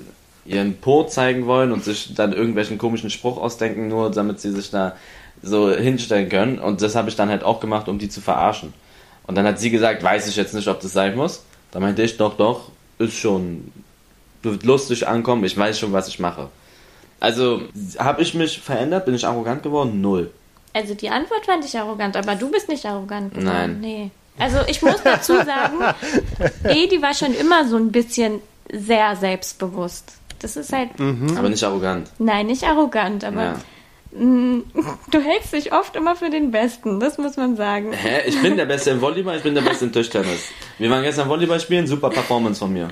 ihren 0.45 0.77
Po 0.77 1.03
zeigen 1.05 1.47
wollen 1.47 1.71
und 1.71 1.84
sich 1.84 2.13
dann 2.13 2.32
irgendwelchen 2.32 2.77
komischen 2.77 3.09
Spruch 3.09 3.38
ausdenken, 3.38 3.88
nur 3.88 4.11
damit 4.11 4.39
sie 4.39 4.51
sich 4.51 4.69
da 4.69 4.95
so 5.41 5.71
hinstellen 5.71 6.30
können. 6.30 6.59
Und 6.59 6.82
das 6.82 6.95
habe 6.95 7.09
ich 7.09 7.15
dann 7.15 7.30
halt 7.30 7.43
auch 7.43 7.59
gemacht, 7.59 7.88
um 7.88 7.97
die 7.97 8.09
zu 8.09 8.21
verarschen. 8.21 8.73
Und 9.28 9.36
dann 9.36 9.45
hat 9.45 9.59
sie 9.59 9.69
gesagt, 9.71 10.03
weiß 10.03 10.28
ich 10.28 10.36
jetzt 10.36 10.53
nicht, 10.53 10.67
ob 10.67 10.80
das 10.82 10.93
sein 10.93 11.15
muss. 11.15 11.43
Da 11.71 11.80
meinte 11.80 12.03
ich, 12.03 12.17
doch, 12.17 12.38
doch, 12.38 12.69
ist 12.99 13.17
schon, 13.17 13.71
wird 14.43 14.63
lustig 14.63 15.07
ankommen, 15.07 15.43
ich 15.43 15.57
weiß 15.57 15.80
schon, 15.80 15.91
was 15.93 16.07
ich 16.07 16.19
mache. 16.19 16.49
Also, 17.19 17.61
habe 17.97 18.21
ich 18.21 18.34
mich 18.34 18.59
verändert? 18.61 19.05
Bin 19.05 19.15
ich 19.15 19.26
arrogant 19.26 19.63
geworden? 19.63 19.99
Null. 20.01 20.32
Also 20.73 20.93
die 20.93 21.09
Antwort 21.09 21.45
fand 21.45 21.63
ich 21.65 21.78
arrogant, 21.78 22.17
aber 22.17 22.36
du 22.36 22.51
bist 22.51 22.67
nicht 22.69 22.86
arrogant 22.86 23.32
geworden. 23.34 23.45
Nein. 23.45 23.80
Nee. 23.80 24.11
Also 24.38 24.57
ich 24.67 24.82
muss 24.82 25.01
dazu 25.01 25.34
sagen, 25.38 25.80
Edi 26.65 27.01
war 27.01 27.13
schon 27.13 27.34
immer 27.34 27.65
so 27.67 27.78
ein 27.78 27.91
bisschen 27.91 28.41
sehr 28.71 29.15
selbstbewusst. 29.15 30.11
Das 30.39 30.57
ist 30.57 30.73
halt, 30.73 30.99
Mhm. 30.99 31.38
Aber 31.38 31.47
nicht 31.47 31.63
arrogant. 31.63 32.09
nein, 32.19 32.47
nicht 32.47 32.63
arrogant, 32.63 33.23
aber 33.23 33.43
Ja. 33.43 33.55
Mh, 34.18 34.63
du 35.11 35.20
hältst 35.20 35.53
dich 35.53 35.74
oft 35.74 35.95
immer 35.95 36.16
für 36.16 36.30
den 36.30 36.51
Besten, 36.51 36.99
das 36.99 37.18
muss 37.18 37.38
man 37.38 37.55
sagen. 37.55 37.91
Hä? 37.93 38.22
Ich 38.28 38.41
bin 38.41 38.57
der 38.57 38.66
Beste 38.66 38.91
im 38.91 39.01
Volleyball, 39.01 39.38
ich 39.38 39.43
bin 39.43 39.55
der 39.55 39.61
Beste 39.61 39.86
im 39.86 39.91
Tischtennis. 39.93 40.49
Wir 40.80 40.89
waren 40.89 41.03
gestern 41.03 41.30
Volleyball 41.30 41.59
spielen, 41.59 41.88
super 41.88 42.09
Performance 42.09 42.59
von 42.59 42.74
mir. 42.74 42.89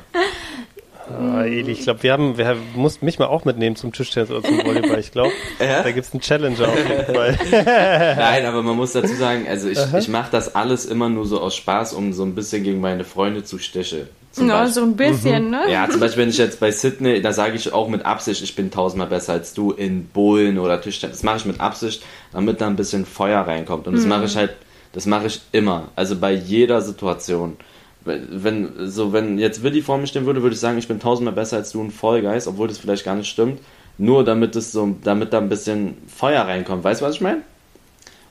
Ah, 1.09 1.43
Eli, 1.43 1.73
ich 1.73 1.81
glaube, 1.81 2.01
wir 2.01 2.13
haben, 2.13 2.37
wir 2.37 2.55
mussten 2.75 3.03
mich 3.05 3.19
mal 3.19 3.25
auch 3.27 3.43
mitnehmen 3.43 3.75
zum 3.75 3.91
Tischtennis 3.91 4.31
oder 4.31 4.41
zum 4.41 4.63
Volleyball. 4.65 4.99
Ich 4.99 5.11
glaube, 5.11 5.33
Ja? 5.59 5.83
da 5.83 5.91
gibt's 5.91 6.13
einen 6.13 6.21
Challenger 6.21 6.67
auf 6.69 6.77
jeden 6.77 7.05
Fall. 7.15 7.37
Nein, 7.51 8.45
aber 8.45 8.63
man 8.63 8.77
muss 8.77 8.93
dazu 8.93 9.13
sagen, 9.13 9.45
also 9.47 9.67
ich, 9.67 9.79
ich 9.99 10.07
mache 10.07 10.31
das 10.31 10.55
alles 10.55 10.85
immer 10.85 11.09
nur 11.09 11.25
so 11.25 11.41
aus 11.41 11.55
Spaß, 11.57 11.91
um 11.93 12.13
so 12.13 12.23
ein 12.23 12.35
bisschen 12.35 12.63
gegen 12.63 12.79
meine 12.79 13.03
Freunde 13.03 13.43
zu 13.43 13.59
stechen. 13.59 14.07
Ja, 14.35 14.59
Beispiel. 14.61 14.73
so 14.73 14.81
ein 14.81 14.95
bisschen, 14.95 15.49
ne? 15.51 15.61
Ja, 15.71 15.87
zum 15.89 15.99
Beispiel, 15.99 16.23
wenn 16.23 16.29
ich 16.29 16.37
jetzt 16.37 16.59
bei 16.59 16.71
Sydney, 16.71 17.21
da 17.21 17.33
sage 17.33 17.55
ich 17.55 17.71
auch 17.71 17.87
mit 17.87 18.05
Absicht, 18.05 18.41
ich 18.43 18.55
bin 18.55 18.71
tausendmal 18.71 19.07
besser 19.07 19.33
als 19.33 19.53
du 19.53 19.71
in 19.71 20.07
Bowlen 20.07 20.57
oder 20.57 20.81
Tischtennis. 20.81 21.17
Das 21.17 21.23
mache 21.23 21.37
ich 21.37 21.45
mit 21.45 21.59
Absicht, 21.59 22.03
damit 22.31 22.59
da 22.59 22.67
ein 22.67 22.75
bisschen 22.75 23.05
Feuer 23.05 23.41
reinkommt. 23.41 23.87
Und 23.87 23.93
das 23.95 24.05
mache 24.05 24.25
ich 24.25 24.35
halt, 24.35 24.51
das 24.93 25.05
mache 25.05 25.27
ich 25.27 25.41
immer. 25.51 25.89
Also 25.95 26.15
bei 26.15 26.33
jeder 26.33 26.81
Situation. 26.81 27.57
Wenn, 28.05 28.89
so, 28.89 29.13
wenn 29.13 29.37
jetzt 29.37 29.63
Willi 29.63 29.81
vor 29.81 29.97
mir 29.97 30.07
stehen 30.07 30.25
würde, 30.25 30.41
würde 30.41 30.55
ich 30.55 30.59
sagen, 30.59 30.77
ich 30.77 30.87
bin 30.89 30.99
tausendmal 30.99 31.33
besser 31.33 31.57
als 31.57 31.71
du 31.71 31.81
in 31.81 31.89
Vollgeist, 31.91 32.47
obwohl 32.47 32.67
das 32.67 32.77
vielleicht 32.77 33.05
gar 33.05 33.15
nicht 33.15 33.29
stimmt. 33.29 33.61
Nur 33.97 34.25
damit 34.25 34.55
es 34.55 34.71
so, 34.71 34.95
damit 35.03 35.31
da 35.31 35.37
ein 35.37 35.47
bisschen 35.47 35.95
Feuer 36.07 36.41
reinkommt. 36.41 36.83
Weißt 36.83 36.99
du, 37.01 37.05
was 37.05 37.15
ich 37.15 37.21
meine? 37.21 37.43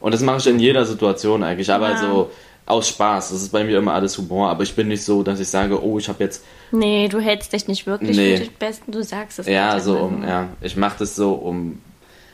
Und 0.01 0.13
das 0.13 0.21
mache 0.21 0.39
ich 0.39 0.47
in 0.49 0.59
jeder 0.59 0.85
Situation 0.85 1.43
eigentlich, 1.45 1.73
aber 1.73 1.91
Ja. 1.93 1.97
so 1.97 2.31
aus 2.67 2.89
Spaß. 2.89 3.31
Das 3.31 3.43
ist 3.43 3.51
bei 3.53 3.65
mir 3.65 3.79
immer 3.79 3.95
alles 3.95 4.17
Humor, 4.19 4.49
aber 4.51 4.63
ich 4.63 4.75
bin 4.75 4.89
nicht 4.89 5.05
so, 5.05 5.23
dass 5.23 5.41
ich 5.41 5.49
sage, 5.49 5.83
oh, 5.83 5.99
ich 5.99 6.09
habe 6.09 6.23
jetzt 6.25 6.45
Nee, 6.71 7.09
du 7.09 7.21
hältst 7.21 7.53
dich 7.53 7.69
nicht 7.69 7.87
wirklich 7.87 8.17
Nee. 8.17 8.37
für 8.37 8.45
den 8.45 8.53
Besten, 8.59 8.93
du 8.93 9.03
sagst 9.03 9.39
es 9.41 9.47
ja, 9.47 9.79
so 9.81 9.99
um, 9.99 10.23
ja. 10.23 10.49
Ich 10.61 10.77
mache 10.77 10.97
das 11.01 11.15
so 11.17 11.33
um. 11.35 11.81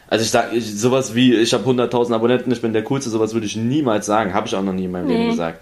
Also 0.09 0.25
ich 0.25 0.31
sag, 0.31 0.53
ich, 0.53 0.79
sowas 0.79 1.15
wie, 1.15 1.35
ich 1.35 1.53
habe 1.53 1.69
100.000 1.69 2.15
Abonnenten, 2.15 2.51
ich 2.53 2.63
bin 2.63 2.73
der 2.73 2.85
Coolste, 2.85 3.11
sowas 3.11 3.35
würde 3.35 3.47
ich 3.47 3.57
niemals 3.57 4.07
sagen. 4.07 4.33
Habe 4.33 4.47
ich 4.47 4.55
auch 4.55 4.63
noch 4.63 4.73
nie 4.73 4.85
in 4.85 4.91
meinem 4.93 5.07
Nee. 5.07 5.17
Leben 5.17 5.31
gesagt. 5.31 5.61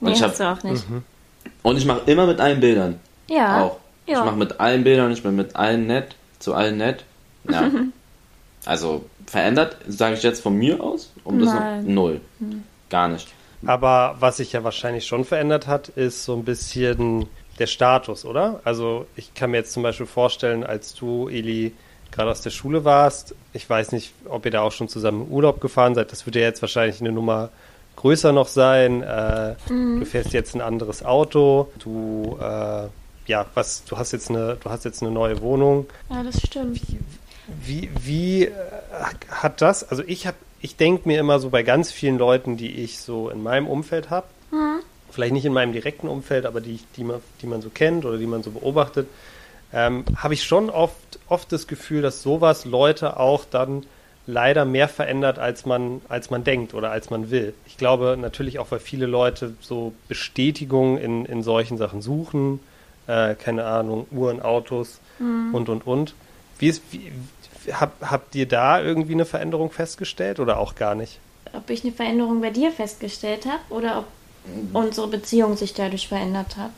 Und 0.00 0.08
Nee, 0.08 0.14
ich 0.14 0.22
hast 0.22 0.40
hab, 0.40 0.60
du 0.60 0.68
auch 0.68 0.70
nicht. 0.72 0.84
und 1.62 1.76
ich 1.76 1.86
mache 1.86 2.02
immer 2.06 2.26
mit 2.26 2.40
allen 2.40 2.60
Bildern. 2.60 3.00
Ja. 3.28 3.64
Auch. 3.64 3.78
Ja. 4.06 4.18
Ich 4.20 4.24
mache 4.24 4.36
mit 4.36 4.58
allen 4.60 4.84
Bildern, 4.84 5.12
ich 5.12 5.22
bin 5.22 5.36
mit 5.36 5.54
allen 5.56 5.86
nett, 5.86 6.16
zu 6.38 6.54
allen 6.54 6.76
nett. 6.78 7.04
Ja. 7.48 7.70
also 8.66 9.04
verändert, 9.26 9.76
sage 9.86 10.16
ich 10.16 10.22
jetzt 10.22 10.42
von 10.42 10.54
mir 10.54 10.82
aus, 10.82 11.12
um 11.24 11.38
das 11.38 11.52
noch 11.52 11.60
Nein. 11.60 11.86
Hm. 11.86 11.94
null. 11.94 12.20
Gar 12.90 13.08
nicht. 13.08 13.28
Aber 13.66 14.16
was 14.20 14.36
sich 14.38 14.52
ja 14.52 14.62
wahrscheinlich 14.64 15.06
schon 15.06 15.24
verändert 15.24 15.66
hat, 15.66 15.88
ist 15.88 16.24
so 16.24 16.34
ein 16.36 16.44
bisschen 16.44 17.26
der 17.58 17.66
Status, 17.66 18.24
oder? 18.24 18.60
Also 18.64 19.06
ich 19.16 19.34
kann 19.34 19.50
mir 19.50 19.58
jetzt 19.58 19.72
zum 19.72 19.82
Beispiel 19.82 20.06
vorstellen, 20.06 20.62
als 20.64 20.94
du, 20.94 21.28
Eli, 21.28 21.72
gerade 22.12 22.30
aus 22.30 22.40
der 22.40 22.50
Schule 22.50 22.84
warst, 22.84 23.34
ich 23.52 23.68
weiß 23.68 23.92
nicht, 23.92 24.12
ob 24.28 24.44
ihr 24.44 24.52
da 24.52 24.60
auch 24.60 24.72
schon 24.72 24.88
zusammen 24.88 25.26
in 25.26 25.32
Urlaub 25.32 25.60
gefahren 25.60 25.94
seid, 25.94 26.12
das 26.12 26.24
wird 26.24 26.36
ja 26.36 26.42
jetzt 26.42 26.62
wahrscheinlich 26.62 27.00
eine 27.00 27.10
Nummer 27.12 27.50
größer 27.96 28.32
noch 28.32 28.46
sein. 28.48 29.02
Äh, 29.02 29.56
Du 29.66 30.04
fährst 30.04 30.32
jetzt 30.32 30.54
ein 30.54 30.60
anderes 30.60 31.04
Auto, 31.04 31.68
du, 31.80 32.38
äh, 32.40 32.86
ja, 33.26 33.44
was, 33.54 33.84
du 33.84 33.98
hast 33.98 34.12
jetzt 34.12 34.30
eine, 34.30 34.56
du 34.62 34.70
hast 34.70 34.84
jetzt 34.84 35.02
eine 35.02 35.10
neue 35.10 35.40
Wohnung. 35.40 35.86
ja, 36.10 36.22
das 36.22 36.40
stimmt. 36.40 36.80
Wie, 37.64 37.90
wie 38.00 38.44
äh, 38.44 38.52
hat 39.30 39.60
das, 39.62 39.82
also 39.90 40.02
ich 40.06 40.26
habe, 40.28 40.36
ich 40.60 40.76
denke 40.76 41.08
mir 41.08 41.20
immer 41.20 41.38
so 41.38 41.50
bei 41.50 41.62
ganz 41.62 41.92
vielen 41.92 42.18
Leuten, 42.18 42.56
die 42.56 42.82
ich 42.82 42.98
so 42.98 43.30
in 43.30 43.42
meinem 43.42 43.66
Umfeld 43.66 44.10
habe, 44.10 44.26
vielleicht 45.10 45.32
nicht 45.32 45.44
in 45.44 45.52
meinem 45.52 45.72
direkten 45.72 46.08
Umfeld, 46.08 46.46
aber 46.46 46.60
die, 46.60 46.80
die, 46.96 47.04
man, 47.04 47.20
die 47.42 47.46
man 47.46 47.62
so 47.62 47.70
kennt 47.70 48.04
oder 48.04 48.18
die 48.18 48.26
man 48.26 48.42
so 48.42 48.50
beobachtet, 48.50 49.08
ähm, 49.72 50.04
habe 50.16 50.34
ich 50.34 50.44
schon 50.44 50.70
oft, 50.70 51.18
oft 51.28 51.52
das 51.52 51.66
Gefühl, 51.66 52.02
dass 52.02 52.22
sowas 52.22 52.64
Leute 52.64 53.18
auch 53.18 53.44
dann 53.44 53.84
leider 54.26 54.64
mehr 54.64 54.88
verändert, 54.88 55.38
als 55.38 55.64
man, 55.64 56.02
als 56.08 56.30
man 56.30 56.44
denkt 56.44 56.74
oder 56.74 56.90
als 56.90 57.10
man 57.10 57.30
will. 57.30 57.54
Ich 57.66 57.76
glaube 57.78 58.16
natürlich 58.20 58.58
auch, 58.58 58.70
weil 58.70 58.78
viele 58.78 59.06
Leute 59.06 59.54
so 59.60 59.92
Bestätigung 60.06 60.98
in, 60.98 61.24
in 61.24 61.42
solchen 61.42 61.78
Sachen 61.78 62.02
suchen, 62.02 62.60
äh, 63.06 63.34
keine 63.34 63.64
Ahnung, 63.64 64.06
Uhren, 64.10 64.42
Autos 64.42 65.00
und, 65.52 65.68
und, 65.68 65.86
und. 65.86 66.14
Wie 66.58 66.68
ist, 66.68 66.82
wie, 66.90 67.10
hab, 67.72 67.92
habt 68.00 68.34
ihr 68.34 68.46
da 68.46 68.80
irgendwie 68.80 69.12
eine 69.12 69.24
Veränderung 69.24 69.70
festgestellt 69.70 70.40
oder 70.40 70.58
auch 70.58 70.74
gar 70.74 70.94
nicht? 70.94 71.18
Ob 71.52 71.68
ich 71.70 71.82
eine 71.84 71.92
Veränderung 71.92 72.40
bei 72.40 72.50
dir 72.50 72.72
festgestellt 72.72 73.46
habe 73.46 73.60
oder 73.70 73.98
ob 74.00 74.06
unsere 74.72 75.08
Beziehung 75.08 75.56
sich 75.56 75.74
dadurch 75.74 76.08
verändert 76.08 76.56
hat. 76.56 76.70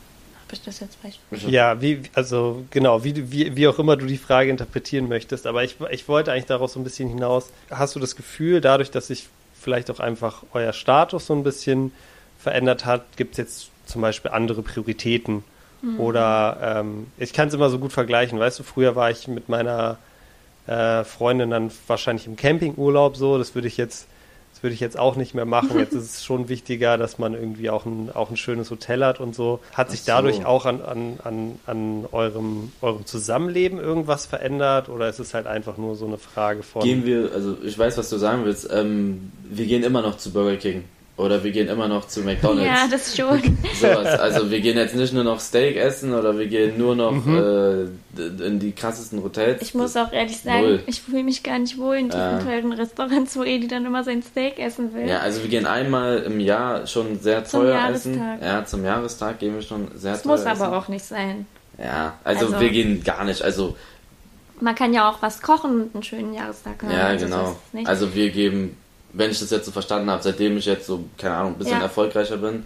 Habe 0.51 0.53
ich 0.53 0.61
das 0.61 0.79
jetzt 0.81 0.97
falsch? 1.01 1.17
Ja, 1.47 1.81
wie, 1.81 2.01
also 2.13 2.65
genau, 2.71 3.03
wie, 3.03 3.31
wie, 3.31 3.55
wie 3.55 3.67
auch 3.67 3.79
immer 3.79 3.95
du 3.95 4.05
die 4.05 4.17
Frage 4.17 4.49
interpretieren 4.49 5.07
möchtest, 5.07 5.47
aber 5.47 5.63
ich, 5.63 5.77
ich 5.91 6.07
wollte 6.07 6.31
eigentlich 6.31 6.45
daraus 6.45 6.73
so 6.73 6.79
ein 6.79 6.83
bisschen 6.83 7.07
hinaus. 7.07 7.49
Hast 7.69 7.95
du 7.95 7.99
das 7.99 8.15
Gefühl, 8.15 8.59
dadurch, 8.59 8.91
dass 8.91 9.07
sich 9.07 9.29
vielleicht 9.59 9.89
auch 9.91 9.99
einfach 9.99 10.43
euer 10.53 10.73
Status 10.73 11.27
so 11.27 11.33
ein 11.33 11.43
bisschen 11.43 11.93
verändert 12.37 12.85
hat, 12.85 13.05
gibt 13.15 13.33
es 13.33 13.37
jetzt 13.37 13.69
zum 13.85 14.01
Beispiel 14.01 14.31
andere 14.31 14.61
Prioritäten? 14.61 15.43
Oder 15.97 16.77
ähm, 16.79 17.07
ich 17.17 17.33
kann 17.33 17.47
es 17.47 17.55
immer 17.55 17.69
so 17.71 17.79
gut 17.79 17.91
vergleichen, 17.91 18.37
weißt 18.39 18.59
du, 18.59 18.63
früher 18.63 18.95
war 18.95 19.09
ich 19.09 19.27
mit 19.27 19.49
meiner 19.49 19.97
äh, 20.71 21.03
Freundin 21.03 21.49
dann 21.49 21.71
wahrscheinlich 21.87 22.27
im 22.27 22.35
Campingurlaub 22.35 23.17
so, 23.17 23.37
das 23.37 23.55
würde 23.55 23.67
ich 23.67 23.77
jetzt 23.77 24.07
das 24.53 24.63
würde 24.63 24.73
ich 24.73 24.79
jetzt 24.79 24.99
auch 24.99 25.15
nicht 25.15 25.33
mehr 25.33 25.45
machen. 25.45 25.79
Jetzt 25.79 25.93
ist 25.93 26.03
es 26.03 26.23
schon 26.25 26.47
wichtiger, 26.49 26.97
dass 26.97 27.17
man 27.17 27.33
irgendwie 27.33 27.69
auch 27.69 27.85
ein, 27.85 28.11
auch 28.13 28.29
ein 28.29 28.37
schönes 28.37 28.69
Hotel 28.69 29.03
hat 29.03 29.19
und 29.19 29.33
so. 29.33 29.59
Hat 29.73 29.89
sich 29.89 30.01
so. 30.01 30.11
dadurch 30.11 30.45
auch 30.45 30.65
an, 30.65 30.81
an, 30.81 31.19
an, 31.23 31.59
an 31.65 32.05
eurem, 32.11 32.71
eurem 32.81 33.05
Zusammenleben 33.05 33.79
irgendwas 33.79 34.25
verändert 34.25 34.89
oder 34.89 35.09
ist 35.09 35.19
es 35.19 35.33
halt 35.33 35.47
einfach 35.47 35.77
nur 35.77 35.95
so 35.95 36.05
eine 36.05 36.17
Frage 36.17 36.63
von. 36.63 36.83
Gehen 36.83 37.05
wir, 37.05 37.31
also 37.33 37.57
ich 37.63 37.79
weiß, 37.79 37.97
was 37.97 38.09
du 38.09 38.17
sagen 38.17 38.45
willst, 38.45 38.69
ähm, 38.71 39.31
wir 39.49 39.65
gehen 39.65 39.83
immer 39.83 40.01
noch 40.01 40.17
zu 40.17 40.31
Burger 40.31 40.57
King. 40.57 40.83
Oder 41.21 41.43
wir 41.43 41.51
gehen 41.51 41.67
immer 41.67 41.87
noch 41.87 42.07
zu 42.07 42.21
McDonalds. 42.21 42.65
Ja, 42.65 42.87
das 42.89 43.15
schon. 43.15 43.39
Sowas. 43.79 44.19
Also 44.19 44.49
wir 44.49 44.59
gehen 44.59 44.75
jetzt 44.77 44.95
nicht 44.95 45.13
nur 45.13 45.23
noch 45.23 45.39
Steak 45.39 45.75
essen 45.77 46.13
oder 46.13 46.37
wir 46.39 46.47
gehen 46.47 46.77
nur 46.77 46.95
noch 46.95 47.15
äh, 47.27 47.85
d- 48.17 48.45
in 48.45 48.59
die 48.59 48.71
krassesten 48.71 49.21
Hotels. 49.23 49.61
Ich 49.61 49.73
muss 49.75 49.95
auch 49.95 50.11
ehrlich 50.11 50.37
sagen, 50.39 50.61
Null. 50.61 50.83
ich 50.87 51.01
fühle 51.01 51.23
mich 51.23 51.43
gar 51.43 51.59
nicht 51.59 51.77
wohl 51.77 51.95
in 51.97 52.05
diesen 52.09 52.19
Ja. 52.19 52.39
tollen 52.39 52.73
Restaurants, 52.73 53.35
wo 53.37 53.43
Edi 53.43 53.67
dann 53.67 53.85
immer 53.85 54.03
sein 54.03 54.23
Steak 54.23 54.57
essen 54.59 54.93
will. 54.93 55.07
Ja, 55.07 55.19
also 55.19 55.41
wir 55.43 55.49
gehen 55.49 55.65
einmal 55.65 56.17
im 56.23 56.39
Jahr 56.39 56.87
schon 56.87 57.19
sehr 57.19 57.45
Zum 57.45 57.61
teuer 57.61 57.75
Jahrestag. 57.75 58.13
essen. 58.13 58.39
Ja, 58.41 58.65
zum 58.65 58.83
Jahrestag 58.83 59.39
gehen 59.39 59.53
wir 59.55 59.61
schon 59.61 59.87
sehr 59.95 60.13
das 60.13 60.23
teuer 60.23 60.31
muss 60.31 60.41
essen. 60.45 60.61
aber 60.63 60.77
auch 60.77 60.87
nicht 60.87 61.05
sein. 61.05 61.45
Ja, 61.77 62.15
also, 62.23 62.47
Also- 62.47 62.59
wir 62.59 62.69
gehen 62.69 63.03
gar 63.03 63.23
nicht. 63.25 63.41
Also 63.43 63.75
Man 64.59 64.75
kann 64.75 64.93
ja 64.93 65.09
auch 65.09 65.21
was 65.21 65.41
kochen 65.41 65.81
und 65.81 65.95
einen 65.95 66.03
schönen 66.03 66.33
Jahrestag 66.33 66.81
haben. 66.83 66.91
ja, 66.91 67.07
also 67.07 67.25
so 67.27 67.31
genau. 67.31 67.55
nicht. 67.73 67.87
Also 67.87 68.13
wir 68.15 68.29
geben, 68.29 68.77
wenn 69.13 69.31
ich 69.31 69.39
das 69.39 69.49
jetzt 69.49 69.65
so 69.65 69.71
verstanden 69.71 70.09
habe, 70.09 70.23
seitdem 70.23 70.57
ich 70.57 70.65
jetzt 70.65 70.85
so 70.87 71.03
keine 71.17 71.35
Ahnung 71.35 71.53
ein 71.53 71.57
bisschen 71.57 71.77
Ja. 71.77 71.83
erfolgreicher 71.83 72.37
bin, 72.37 72.65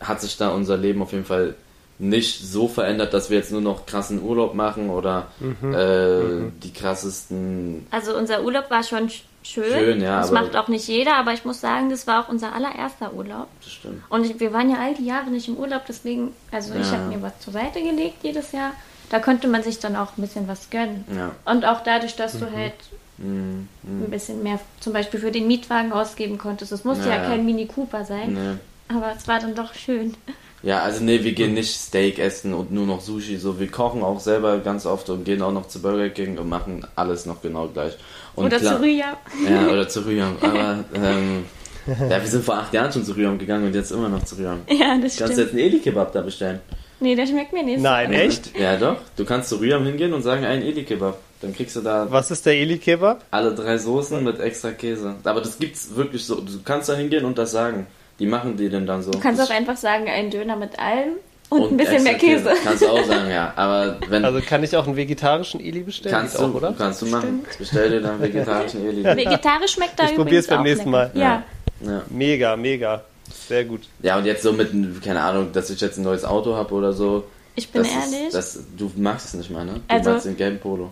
hat 0.00 0.20
sich 0.20 0.36
da 0.36 0.50
unser 0.50 0.76
Leben 0.76 1.02
auf 1.02 1.12
jeden 1.12 1.24
Fall 1.24 1.54
nicht 1.98 2.40
so 2.46 2.68
verändert, 2.68 3.14
dass 3.14 3.30
wir 3.30 3.38
jetzt 3.38 3.50
nur 3.52 3.62
noch 3.62 3.86
krassen 3.86 4.22
Urlaub 4.22 4.54
machen 4.54 4.90
oder 4.90 5.28
Mhm. 5.40 5.74
äh, 5.74 6.50
die 6.62 6.72
krassesten. 6.72 7.86
Also 7.90 8.14
unser 8.16 8.42
Urlaub 8.42 8.70
war 8.70 8.82
schon 8.82 9.08
sch- 9.08 9.22
schön. 9.42 9.64
Schön, 9.72 10.00
ja, 10.02 10.20
Das 10.20 10.30
macht 10.30 10.54
auch 10.56 10.68
nicht 10.68 10.86
jeder, 10.88 11.16
aber 11.16 11.32
ich 11.32 11.44
muss 11.46 11.60
sagen, 11.62 11.88
das 11.88 12.06
war 12.06 12.22
auch 12.24 12.28
unser 12.28 12.54
allererster 12.54 13.14
Urlaub. 13.14 13.46
Das 13.62 13.72
stimmt. 13.72 14.02
Und 14.10 14.26
ich, 14.26 14.38
wir 14.38 14.52
waren 14.52 14.68
ja 14.70 14.76
all 14.78 14.94
die 14.94 15.06
Jahre 15.06 15.30
nicht 15.30 15.48
im 15.48 15.56
Urlaub, 15.56 15.82
deswegen, 15.88 16.32
also 16.52 16.74
ich 16.74 16.86
Ja. 16.90 16.98
habe 16.98 17.04
mir 17.14 17.22
was 17.22 17.38
zur 17.40 17.54
Seite 17.54 17.80
gelegt 17.82 18.16
jedes 18.22 18.52
Jahr. 18.52 18.72
Da 19.08 19.18
konnte 19.20 19.46
man 19.48 19.62
sich 19.62 19.78
dann 19.78 19.96
auch 19.96 20.18
ein 20.18 20.20
bisschen 20.20 20.48
was 20.48 20.68
gönnen. 20.68 21.04
Ja. 21.16 21.30
Und 21.50 21.64
auch 21.64 21.82
dadurch, 21.82 22.16
dass 22.16 22.38
du 22.38 22.52
halt 22.52 22.74
Mhm. 23.18 23.68
ein 23.84 24.10
bisschen 24.10 24.42
mehr 24.42 24.60
zum 24.80 24.92
Beispiel 24.92 25.20
für 25.20 25.30
den 25.30 25.46
Mietwagen 25.46 25.92
ausgeben 25.92 26.38
konntest. 26.38 26.72
Es 26.72 26.84
musste 26.84 27.08
ja, 27.08 27.16
Ja, 27.16 27.28
kein 27.28 27.44
Mini 27.46 27.66
Cooper 27.66 28.04
sein, 28.04 28.34
Nee. 28.34 28.94
aber 28.96 29.12
es 29.16 29.26
war 29.26 29.40
dann 29.40 29.54
doch 29.54 29.74
schön. 29.74 30.14
Ja, 30.62 30.80
also 30.80 31.04
nee, 31.04 31.22
wir 31.22 31.32
gehen 31.32 31.54
nicht 31.54 31.74
Steak 31.78 32.18
essen 32.18 32.52
und 32.54 32.72
nur 32.72 32.86
noch 32.86 33.00
Sushi. 33.00 33.36
So, 33.36 33.60
wir 33.60 33.68
kochen 33.70 34.02
auch 34.02 34.18
selber 34.20 34.58
ganz 34.58 34.84
oft 34.86 35.08
und 35.10 35.24
gehen 35.24 35.40
auch 35.42 35.52
noch 35.52 35.68
zu 35.68 35.80
Burger 35.80 36.08
King 36.08 36.38
und 36.38 36.48
machen 36.48 36.84
alles 36.96 37.24
noch 37.26 37.40
genau 37.42 37.68
gleich. 37.68 37.96
Und 38.34 38.46
Oder 38.46 38.58
klar- 38.58 38.76
zu 38.76 38.82
Rüya. 38.82 39.16
Ja, 39.48 39.68
oder 39.68 39.88
zu 39.88 40.04
Rüham. 40.04 40.36
Aber 40.40 40.84
ähm, 40.94 41.44
ja, 41.86 42.20
wir 42.20 42.26
sind 42.26 42.44
vor 42.44 42.56
acht 42.56 42.72
Jahren 42.74 42.90
schon 42.92 43.04
zu 43.04 43.12
Rüham 43.12 43.38
gegangen 43.38 43.66
und 43.66 43.74
jetzt 43.74 43.92
immer 43.92 44.08
noch 44.08 44.24
zu 44.24 44.36
Rüham. 44.36 44.60
Ja, 44.68 44.96
das 44.98 45.14
Du 45.16 45.18
kannst 45.20 45.34
stimmt. 45.34 45.38
jetzt 45.38 45.50
einen 45.50 45.58
Eli-Kebab 45.60 46.12
da 46.12 46.22
bestellen. 46.22 46.60
Nee, 46.98 47.14
der 47.14 47.26
schmeckt 47.26 47.52
mir 47.52 47.62
nicht. 47.62 47.80
Nein, 47.80 48.12
echt? 48.12 48.58
Ja, 48.58 48.76
doch. 48.76 48.96
Du 49.16 49.24
kannst 49.26 49.50
zu 49.50 49.56
Rüham 49.56 49.84
hingehen 49.84 50.12
und 50.14 50.22
sagen, 50.22 50.44
einen 50.44 50.62
Eli-Kebab. 50.62 51.18
Dann 51.42 51.54
kriegst 51.54 51.76
du 51.76 51.80
da 51.82 52.06
Was 52.10 52.30
ist 52.30 52.46
der 52.46 52.54
Eli-Kebab? 52.54 53.24
alle 53.30 53.54
drei 53.54 53.76
Soßen 53.78 54.22
mit 54.24 54.40
extra 54.40 54.70
Käse. 54.72 55.16
Aber 55.24 55.40
das 55.40 55.58
gibt's 55.58 55.94
wirklich 55.94 56.24
so. 56.24 56.36
Du 56.36 56.62
kannst 56.64 56.88
da 56.88 56.94
hingehen 56.94 57.24
und 57.24 57.36
das 57.38 57.50
sagen. 57.52 57.86
Die 58.18 58.26
machen 58.26 58.56
die 58.56 58.70
denn 58.70 58.86
dann 58.86 59.02
so. 59.02 59.10
Du 59.10 59.18
kannst 59.20 59.40
das 59.40 59.50
auch 59.50 59.54
einfach 59.54 59.76
sagen, 59.76 60.08
einen 60.08 60.30
Döner 60.30 60.56
mit 60.56 60.78
allem 60.78 61.12
und, 61.50 61.72
ein 61.72 61.76
bisschen 61.76 62.02
mehr 62.02 62.14
extra 62.14 62.28
Käse. 62.28 62.50
Kannst 62.64 62.82
du 62.82 62.86
auch 62.88 63.04
sagen, 63.04 63.30
ja. 63.30 63.52
Aber 63.54 63.98
wenn 64.08 64.24
Also 64.24 64.40
kann 64.40 64.64
ich 64.64 64.74
auch 64.74 64.86
einen 64.86 64.96
vegetarischen 64.96 65.60
Eli 65.60 65.80
bestellen? 65.80 66.16
kannst 66.16 66.38
du, 66.38 66.44
auch, 66.44 66.54
oder? 66.54 66.74
kannst 66.76 67.02
du 67.02 67.06
machen. 67.06 67.44
Bestell 67.58 67.90
dir 67.90 68.00
dann 68.00 68.18
vegetarischen 68.20 68.86
Eli. 68.86 69.04
Vegetarisch 69.16 69.72
schmeckt 69.72 69.98
da 69.98 70.04
Ich 70.04 70.12
übrigens 70.12 70.24
probier's 70.24 70.46
beim 70.46 70.62
nächsten. 70.62 70.90
Mal. 70.90 71.10
Ja. 71.12 71.42
Ja. 71.84 72.02
Mega, 72.08 72.56
mega. 72.56 73.02
Sehr 73.48 73.64
gut. 73.66 73.82
Ja, 74.02 74.16
und 74.16 74.24
jetzt 74.24 74.42
so 74.42 74.52
mit, 74.54 74.70
keine 75.04 75.20
Ahnung, 75.20 75.52
dass 75.52 75.68
ich 75.68 75.78
jetzt 75.80 75.98
ein 75.98 76.02
neues 76.04 76.24
Auto 76.24 76.56
habe 76.56 76.72
oder 76.74 76.94
so, 76.94 77.24
Ich 77.54 77.68
bin 77.70 77.82
das 77.82 77.92
ehrlich. 77.92 78.28
Ist, 78.28 78.34
das, 78.34 78.58
du 78.76 78.90
magst 78.96 79.26
es 79.26 79.34
nicht 79.34 79.50
mal, 79.50 79.64
ne? 79.66 79.74
Du 79.74 79.94
Also- 79.94 80.10
magst 80.10 80.24
den 80.26 80.36
gelben 80.38 80.58
Polo. 80.58 80.90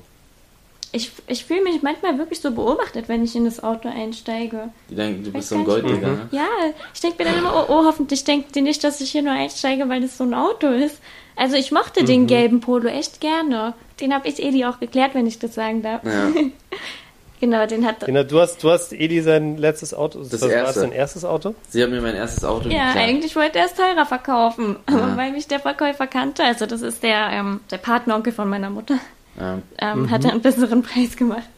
Ich, 0.94 1.10
ich 1.26 1.44
fühle 1.44 1.62
mich 1.64 1.82
manchmal 1.82 2.18
wirklich 2.18 2.40
so 2.40 2.52
beobachtet, 2.52 3.08
wenn 3.08 3.24
ich 3.24 3.34
in 3.34 3.44
das 3.46 3.62
Auto 3.62 3.88
einsteige. 3.88 4.68
Die 4.88 4.94
denken, 4.94 5.24
du 5.24 5.32
bist 5.32 5.48
so 5.48 5.56
ein. 5.56 5.64
Golddigger, 5.64 6.08
ne? 6.08 6.28
Ja, 6.30 6.46
ich 6.94 7.00
denke 7.00 7.22
mir 7.22 7.30
dann 7.30 7.38
immer, 7.40 7.52
oh, 7.52 7.72
oh, 7.72 7.84
hoffentlich 7.84 8.22
denkt 8.22 8.54
die 8.54 8.60
nicht, 8.62 8.84
dass 8.84 9.00
ich 9.00 9.10
hier 9.10 9.22
nur 9.22 9.32
einsteige, 9.32 9.88
weil 9.88 10.00
das 10.02 10.16
so 10.16 10.24
ein 10.24 10.34
Auto 10.34 10.68
ist. 10.68 10.98
Also 11.36 11.56
ich 11.56 11.72
mochte 11.72 12.02
Mhm. 12.02 12.06
den 12.06 12.26
gelben 12.28 12.60
Polo 12.60 12.88
echt 12.88 13.20
gerne. 13.20 13.74
Den 14.00 14.14
habe 14.14 14.28
ich 14.28 14.40
Edi 14.40 14.64
auch 14.66 14.78
geklärt, 14.78 15.14
wenn 15.14 15.26
ich 15.26 15.38
das 15.40 15.54
sagen 15.56 15.82
darf. 15.82 16.04
Ja. 16.04 16.30
genau, 17.40 17.66
den 17.66 17.84
hat. 17.86 18.06
Genau, 18.06 18.22
du 18.22 18.40
hast, 18.40 18.62
du 18.62 18.70
hast 18.70 18.92
Edi 18.92 19.20
sein 19.20 19.56
letztes 19.58 19.94
Auto. 19.94 20.20
Das 20.22 20.40
war 20.42 20.48
erste. 20.50 20.80
dein 20.82 20.92
erstes 20.92 21.24
Auto? 21.24 21.54
Sie 21.68 21.82
haben 21.82 21.90
mir 21.90 22.00
mein 22.00 22.14
erstes 22.14 22.44
Auto 22.44 22.68
Ja, 22.68 22.88
geklaut. 22.92 23.08
eigentlich 23.08 23.36
wollte 23.36 23.58
er 23.58 23.66
es 23.66 23.74
teurer 23.74 24.06
verkaufen, 24.06 24.76
aber 24.86 24.98
Ja. 25.08 25.16
weil 25.16 25.32
mich 25.32 25.48
der 25.48 25.60
Verkäufer 25.60 26.06
kannte, 26.06 26.44
also 26.44 26.66
das 26.66 26.82
ist 26.82 27.02
der, 27.02 27.30
ähm, 27.32 27.60
der 27.70 27.78
Patenonkel 27.78 28.32
von 28.32 28.48
meiner 28.48 28.70
Mutter, 28.70 28.98
Ja. 29.38 29.60
ähm, 29.78 30.10
hat 30.10 30.24
er 30.24 30.32
einen 30.32 30.42
besseren 30.42 30.82
Preis 30.82 31.16
gemacht. 31.16 31.48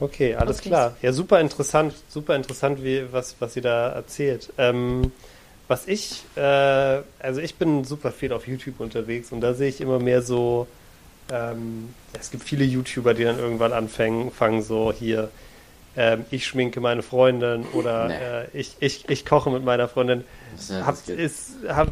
Okay, 0.00 0.34
alles 0.34 0.58
Okay. 0.58 0.68
klar. 0.68 0.96
Ja, 1.02 1.12
super 1.12 1.40
interessant, 1.40 1.94
super 2.08 2.36
interessant, 2.36 2.82
wie, 2.82 3.04
was, 3.12 3.36
was 3.40 3.54
sie 3.54 3.60
da 3.60 3.88
erzählt. 3.90 4.52
Ähm, 4.58 5.12
was 5.68 5.86
ich, 5.88 6.22
äh, 6.36 6.40
also 7.18 7.40
ich 7.40 7.54
bin 7.56 7.84
super 7.84 8.12
viel 8.12 8.32
auf 8.32 8.46
YouTube 8.46 8.80
unterwegs 8.80 9.32
und 9.32 9.40
da 9.40 9.54
sehe 9.54 9.68
ich 9.68 9.80
immer 9.80 9.98
mehr 9.98 10.20
so, 10.22 10.66
ähm, 11.30 11.94
es 12.18 12.30
gibt 12.30 12.44
viele 12.44 12.64
YouTuber, 12.64 13.14
die 13.14 13.24
dann 13.24 13.38
irgendwann 13.38 13.72
anfangen, 13.72 14.30
fangen 14.30 14.62
so 14.62 14.92
hier, 14.92 15.30
ähm, 15.96 16.24
ich 16.30 16.46
schminke 16.46 16.80
meine 16.80 17.02
Freundin 17.02 17.64
oder 17.72 18.08
Nee. 18.08 18.14
äh, 18.14 18.46
ich, 18.52 18.76
ich, 18.80 19.08
ich 19.08 19.24
koche 19.24 19.50
mit 19.50 19.64
meiner 19.64 19.88
Freundin. 19.88 20.24
Das, 20.56 20.68
ja, 20.68 20.78
das 20.78 20.86
Habt, 20.86 21.06
geht. 21.06 21.18
ist, 21.18 21.52
hab, 21.68 21.88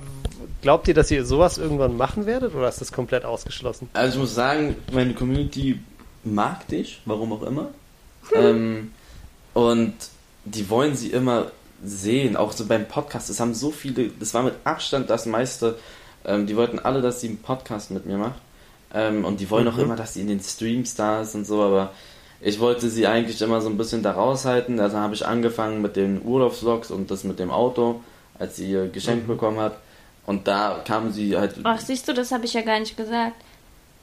glaubt 0.62 0.88
ihr, 0.88 0.94
dass 0.94 1.10
ihr 1.10 1.24
sowas 1.24 1.58
irgendwann 1.58 1.96
machen 1.96 2.26
werdet 2.26 2.54
oder 2.54 2.68
ist 2.68 2.80
das 2.80 2.92
komplett 2.92 3.24
ausgeschlossen? 3.24 3.88
Also 3.92 4.14
ich 4.14 4.20
muss 4.20 4.34
sagen, 4.34 4.76
meine 4.92 5.14
Community 5.14 5.78
mag 6.24 6.66
dich, 6.68 7.00
warum 7.04 7.32
auch 7.32 7.42
immer. 7.42 7.68
ähm, 8.34 8.92
und 9.54 9.94
die 10.44 10.68
wollen 10.70 10.94
sie 10.96 11.08
immer 11.10 11.50
sehen, 11.84 12.36
auch 12.36 12.52
so 12.52 12.66
beim 12.66 12.86
Podcast. 12.86 13.28
Es 13.30 13.40
haben 13.40 13.54
so 13.54 13.70
viele, 13.70 14.08
das 14.20 14.34
war 14.34 14.42
mit 14.42 14.54
Abstand 14.64 15.10
das 15.10 15.26
meiste. 15.26 15.76
Ähm, 16.24 16.46
die 16.46 16.56
wollten 16.56 16.78
alle, 16.78 17.02
dass 17.02 17.20
sie 17.20 17.28
einen 17.28 17.38
Podcast 17.38 17.90
mit 17.90 18.06
mir 18.06 18.16
macht. 18.18 18.38
Ähm, 18.94 19.24
und 19.24 19.40
die 19.40 19.50
wollen 19.50 19.66
auch 19.68 19.76
Mhm. 19.76 19.82
immer, 19.82 19.96
dass 19.96 20.14
sie 20.14 20.20
in 20.20 20.28
den 20.28 20.40
Streams 20.40 20.94
da 20.94 21.22
ist 21.22 21.34
und 21.34 21.44
so, 21.46 21.60
aber 21.62 21.92
ich 22.40 22.60
wollte 22.60 22.88
sie 22.90 23.06
eigentlich 23.06 23.40
immer 23.42 23.60
so 23.60 23.68
ein 23.68 23.76
bisschen 23.76 24.02
da 24.02 24.12
raushalten. 24.12 24.78
Also 24.80 24.96
habe 24.98 25.14
ich 25.14 25.26
angefangen 25.26 25.82
mit 25.82 25.96
den 25.96 26.22
Urlaubsvlogs 26.24 26.90
und 26.90 27.10
das 27.10 27.24
mit 27.24 27.38
dem 27.38 27.50
Auto, 27.50 28.00
als 28.38 28.56
sie 28.56 28.70
ihr 28.70 28.88
Geschenk 28.88 29.26
bekommen 29.26 29.58
hat. 29.60 29.76
Und 30.26 30.46
da 30.46 30.82
kam 30.86 31.10
sie 31.12 31.36
halt. 31.36 31.56
Ach, 31.64 31.80
siehst 31.80 32.06
du, 32.08 32.12
das 32.12 32.30
habe 32.32 32.44
ich 32.44 32.54
ja 32.54 32.62
gar 32.62 32.78
nicht 32.80 32.96
gesagt. 32.96 33.34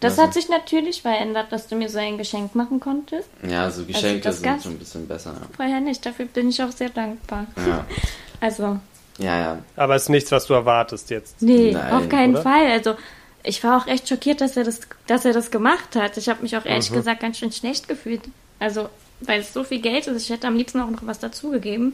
Das 0.02 0.18
Was 0.18 0.26
hat 0.26 0.34
sich 0.34 0.48
natürlich 0.48 1.02
verändert, 1.02 1.52
dass 1.52 1.68
du 1.68 1.76
mir 1.76 1.90
so 1.90 1.98
ein 2.00 2.18
Geschenk 2.18 2.56
machen 2.56 2.80
konntest. 2.80 3.30
Ja, 3.46 3.70
so 3.70 3.84
Geschenke 3.84 4.22
das 4.22 4.40
sind 4.40 4.64
schon 4.64 4.72
ein 4.74 4.80
bisschen 4.80 5.08
besser. 5.08 5.36
Vorher 5.58 5.82
nicht, 5.82 6.06
dafür 6.06 6.26
bin 6.26 6.50
ich 6.50 6.64
auch 6.64 6.72
sehr 6.72 6.90
dankbar. 6.90 7.48
Ja, 7.58 7.68
ja, 7.68 7.86
Also, 8.42 8.80
ja. 9.18 9.40
ja. 9.40 9.60
Aber 9.76 9.96
es 9.96 10.04
ist 10.04 10.10
nichts, 10.10 10.32
was 10.32 10.46
du 10.46 10.54
erwartest 10.54 11.10
jetzt. 11.10 11.42
nee, 11.42 11.72
Nein, 11.74 11.92
auf 11.94 12.08
keinen 12.08 12.34
oder? 12.36 12.44
Fall. 12.44 12.68
Also, 12.72 12.96
ich 13.44 13.62
war 13.64 13.82
auch 13.82 13.88
echt 13.88 14.08
schockiert, 14.08 14.40
dass 14.40 14.56
er 14.56 14.64
das, 14.64 14.80
dass 15.08 15.26
er 15.26 15.34
das 15.34 15.52
gemacht 15.52 15.96
hat. 15.98 16.16
Ich 16.16 16.30
habe 16.30 16.42
mich 16.44 16.56
auch 16.56 16.64
Mhm. 16.64 16.72
ehrlich 16.72 16.92
gesagt 16.94 17.20
ganz 17.22 17.38
schön 17.38 17.52
schlecht 17.52 17.90
gefühlt. 17.90 18.22
Also, 18.60 18.88
weil 19.22 19.42
es 19.42 19.52
so 19.52 19.66
viel 19.66 19.82
Geld 19.82 20.08
ist, 20.08 20.22
ich 20.24 20.30
hätte 20.30 20.48
am 20.48 20.56
liebsten 20.56 20.80
auch 20.80 20.90
noch 20.90 21.06
was 21.06 21.20
dazugegeben. 21.20 21.94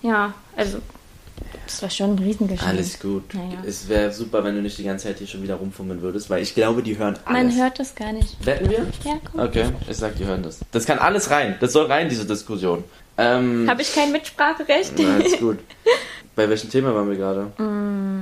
Ja, 0.00 0.32
also, 0.56 0.78
das 1.66 1.82
war 1.82 1.90
schon 1.90 2.14
ein 2.14 2.18
Riesengeschenk. 2.18 2.68
Alles 2.68 2.98
gut. 3.00 3.34
Naja. 3.34 3.62
Es 3.66 3.88
wäre 3.88 4.12
super, 4.12 4.44
wenn 4.44 4.54
du 4.56 4.62
nicht 4.62 4.76
die 4.78 4.84
ganze 4.84 5.08
Zeit 5.08 5.18
hier 5.18 5.26
schon 5.26 5.42
wieder 5.42 5.54
rumfummeln 5.54 6.02
würdest, 6.02 6.28
weil 6.30 6.42
ich 6.42 6.54
glaube, 6.54 6.82
die 6.82 6.98
hören 6.98 7.18
alles. 7.24 7.42
Man 7.54 7.56
hört 7.62 7.78
das 7.78 7.94
gar 7.94 8.12
nicht. 8.12 8.36
Wetten 8.44 8.68
wir? 8.70 8.78
Ja, 9.04 9.14
cool. 9.34 9.40
Okay, 9.42 9.64
ich 9.88 9.96
sag, 9.96 10.16
die 10.16 10.24
hören 10.24 10.42
das. 10.42 10.60
Das 10.72 10.84
kann 10.86 10.98
alles 10.98 11.30
rein. 11.30 11.56
Das 11.60 11.72
soll 11.72 11.86
rein, 11.86 12.08
diese 12.08 12.26
Diskussion. 12.26 12.84
Ähm, 13.18 13.66
Habe 13.68 13.82
ich 13.82 13.94
kein 13.94 14.10
Mitspracherecht? 14.12 14.92
na, 14.98 15.14
alles 15.16 15.38
gut. 15.38 15.58
Bei 16.34 16.48
welchem 16.48 16.70
Thema 16.70 16.94
waren 16.94 17.10
wir 17.10 17.16
gerade? 17.16 17.46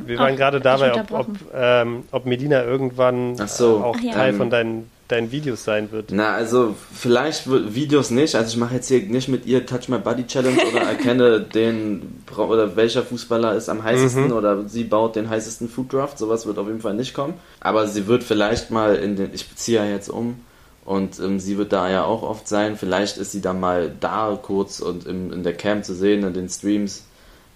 Wir 0.05 0.19
waren 0.19 0.33
Ach, 0.33 0.37
gerade 0.37 0.61
dabei, 0.61 1.01
ob, 1.01 1.13
ob, 1.13 1.29
ähm, 1.55 2.03
ob 2.11 2.27
Medina 2.27 2.65
irgendwann 2.65 3.37
Ach 3.39 3.47
so. 3.47 3.79
äh, 3.79 3.83
auch 3.85 3.97
Ach 3.97 4.03
ja. 4.03 4.13
Teil 4.13 4.31
Ähm, 4.31 4.37
von 4.37 4.51
deinen, 4.51 4.91
deinen 5.11 5.33
Videos 5.33 5.65
sein 5.65 5.91
wird. 5.93 6.11
Na, 6.13 6.33
also 6.35 6.75
vielleicht 6.95 7.47
wird- 7.49 7.75
Videos 7.75 8.11
nicht. 8.11 8.35
Also 8.35 8.51
ich 8.51 8.57
mache 8.57 8.75
jetzt 8.75 8.89
hier 8.89 9.01
nicht 9.03 9.29
mit 9.29 9.47
ihr 9.47 9.67
Touch 9.67 9.89
My 9.89 9.99
Body 9.99 10.27
Challenge 10.27 10.59
oder 10.71 10.81
erkenne 10.89 11.41
den 11.41 12.23
oder 12.37 12.77
welcher 12.77 13.03
Fußballer 13.03 13.55
ist 13.55 13.69
am 13.69 13.83
heißesten 13.83 14.27
Mhm. 14.29 14.33
oder 14.33 14.69
sie 14.69 14.85
baut 14.85 15.17
den 15.17 15.29
heißesten 15.29 15.69
Food 15.69 15.93
Draft. 15.93 16.19
Sowas 16.19 16.47
wird 16.47 16.59
auf 16.59 16.67
jeden 16.67 16.81
Fall 16.81 16.95
nicht 16.95 17.15
kommen. 17.15 17.35
Aber 17.61 17.87
sie 17.89 18.07
wird 18.07 18.23
vielleicht 18.25 18.71
mal 18.71 18.97
in 18.97 19.17
den. 19.17 19.35
Ich 19.35 19.47
ziehe 19.57 19.79
ja 19.79 19.85
jetzt 19.85 20.09
um 20.09 20.41
und 20.85 21.19
ähm, 21.21 21.41
sie 21.41 21.59
wird 21.59 21.73
da 21.73 21.91
ja 21.91 22.05
auch 22.05 22.23
oft 22.23 22.49
sein. 22.49 22.77
Vielleicht 22.77 23.17
ist 23.19 23.33
sie 23.33 23.41
dann 23.41 23.61
mal 23.61 23.93
da 24.01 24.39
kurz 24.41 24.81
und 24.81 25.07
im, 25.07 25.33
in 25.33 25.43
der 25.43 25.55
Cam 25.55 25.83
zu 25.83 25.95
sehen, 25.95 26.25
in 26.25 26.33
den 26.35 26.49
Streams. 26.49 27.05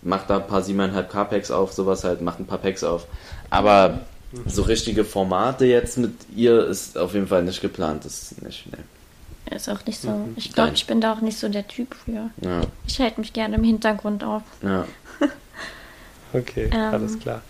Macht 0.06 0.28
da 0.28 0.36
ein 0.36 0.46
paar 0.46 0.60
7,5 0.60 1.02
K-Packs 1.04 1.50
auf, 1.50 1.72
sowas 1.72 2.04
halt, 2.04 2.20
macht 2.20 2.38
ein 2.38 2.44
paar 2.44 2.58
Packs 2.58 2.84
auf. 2.84 3.06
Aber 3.48 4.00
so 4.46 4.62
richtige 4.62 5.04
Formate 5.04 5.66
jetzt 5.66 5.98
mit 5.98 6.12
ihr 6.34 6.66
ist 6.66 6.96
auf 6.98 7.14
jeden 7.14 7.28
Fall 7.28 7.42
nicht 7.42 7.60
geplant. 7.60 8.04
Das 8.04 8.32
ist 8.32 8.42
nicht, 8.42 8.66
nee. 8.72 9.54
Ist 9.54 9.68
auch 9.68 9.84
nicht 9.86 10.00
so. 10.00 10.28
Ich 10.36 10.52
glaube, 10.52 10.68
Nein. 10.68 10.74
ich 10.74 10.86
bin 10.86 11.00
da 11.00 11.12
auch 11.12 11.20
nicht 11.20 11.38
so 11.38 11.48
der 11.48 11.66
Typ 11.68 11.94
für. 12.04 12.30
Ja, 12.40 12.62
Ich 12.86 12.98
halte 13.00 13.20
mich 13.20 13.32
gerne 13.32 13.56
im 13.56 13.64
Hintergrund 13.64 14.24
auf. 14.24 14.42
ja. 14.62 14.84
Okay, 16.32 16.68
Ähm, 16.72 16.80
alles 16.80 17.16
klar. 17.20 17.42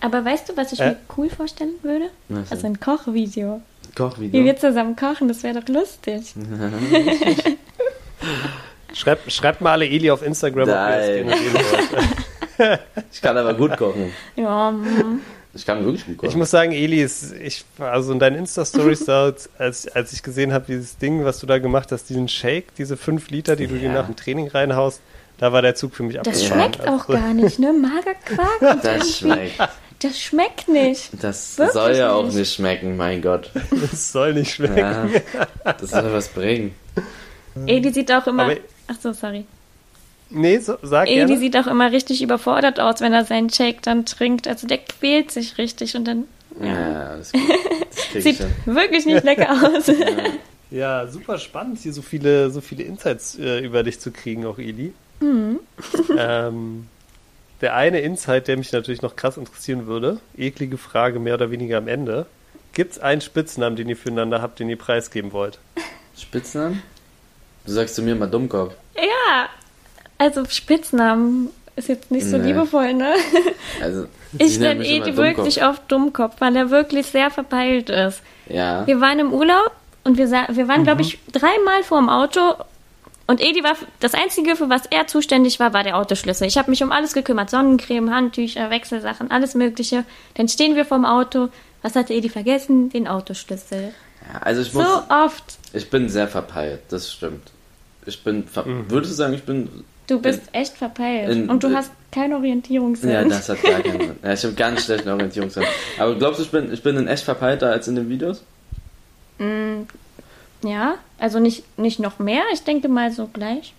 Aber 0.00 0.24
weißt 0.24 0.48
du, 0.48 0.56
was 0.56 0.72
ich 0.72 0.78
Äh? 0.78 0.90
mir 0.90 0.96
cool 1.16 1.28
vorstellen 1.28 1.72
würde? 1.82 2.10
Was 2.28 2.52
Also 2.52 2.66
ein 2.68 2.78
Kochvideo. 2.78 3.60
Wie 3.88 3.92
Kochvideo. 3.96 4.44
wir 4.44 4.56
zusammen 4.56 4.94
kochen, 4.94 5.26
das 5.26 5.42
wäre 5.42 5.60
doch 5.60 5.66
lustig. 5.68 6.32
Schreibt, 8.94 9.32
schreibt 9.32 9.60
mal 9.60 9.72
alle 9.72 9.86
Eli 9.86 10.10
auf 10.10 10.22
Instagram, 10.22 10.62
ob 10.62 10.68
ihr 10.68 10.74
das 10.74 11.08
Nein. 11.08 11.26
wollt. 12.58 12.80
Ich 13.10 13.22
kann 13.22 13.36
aber 13.38 13.54
gut 13.54 13.74
kochen. 13.78 14.12
Ja, 14.36 14.70
mm, 14.70 15.20
Ich 15.52 15.66
kann 15.66 15.84
wirklich 15.84 16.06
gut 16.06 16.18
kochen. 16.18 16.28
Ich 16.30 16.36
muss 16.36 16.50
sagen, 16.50 16.72
Eli, 16.72 17.02
ist, 17.02 17.32
ich, 17.32 17.64
also 17.78 18.12
in 18.12 18.18
deinen 18.20 18.36
Insta-Stories, 18.36 19.04
da, 19.06 19.32
als, 19.58 19.88
als 19.88 20.12
ich 20.12 20.22
gesehen 20.22 20.52
habe, 20.52 20.66
dieses 20.68 20.96
Ding, 20.98 21.24
was 21.24 21.40
du 21.40 21.46
da 21.46 21.58
gemacht 21.58 21.90
hast, 21.92 22.08
diesen 22.08 22.28
Shake, 22.28 22.74
diese 22.76 22.96
5 22.96 23.30
Liter, 23.30 23.56
die 23.56 23.66
du 23.66 23.76
dir 23.78 23.90
nach 23.90 24.06
dem 24.06 24.14
Training 24.16 24.48
reinhaust, 24.48 25.00
da 25.38 25.52
war 25.52 25.62
der 25.62 25.74
Zug 25.74 25.94
für 25.94 26.02
mich 26.04 26.16
das 26.18 26.26
abgefahren. 26.44 26.72
schmeckt 26.74 26.88
auch 26.88 27.06
gar 27.08 27.34
nicht, 27.34 27.58
ne? 27.58 27.72
Magerquark. 27.72 28.74
und 28.76 28.84
das 28.84 29.18
schmeckt. 29.18 29.58
Das 30.02 30.18
schmeckt 30.18 30.68
nicht. 30.68 31.10
Das 31.22 31.58
Wirklich 31.58 31.72
soll 31.74 31.96
ja 31.96 32.12
auch 32.12 32.24
nicht. 32.24 32.36
nicht 32.36 32.54
schmecken, 32.54 32.96
mein 32.96 33.20
Gott. 33.20 33.50
Das 33.90 34.12
soll 34.12 34.34
nicht 34.34 34.52
schmecken. 34.54 34.76
Ja, 34.78 35.72
das 35.72 35.90
soll 35.90 36.12
was 36.12 36.28
bringen. 36.28 36.74
Edi 37.66 37.92
sieht 37.92 38.10
auch 38.12 38.26
immer. 38.26 38.44
Aber- 38.44 38.56
Ach 38.88 38.96
so, 39.02 39.12
sorry. 39.12 39.44
Nee, 40.30 40.58
so, 40.58 40.76
sag 40.82 41.08
Edi 41.08 41.16
gerne. 41.16 41.38
sieht 41.38 41.56
auch 41.56 41.66
immer 41.66 41.90
richtig 41.92 42.22
überfordert 42.22 42.78
aus, 42.80 43.00
wenn 43.00 43.12
er 43.12 43.24
seinen 43.24 43.50
Shake 43.50 43.82
dann 43.82 44.06
trinkt. 44.06 44.46
Also 44.46 44.66
der 44.66 44.78
quält 44.78 45.30
sich 45.30 45.58
richtig 45.58 45.96
und 45.96 46.04
dann 46.06 46.24
Ja, 46.62 47.16
gut. 47.16 47.20
Das 47.20 47.32
ich 48.14 48.22
sieht 48.24 48.46
wirklich 48.64 49.06
nicht 49.06 49.24
lecker 49.24 49.50
aus. 49.76 49.90
Ja, 50.70 51.08
super 51.08 51.38
spannend, 51.38 51.78
hier 51.78 51.92
so 51.92 52.02
viele, 52.02 52.50
so 52.50 52.60
viele 52.60 52.84
Insights 52.84 53.36
äh, 53.38 53.58
über 53.58 53.82
dich 53.82 53.98
zu 53.98 54.12
kriegen, 54.12 54.46
auch 54.46 54.58
Eli. 54.58 54.92
Mhm. 55.20 55.58
ähm, 56.16 56.86
der 57.60 57.74
eine 57.74 58.00
Insight, 58.00 58.48
der 58.48 58.56
mich 58.56 58.72
natürlich 58.72 59.02
noch 59.02 59.16
krass 59.16 59.36
interessieren 59.36 59.86
würde, 59.86 60.18
eklige 60.38 60.78
Frage 60.78 61.18
mehr 61.18 61.34
oder 61.34 61.50
weniger 61.50 61.76
am 61.78 61.88
Ende. 61.88 62.26
Gibt 62.72 62.92
es 62.92 62.98
einen 63.00 63.20
Spitznamen, 63.20 63.76
den 63.76 63.88
ihr 63.88 63.96
füreinander 63.96 64.40
habt, 64.40 64.60
den 64.60 64.68
ihr 64.70 64.78
preisgeben 64.78 65.32
wollt? 65.32 65.58
Spitznamen? 66.16 66.82
Du 67.66 67.72
sagst 67.72 67.96
zu 67.96 68.02
mir 68.02 68.14
mal 68.14 68.28
Dummkopf. 68.30 68.72
Ja, 68.96 69.48
also 70.20 70.44
Spitznamen 70.48 71.50
ist 71.76 71.88
jetzt 71.88 72.10
nicht 72.10 72.26
so 72.26 72.36
Nee. 72.38 72.48
liebevoll, 72.48 72.94
ne? 72.94 73.14
Also, 73.82 74.06
Ich 74.38 74.58
nenne 74.58 74.84
Edi 74.84 74.98
Dummkopf. 75.12 75.16
wirklich 75.16 75.64
oft 75.64 75.82
Dummkopf, 75.90 76.36
weil 76.40 76.54
er 76.56 76.70
wirklich 76.70 77.06
sehr 77.06 77.30
verpeilt 77.30 77.90
ist. 77.90 78.20
Ja. 78.48 78.86
Wir 78.86 79.00
waren 79.00 79.18
im 79.18 79.32
Urlaub 79.32 79.72
und 80.04 80.18
wir, 80.18 80.28
sa- 80.28 80.46
wir 80.50 80.68
waren, 80.68 80.84
glaube 80.84 81.02
ich, 81.02 81.18
dreimal 81.32 81.82
vor 81.82 81.98
dem 82.00 82.08
Auto. 82.08 82.54
Und 83.26 83.40
Edi 83.40 83.62
war, 83.62 83.76
das 84.00 84.14
Einzige, 84.14 84.56
für 84.56 84.68
was 84.68 84.82
er 84.90 85.06
zuständig 85.06 85.60
war, 85.60 85.72
war 85.72 85.84
der 85.84 85.96
Autoschlüssel. 85.96 86.48
Ich 86.48 86.58
habe 86.58 86.68
mich 86.70 86.82
um 86.82 86.90
alles 86.90 87.12
gekümmert. 87.14 87.48
Sonnencreme, 87.50 88.10
Handtücher, 88.12 88.70
Wechselsachen, 88.70 89.30
alles 89.30 89.54
Mögliche. 89.54 90.04
Dann 90.34 90.48
stehen 90.48 90.74
wir 90.74 90.84
vorm 90.84 91.04
Auto. 91.04 91.48
Was 91.82 91.94
hatte 91.94 92.12
Edi 92.12 92.28
vergessen? 92.28 92.90
Den 92.90 93.06
Autoschlüssel. 93.08 93.94
ja 94.32 94.40
also 94.42 94.60
ich 94.62 94.72
So 94.72 94.80
muss. 94.80 94.88
oft. 95.08 95.44
Ich 95.72 95.88
bin 95.90 96.08
sehr 96.08 96.26
verpeilt, 96.28 96.80
das 96.90 97.10
stimmt. 97.12 97.52
Ich 98.04 98.22
bin. 98.24 98.46
Ver 98.48 98.64
Würdest 98.66 99.12
du 99.12 99.16
sagen, 99.16 99.34
ich 99.34 99.44
bin. 99.44 99.84
Du 100.16 100.20
bist 100.20 100.42
echt 100.52 100.76
verpeilt. 100.76 101.30
in- 101.30 101.48
und 101.50 101.62
du 101.62 101.68
in- 101.68 101.76
hast 101.76 101.90
keinen 102.12 102.34
Orientierungssinn. 102.34 103.10
Ja, 103.10 103.24
das 103.24 103.48
hat 103.48 103.62
gar 103.62 103.80
keinen 103.80 104.00
Sinn. 104.00 104.16
Ja, 104.22 104.32
ich 104.32 104.44
habe 104.44 104.54
ganz 104.54 104.84
schlechten 104.84 105.08
Orientierungssinn. 105.08 105.62
Aber 105.98 106.14
glaubst 106.16 106.40
du, 106.40 106.44
ich 106.44 106.50
bin, 106.50 106.72
ich 106.72 106.82
bin 106.82 106.96
in 106.96 107.06
echt 107.08 107.24
verpeilter 107.24 107.70
als 107.70 107.86
in 107.88 107.94
den 107.96 108.08
Videos? 108.08 108.42
Mm, 109.38 109.82
ja, 110.64 110.96
also 111.18 111.38
nicht, 111.38 111.62
nicht 111.78 112.00
noch 112.00 112.18
mehr. 112.18 112.42
Ich 112.52 112.62
denke 112.62 112.88
mal 112.88 113.10
so 113.12 113.28
gleich 113.32 113.74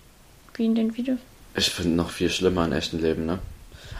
wie 0.54 0.64
in 0.64 0.74
den 0.74 0.96
Videos. 0.96 1.18
Ich 1.54 1.70
finde 1.70 1.96
noch 1.96 2.10
viel 2.10 2.30
schlimmer 2.30 2.64
im 2.64 2.72
echten 2.72 3.00
Leben, 3.00 3.26
ne? 3.26 3.38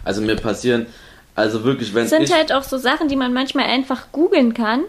Also 0.04 0.20
mir 0.22 0.36
passieren 0.36 0.86
Also 1.34 1.64
wirklich, 1.64 1.94
wenn 1.94 2.04
Es 2.04 2.10
sind 2.10 2.22
ich... 2.24 2.32
halt 2.32 2.52
auch 2.52 2.62
so 2.62 2.76
Sachen, 2.78 3.08
die 3.08 3.16
man 3.16 3.32
manchmal 3.32 3.66
einfach 3.66 4.06
googeln 4.12 4.54
kann. 4.54 4.82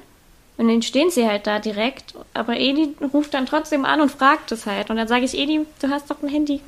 Und 0.57 0.67
dann 0.67 0.81
stehen 0.81 1.09
sie 1.09 1.25
halt 1.27 1.47
da 1.47 1.59
direkt. 1.59 2.13
Aber 2.33 2.57
Edi 2.57 2.95
ruft 3.13 3.33
dann 3.33 3.45
trotzdem 3.45 3.85
an 3.85 4.01
und 4.01 4.11
fragt 4.11 4.51
es 4.51 4.65
halt. 4.65 4.89
Und 4.89 4.97
dann 4.97 5.07
sage 5.07 5.25
ich, 5.25 5.37
Edi, 5.37 5.65
du 5.81 5.89
hast 5.89 6.09
doch 6.11 6.21
ein 6.21 6.29
Handy. 6.29 6.61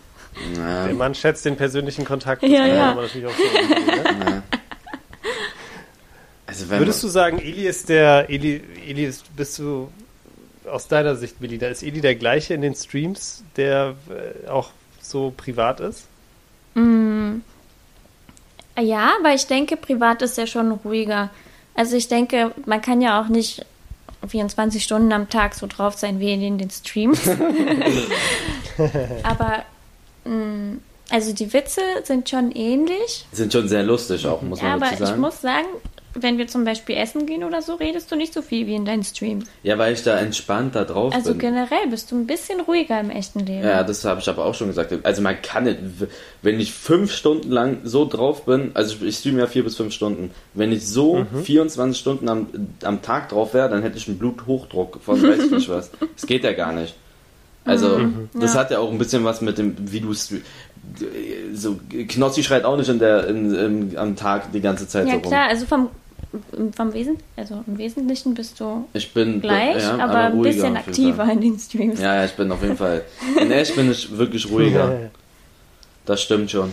Ja, 0.57 0.85
Der 0.85 0.95
Mann 0.95 1.15
schätzt 1.15 1.45
den 1.45 1.55
persönlichen 1.55 2.05
Kontakt. 2.05 2.43
Ja, 2.43 2.49
Das 2.49 2.57
kann 2.59 2.77
ja. 2.77 2.93
man 2.93 3.03
natürlich 3.03 3.27
auch 3.27 3.37
so 3.37 3.43
ne? 3.43 4.43
also 6.47 6.69
wenn 6.69 6.79
Würdest 6.79 7.03
du 7.03 7.07
sagen, 7.07 7.39
Eli 7.39 7.67
ist 7.67 7.89
der, 7.89 8.29
Eli, 8.29 8.61
Eli 8.87 9.05
ist, 9.05 9.35
bist 9.35 9.59
du 9.59 9.89
aus 10.69 10.87
deiner 10.87 11.15
Sicht, 11.15 11.41
Melina, 11.41 11.67
ist 11.67 11.83
Eli 11.83 12.01
der 12.01 12.15
gleiche 12.15 12.53
in 12.53 12.61
den 12.61 12.75
Streams, 12.75 13.43
der 13.55 13.95
äh, 14.09 14.49
auch 14.49 14.71
so 15.01 15.33
privat 15.35 15.79
ist? 15.79 16.07
Ja, 18.79 19.13
aber 19.19 19.33
ich 19.33 19.47
denke, 19.47 19.77
privat 19.77 20.21
ist 20.21 20.37
er 20.37 20.47
schon 20.47 20.71
ruhiger. 20.71 21.29
Also 21.75 21.95
ich 21.95 22.07
denke, 22.07 22.51
man 22.65 22.81
kann 22.81 23.01
ja 23.01 23.21
auch 23.21 23.27
nicht 23.27 23.65
24 24.27 24.83
Stunden 24.83 25.11
am 25.13 25.29
Tag 25.29 25.55
so 25.55 25.67
drauf 25.67 25.95
sein 25.95 26.19
wie 26.19 26.33
in 26.33 26.57
den 26.57 26.69
Streams. 26.69 27.21
aber 29.23 29.63
also 31.09 31.33
die 31.33 31.53
Witze 31.53 31.81
sind 32.03 32.29
schon 32.29 32.51
ähnlich. 32.51 33.25
sind 33.31 33.53
schon 33.53 33.67
sehr 33.67 33.83
lustig 33.83 34.25
auch, 34.27 34.41
muss 34.41 34.59
Ja, 34.61 34.69
man 34.69 34.73
aber 34.83 34.91
dazu 34.91 35.03
ich 35.03 35.09
sagen. 35.09 35.21
muss 35.21 35.41
sagen, 35.41 35.67
wenn 36.17 36.37
wir 36.37 36.47
zum 36.47 36.63
Beispiel 36.63 36.95
essen 36.95 37.25
gehen 37.25 37.43
oder 37.43 37.61
so, 37.61 37.75
redest 37.75 38.09
du 38.09 38.15
nicht 38.15 38.33
so 38.33 38.41
viel 38.41 38.65
wie 38.67 38.75
in 38.75 38.85
deinen 38.85 39.03
Streams. 39.03 39.45
Ja, 39.63 39.77
weil 39.77 39.93
ich 39.93 40.01
da 40.01 40.17
entspannt 40.17 40.73
da 40.73 40.85
drauf 40.85 41.13
Also 41.13 41.31
bin. 41.31 41.39
generell 41.39 41.87
bist 41.89 42.09
du 42.09 42.15
ein 42.15 42.25
bisschen 42.25 42.61
ruhiger 42.61 42.97
im 43.01 43.09
echten 43.09 43.39
Leben. 43.41 43.65
Ja, 43.67 43.83
das 43.83 44.05
habe 44.05 44.21
ich 44.21 44.29
aber 44.29 44.45
auch 44.45 44.55
schon 44.55 44.67
gesagt. 44.67 44.93
Also 45.03 45.21
man 45.21 45.41
kann 45.41 45.65
nicht, 45.65 45.77
wenn 46.41 46.57
ich 46.59 46.71
fünf 46.73 47.11
Stunden 47.11 47.51
lang 47.51 47.79
so 47.83 48.05
drauf 48.07 48.45
bin, 48.45 48.71
also 48.75 48.95
ich, 48.95 49.01
ich 49.03 49.17
streame 49.17 49.39
ja 49.39 49.47
vier 49.47 49.65
bis 49.65 49.75
fünf 49.75 49.93
Stunden, 49.93 50.31
wenn 50.53 50.71
ich 50.71 50.87
so 50.87 51.17
Mhm. 51.17 51.43
24 51.43 51.99
Stunden 51.99 52.29
am, 52.29 52.47
am 52.83 53.01
Tag 53.01 53.27
drauf 53.29 53.53
wäre, 53.53 53.67
dann 53.69 53.81
hätte 53.83 53.97
ich 53.97 54.07
einen 54.07 54.17
Bluthochdruck 54.17 55.01
von 55.03 55.21
weiß 55.21 55.43
ich 55.43 55.51
nicht 55.51 55.69
was. 55.69 55.91
Das 56.15 56.25
geht 56.25 56.45
ja 56.45 56.53
gar 56.53 56.71
nicht. 56.71 56.95
Also, 57.65 57.97
Mhm. 57.97 58.29
das 58.39 58.53
Ja. 58.53 58.59
hat 58.61 58.71
ja 58.71 58.79
auch 58.79 58.91
ein 58.91 58.97
bisschen 58.97 59.23
was 59.23 59.41
mit 59.41 59.57
dem, 59.57 59.75
wie 59.91 59.99
du 59.99 60.13
so 60.13 61.79
Knossi 62.07 62.43
schreit 62.43 62.63
auch 62.63 62.77
nicht 62.77 62.89
in 62.89 62.99
der, 62.99 63.27
in, 63.27 63.53
in, 63.55 63.97
am 63.97 64.15
Tag 64.15 64.51
die 64.51 64.61
ganze 64.61 64.87
Zeit 64.87 65.07
Ja, 65.07 65.13
so 65.13 65.19
rum. 65.19 65.29
klar, 65.29 65.47
also 65.49 65.65
vom, 65.65 65.89
vom 66.75 66.93
Wesen, 66.93 67.17
also 67.35 67.63
im 67.65 67.77
Wesentlichen 67.77 68.33
bist 68.35 68.59
du 68.59 68.87
Ich 68.93 69.13
bin 69.13 69.41
gleich, 69.41 69.81
ja, 69.81 69.97
aber, 69.97 70.25
ein 70.25 70.41
bisschen 70.41 70.77
aktiver 70.77 71.29
in 71.31 71.41
den 71.41 71.57
Streams. 71.57 71.99
Ja, 71.99 72.15
ja, 72.15 72.25
ich 72.25 72.33
bin 72.33 72.51
auf 72.51 72.61
jeden 72.61 72.77
Fall. 72.77 73.01
In 73.41 73.51
echt 73.51 73.75
bin 73.75 73.89
ich 73.91 74.15
wirklich 74.15 74.47
ruhiger. 74.51 75.09
Das 76.05 76.21
stimmt 76.21 76.51
schon. 76.51 76.71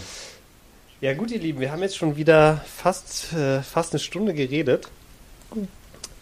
Ja 1.01 1.14
gut, 1.14 1.30
ihr 1.30 1.40
Lieben, 1.40 1.59
wir 1.61 1.72
haben 1.72 1.80
jetzt 1.82 1.97
schon 1.97 2.16
wieder 2.16 2.61
fast, 2.66 3.32
äh, 3.32 3.62
fast 3.62 3.93
eine 3.93 3.99
Stunde 4.01 4.34
geredet. 4.34 4.88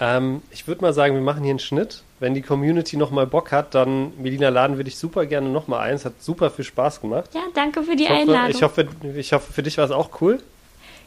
Ähm, 0.01 0.43
ich 0.51 0.67
würde 0.67 0.81
mal 0.81 0.93
sagen, 0.93 1.15
wir 1.15 1.21
machen 1.21 1.43
hier 1.43 1.51
einen 1.51 1.59
Schnitt. 1.59 2.03
Wenn 2.19 2.35
die 2.35 2.43
Community 2.43 2.97
nochmal 2.97 3.27
Bock 3.27 3.53
hat, 3.53 3.75
dann, 3.75 4.13
Melina, 4.19 4.49
laden 4.49 4.77
wir 4.77 4.85
dich 4.85 4.97
super 4.97 5.27
gerne 5.27 5.49
nochmal 5.49 5.89
ein. 5.89 5.95
Es 5.95 6.05
hat 6.05 6.23
super 6.23 6.51
viel 6.51 6.65
Spaß 6.65 7.01
gemacht. 7.01 7.31
Ja, 7.35 7.43
danke 7.55 7.83
für 7.83 7.97
die 7.97 8.05
Ich 8.05 8.11
hoffe, 8.11 8.21
Einladung. 8.21 8.51
ich, 8.51 8.63
hoffe, 8.63 8.89
ich 9.17 9.33
hoffe, 9.33 9.53
für 9.53 9.63
dich 9.63 9.79
war 9.79 9.85
es 9.85 9.91
auch 9.91 10.21
cool. 10.21 10.41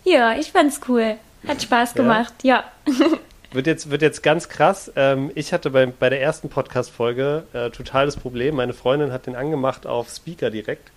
ja, 0.04 0.34
ich 0.38 0.52
fand's 0.52 0.80
cool. 0.88 1.16
Hat 1.48 1.62
Spaß 1.62 1.94
gemacht, 1.96 2.34
ja. 2.44 2.64
Wird 3.52 3.68
jetzt, 3.68 3.92
wird 3.92 4.02
jetzt 4.02 4.24
ganz 4.24 4.50
krass. 4.50 4.92
Ähm, 4.96 5.30
ich 5.36 5.54
hatte 5.54 5.70
bei, 5.70 5.86
bei 5.86 6.10
der 6.10 6.20
ersten 6.20 6.50
Podcast-Folge 6.50 7.44
äh, 7.54 7.70
total 7.70 8.08
das 8.08 8.18
Problem. 8.18 8.56
Meine 8.56 8.74
Freundin 8.74 9.12
hat 9.12 9.28
den 9.28 9.36
angemacht 9.36 9.86
auf 9.86 10.10
Speaker 10.10 10.50
direkt. 10.50 10.90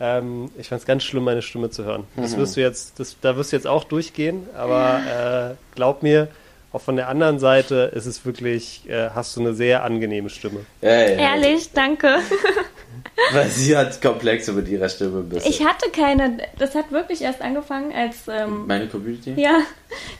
Ähm, 0.00 0.50
ich 0.58 0.70
fand 0.70 0.80
es 0.80 0.86
ganz 0.86 1.04
schlimm, 1.04 1.22
meine 1.22 1.40
Stimme 1.40 1.70
zu 1.70 1.84
hören. 1.84 2.02
Das 2.16 2.36
wirst 2.36 2.56
du 2.56 2.60
jetzt, 2.62 2.98
das, 2.98 3.16
da 3.20 3.36
wirst 3.36 3.52
du 3.52 3.56
jetzt 3.56 3.68
auch 3.68 3.84
durchgehen, 3.84 4.48
aber 4.56 5.52
äh, 5.52 5.74
glaub 5.76 6.02
mir, 6.02 6.26
auch 6.74 6.80
von 6.80 6.96
der 6.96 7.08
anderen 7.08 7.38
Seite 7.38 7.92
ist 7.94 8.06
es 8.06 8.24
wirklich, 8.26 8.88
äh, 8.88 9.10
hast 9.14 9.36
du 9.36 9.40
eine 9.40 9.54
sehr 9.54 9.84
angenehme 9.84 10.28
Stimme. 10.28 10.60
Ja, 10.82 10.90
ja, 10.90 10.98
ja. 11.08 11.34
Ehrlich, 11.34 11.70
danke. 11.72 12.18
Weil 13.32 13.48
sie 13.48 13.76
hat 13.76 14.00
Komplexe 14.02 14.52
mit 14.52 14.68
ihrer 14.68 14.88
Stimme 14.88 15.20
ein 15.20 15.28
bisschen. 15.28 15.50
Ich 15.50 15.64
hatte 15.64 15.90
keine, 15.90 16.38
das 16.58 16.74
hat 16.74 16.90
wirklich 16.90 17.22
erst 17.22 17.42
angefangen, 17.42 17.92
als, 17.94 18.26
ähm, 18.28 18.66
Meine 18.66 18.86
Community? 18.88 19.34
ja, 19.36 19.58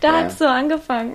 da 0.01 0.09
Ja. 0.09 0.19
hat's 0.25 0.39
so 0.39 0.45
angefangen. 0.47 1.15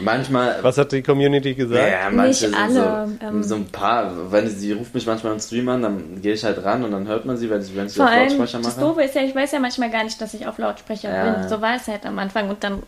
Manchmal. 0.00 0.58
Was 0.62 0.76
hat 0.76 0.90
die 0.90 1.02
Community 1.02 1.54
gesagt? 1.54 1.88
Ja, 1.88 2.10
manche 2.10 2.26
Nicht 2.26 2.38
sind 2.40 2.54
alle, 2.56 3.08
so, 3.20 3.26
ähm. 3.26 3.42
so 3.44 3.54
ein 3.54 3.66
paar. 3.66 4.32
Wenn 4.32 4.48
sie, 4.48 4.56
sie 4.56 4.72
ruft 4.72 4.92
mich 4.92 5.06
manchmal 5.06 5.34
im 5.34 5.38
Stream 5.38 5.68
an, 5.68 5.82
dann 5.82 6.20
gehe 6.20 6.32
ich 6.34 6.42
halt 6.44 6.64
ran 6.64 6.82
und 6.82 6.90
dann 6.90 7.06
hört 7.06 7.24
man 7.26 7.36
sie, 7.36 7.48
wenn 7.48 7.62
ich, 7.62 7.76
wenn 7.76 7.86
ich 7.86 7.92
sie 7.92 7.98
Vor 7.98 8.06
auf 8.06 8.12
allem, 8.12 8.22
Lautsprecher 8.26 8.58
das 8.58 8.76
mache. 8.76 8.80
Doofe 8.86 9.02
ist 9.04 9.14
ja, 9.14 9.22
ich 9.22 9.34
weiß 9.36 9.52
ja 9.52 9.60
manchmal 9.60 9.90
gar 9.90 10.02
nicht, 10.02 10.20
dass 10.20 10.34
ich 10.34 10.48
auf 10.48 10.58
Lautsprecher 10.58 11.14
Ja. 11.14 11.32
bin. 11.34 11.48
So 11.48 11.60
war 11.60 11.76
es 11.76 11.86
halt 11.86 12.04
am 12.06 12.18
Anfang 12.18 12.50
und 12.50 12.64
dann, 12.64 12.82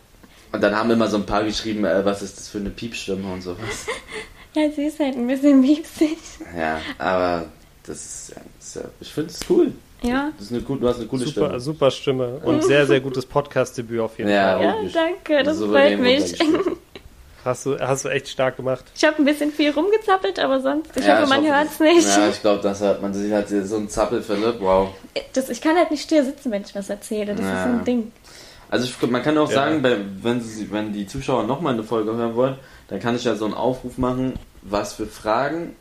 Und 0.57 0.63
dann 0.63 0.75
haben 0.75 0.91
immer 0.91 1.07
so 1.09 1.17
ein 1.19 1.27
paar 1.27 1.45
geschrieben, 1.45 1.85
äh, 1.85 2.05
was 2.05 2.23
ist 2.23 2.39
das 2.39 2.49
für 2.49 2.59
eine 2.59 2.71
Piepstimme 2.71 3.33
und 3.33 3.43
sowas. 3.43 3.87
ja, 4.55 4.71
sie 4.71 4.85
ist 4.87 4.99
halt 4.99 5.15
ein 5.17 5.27
bisschen 5.27 5.63
wiepsig. 5.63 6.17
ja, 6.57 6.81
aber 6.99 7.45
das 7.87 7.97
ist, 7.97 8.33
das 8.59 8.77
ist 8.77 8.85
ich 9.01 9.13
finde 9.13 9.31
es 9.31 9.41
cool. 9.51 9.73
Ja. 10.03 10.31
Das 10.37 10.47
ist 10.47 10.53
eine 10.53 10.63
gut, 10.63 10.83
du 10.83 10.89
hast 10.89 10.97
eine 10.99 11.07
coole 11.07 11.25
Super, 11.27 11.47
Stimme. 11.47 11.61
super 11.61 11.91
Stimme 11.91 12.41
und 12.43 12.63
sehr, 12.65 12.87
sehr 12.87 13.01
gutes 13.01 13.25
Podcast-Debüt 13.27 14.01
auf 14.01 14.19
jeden 14.19 14.31
Ja, 14.31 14.57
Fall. 14.59 14.65
Ja, 14.65 14.75
danke, 14.93 15.43
das 15.43 15.59
freut 15.59 15.99
mich. 15.99 16.35
Hast 17.45 17.65
du, 17.65 17.79
hast 17.79 18.05
du 18.05 18.09
echt 18.09 18.29
stark 18.29 18.57
gemacht. 18.57 18.85
Ich 18.97 19.05
habe 19.05 19.19
ein 19.19 19.25
bisschen 19.25 19.53
viel 19.53 19.71
rumgezappelt, 19.71 20.41
aber 20.41 20.61
sonst, 20.61 20.91
ich 20.97 21.07
Ja, 21.07 21.21
hoffe, 21.21 21.29
man 21.29 21.43
hoffe, 21.45 21.55
hört's 21.55 21.79
nicht. 21.79 22.09
Ja, 22.09 22.29
ich 22.29 22.41
glaube, 22.41 22.61
das 22.61 22.81
hört 22.81 23.01
man. 23.01 23.13
Ist 23.13 23.31
halt 23.33 23.49
so 23.69 23.77
ein 23.77 23.89
Zappel 23.89 24.21
Philipp, 24.21 24.57
wow. 24.59 24.89
Das, 25.33 25.49
ich 25.49 25.61
kann 25.61 25.77
halt 25.77 25.93
nicht 25.93 26.03
still 26.03 26.25
sitzen, 26.25 26.51
wenn 26.51 26.63
ich 26.63 26.75
was 26.75 26.91
erzähle. 26.91 27.37
Das 27.37 27.45
Ja. 27.47 27.53
ist 27.63 27.67
ein 27.69 27.85
Ding. 27.85 28.11
Also 28.69 28.85
ich, 28.87 29.11
man 29.11 29.23
kann 29.23 29.37
auch 29.39 29.49
Ja. 29.49 29.55
sagen, 29.55 29.83
bei, 29.83 29.97
wenn, 30.23 30.41
sie, 30.41 30.71
wenn 30.73 30.93
die 30.93 31.07
Zuschauer 31.07 31.45
nochmal 31.45 31.75
eine 31.75 31.85
Folge 31.85 32.15
hören 32.15 32.35
wollen, 32.35 32.57
dann 32.89 33.01
kann 33.01 33.15
ich 33.17 33.25
ja 33.25 33.35
so 33.35 33.45
einen 33.45 33.55
Aufruf 33.55 33.99
machen, 33.99 34.35
was 34.63 34.95
für 34.95 35.07
Fragen 35.07 35.77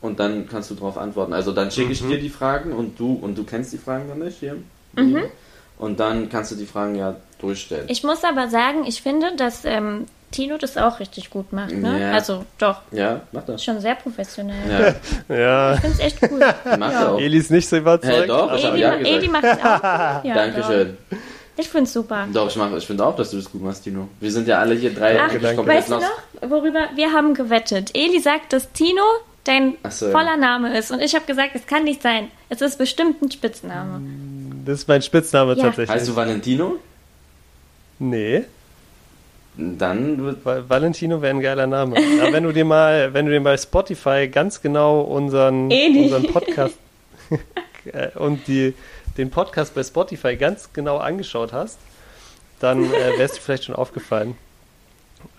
und 0.00 0.20
dann 0.20 0.48
kannst 0.48 0.70
du 0.70 0.74
darauf 0.74 0.98
antworten. 0.98 1.32
Also 1.32 1.52
dann 1.52 1.70
schicke 1.70 1.92
ich 1.92 2.00
dir 2.06 2.18
die 2.18 2.28
Fragen 2.30 2.72
und 2.72 2.98
du 3.00 3.14
und 3.14 3.36
du 3.36 3.44
kennst 3.44 3.72
die 3.72 3.78
Fragen 3.78 4.08
dann 4.08 4.18
nicht 4.20 4.38
hier. 4.40 4.56
Und 5.78 6.00
dann 6.00 6.28
kannst 6.28 6.50
du 6.50 6.56
die 6.56 6.66
Fragen 6.66 6.96
ja 6.96 7.14
durchstellen. 7.40 7.84
Ich 7.88 8.02
muss 8.02 8.24
aber 8.24 8.48
sagen, 8.48 8.84
ich 8.86 9.00
finde, 9.00 9.28
dass 9.36 9.64
ähm, 9.64 10.06
Tino 10.32 10.58
das 10.58 10.76
auch 10.76 10.98
richtig 11.00 11.30
gut 11.30 11.52
macht. 11.52 11.72
Ne? 11.72 12.00
Ja. 12.00 12.12
Also 12.12 12.44
doch, 12.58 12.82
ja, 12.90 13.20
mach 13.32 13.44
das. 13.44 13.62
schon 13.64 13.80
sehr 13.80 13.94
professionell. 13.94 14.56
Ja, 15.28 15.36
Ja, 15.36 15.74
Ich 15.74 15.80
finde 15.80 15.96
es 15.96 16.00
echt 16.00 16.18
cool. 16.30 16.40
mach 16.78 16.92
Ja. 16.92 17.08
auch. 17.10 17.20
Eli 17.20 17.38
ist 17.38 17.50
nicht 17.50 17.68
so 17.68 17.76
überzeugt. 17.76 18.12
Hey, 18.12 18.26
doch, 18.26 18.54
ich 18.56 18.64
Edi, 18.64 18.78
ja 18.80 18.96
gesagt. 18.96 19.16
Edi 19.16 19.28
macht 19.28 19.44
es 19.44 19.58
auch. 19.58 19.82
Ja, 20.24 20.34
Dankeschön. 20.34 20.96
Doch. 21.10 21.16
Ich 21.58 21.68
finde 21.68 21.84
es 21.84 21.92
super. 21.92 22.26
Doch, 22.32 22.48
ich, 22.48 22.56
mach- 22.56 22.72
ich 22.76 22.86
finde 22.86 23.04
auch, 23.04 23.16
dass 23.16 23.30
du 23.32 23.36
das 23.36 23.50
gut 23.50 23.62
machst, 23.62 23.82
Tino. 23.84 24.08
Wir 24.20 24.30
sind 24.30 24.46
ja 24.46 24.58
alle 24.60 24.74
hier 24.76 24.94
drei 24.94 25.20
Ach, 25.20 25.32
wirklich 25.32 25.56
weißt 25.66 25.90
du 25.90 25.94
noch, 25.96 26.50
worüber 26.50 26.88
wir 26.94 27.12
haben 27.12 27.34
gewettet? 27.34 27.90
Eli 27.94 28.20
sagt, 28.20 28.52
dass 28.52 28.70
Tino 28.72 29.02
dein 29.44 29.74
so, 29.90 30.06
ja. 30.06 30.12
voller 30.12 30.36
Name 30.36 30.78
ist. 30.78 30.90
Und 30.92 31.00
ich 31.00 31.14
habe 31.14 31.24
gesagt, 31.26 31.50
es 31.54 31.66
kann 31.66 31.82
nicht 31.84 32.00
sein. 32.02 32.30
Es 32.48 32.60
ist 32.60 32.78
bestimmt 32.78 33.20
ein 33.22 33.30
Spitzname. 33.30 34.00
Das 34.64 34.80
ist 34.80 34.88
mein 34.88 35.02
Spitzname 35.02 35.54
Ja. 35.54 35.64
tatsächlich. 35.64 35.90
Heißt 35.90 36.08
du 36.08 36.14
Valentino? 36.16 36.76
nee, 37.98 38.44
Dann 39.56 40.22
wird. 40.24 40.44
Va- 40.44 40.62
Valentino 40.68 41.20
wäre 41.20 41.34
ein 41.34 41.40
geiler 41.40 41.66
Name. 41.66 41.96
Aber 42.22 42.32
wenn 42.32 42.44
du 42.44 42.52
dir 42.52 42.64
mal, 42.64 43.12
wenn 43.12 43.26
du 43.26 43.32
dir 43.32 43.42
bei 43.42 43.56
Spotify 43.56 44.28
ganz 44.28 44.60
genau 44.62 45.00
unseren, 45.00 45.70
Eli. 45.70 46.04
unseren 46.04 46.26
Podcast 46.28 46.76
äh, 47.92 48.16
und 48.16 48.46
die, 48.46 48.74
den 49.18 49.30
Podcast 49.30 49.74
bei 49.74 49.82
Spotify 49.82 50.36
ganz 50.36 50.72
genau 50.72 50.98
angeschaut 50.98 51.52
hast, 51.52 51.78
dann 52.60 52.84
äh, 52.84 53.18
wärst 53.18 53.36
du 53.36 53.40
vielleicht 53.40 53.64
schon 53.64 53.74
aufgefallen. 53.74 54.36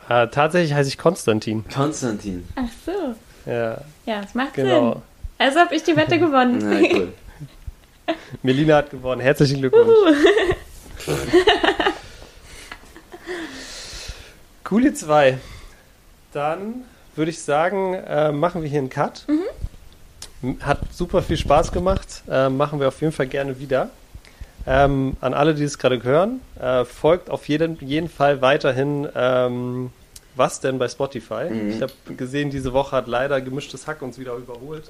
Äh, 0.10 0.28
tatsächlich 0.28 0.74
heiße 0.74 0.90
ich 0.90 0.98
Konstantin. 0.98 1.64
Konstantin. 1.74 2.48
Ach 2.56 2.70
so. 2.86 3.16
Ja, 3.50 3.78
Ja, 4.06 4.22
es 4.22 4.34
macht 4.36 4.54
genau. 4.56 4.94
Sinn. 4.94 5.02
Also 5.38 5.60
habe 5.60 5.74
ich 5.76 5.84
die 5.84 5.96
Wette 5.96 6.20
gewonnen. 6.20 6.60
Na 6.62 6.98
cool. 6.98 7.14
Melina 8.44 8.78
hat 8.78 8.90
gewonnen. 8.90 9.22
Herzlichen 9.22 9.60
Glückwunsch. 9.60 9.90
Coole 14.64 14.94
2. 14.94 15.38
Dann 16.34 16.84
würde 17.16 17.32
ich 17.32 17.42
sagen, 17.42 17.94
äh, 17.96 18.32
machen 18.32 18.62
wir 18.62 18.70
hier 18.70 18.80
einen 18.80 18.90
Cut. 18.90 19.24
M- 19.28 19.40
Hat 20.62 20.80
super 20.92 21.22
viel 21.22 21.38
Spaß 21.38 21.72
gemacht. 21.72 22.24
Äh, 22.30 22.50
machen 22.50 22.80
wir 22.80 22.88
auf 22.88 23.02
jeden 23.02 23.14
Fall 23.14 23.28
gerne 23.28 23.60
wieder. 23.60 23.90
Ähm, 24.68 25.18
an 25.22 25.34
alle, 25.34 25.56
die 25.56 25.64
es 25.64 25.78
gerade 25.78 26.04
hören, 26.04 26.42
äh, 26.60 26.86
folgt 26.86 27.30
auf 27.30 27.48
jeden, 27.48 27.78
jeden 27.82 28.10
Fall 28.10 28.42
weiterhin 28.42 29.08
ähm, 29.16 29.92
was 30.36 30.60
denn 30.60 30.80
bei 30.80 30.88
Spotify. 30.88 31.50
Mhm. 31.50 31.70
Ich 31.72 31.82
habe 31.82 31.92
gesehen, 32.16 32.50
diese 32.50 32.74
Woche 32.74 32.96
hat 32.96 33.08
leider 33.08 33.42
gemischtes 33.42 33.88
Hack 33.88 34.02
uns 34.02 34.18
wieder 34.18 34.36
überholt 34.36 34.90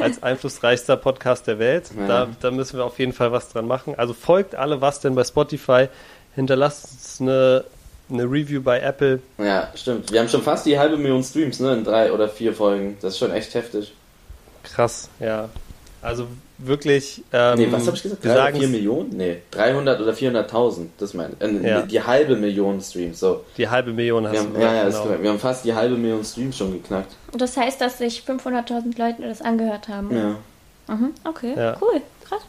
als 0.00 0.22
einflussreichster 0.22 0.96
Podcast 0.96 1.46
der 1.46 1.58
Welt. 1.58 1.90
Ja. 1.96 2.06
Da, 2.06 2.28
da 2.40 2.50
müssen 2.50 2.78
wir 2.78 2.84
auf 2.84 2.98
jeden 2.98 3.12
Fall 3.12 3.30
was 3.30 3.50
dran 3.50 3.66
machen. 3.66 3.94
Also 3.96 4.14
folgt 4.14 4.54
alle 4.54 4.80
was 4.80 5.00
denn 5.00 5.14
bei 5.14 5.24
Spotify. 5.24 5.88
Hinterlasst 6.34 6.84
uns 6.92 7.20
eine, 7.20 7.64
eine 8.10 8.24
Review 8.24 8.62
bei 8.62 8.80
Apple. 8.80 9.20
Ja, 9.38 9.70
stimmt. 9.74 10.10
Wir 10.12 10.20
haben 10.20 10.28
schon 10.28 10.42
fast 10.42 10.66
die 10.66 10.78
halbe 10.78 10.96
Million 10.96 11.22
Streams, 11.22 11.60
ne? 11.60 11.74
In 11.74 11.84
drei 11.84 12.12
oder 12.12 12.28
vier 12.28 12.54
Folgen. 12.54 12.96
Das 13.00 13.14
ist 13.14 13.18
schon 13.18 13.32
echt 13.32 13.54
heftig. 13.54 13.92
Krass, 14.74 15.08
ja. 15.20 15.48
Also 16.02 16.28
wirklich. 16.58 17.24
Ähm, 17.32 17.58
nee, 17.58 17.68
was 17.70 17.86
habe 17.86 17.96
ich 17.96 18.02
gesagt? 18.02 18.24
3 18.24 18.32
oder 18.32 18.58
4 18.58 18.68
Millionen? 18.68 19.10
Nee, 19.16 19.38
300 19.50 20.00
oder 20.00 20.12
400.000. 20.12 20.86
Das 20.98 21.14
meine 21.14 21.34
äh, 21.40 21.68
ja. 21.68 21.82
Die 21.82 22.00
halbe 22.00 22.36
Million 22.36 22.80
Streams. 22.80 23.18
So. 23.18 23.44
Die 23.56 23.68
halbe 23.68 23.92
Million 23.92 24.24
hast 24.26 24.34
wir 24.34 24.40
haben, 24.40 24.54
du 24.54 24.60
Ja, 24.60 24.74
ja, 24.74 24.84
genau. 24.84 25.22
wir 25.22 25.30
haben 25.30 25.40
fast 25.40 25.64
die 25.64 25.74
halbe 25.74 25.96
Million 25.96 26.24
Streams 26.24 26.56
schon 26.56 26.72
geknackt. 26.72 27.12
Das 27.32 27.56
heißt, 27.56 27.80
dass 27.80 27.98
sich 27.98 28.22
500.000 28.26 28.98
Leute 28.98 29.22
das 29.22 29.42
angehört 29.42 29.88
haben. 29.88 30.16
Ja. 30.16 30.94
Mhm, 30.94 31.12
okay, 31.24 31.54
ja. 31.56 31.76
cool, 31.80 32.00
krass. 32.24 32.42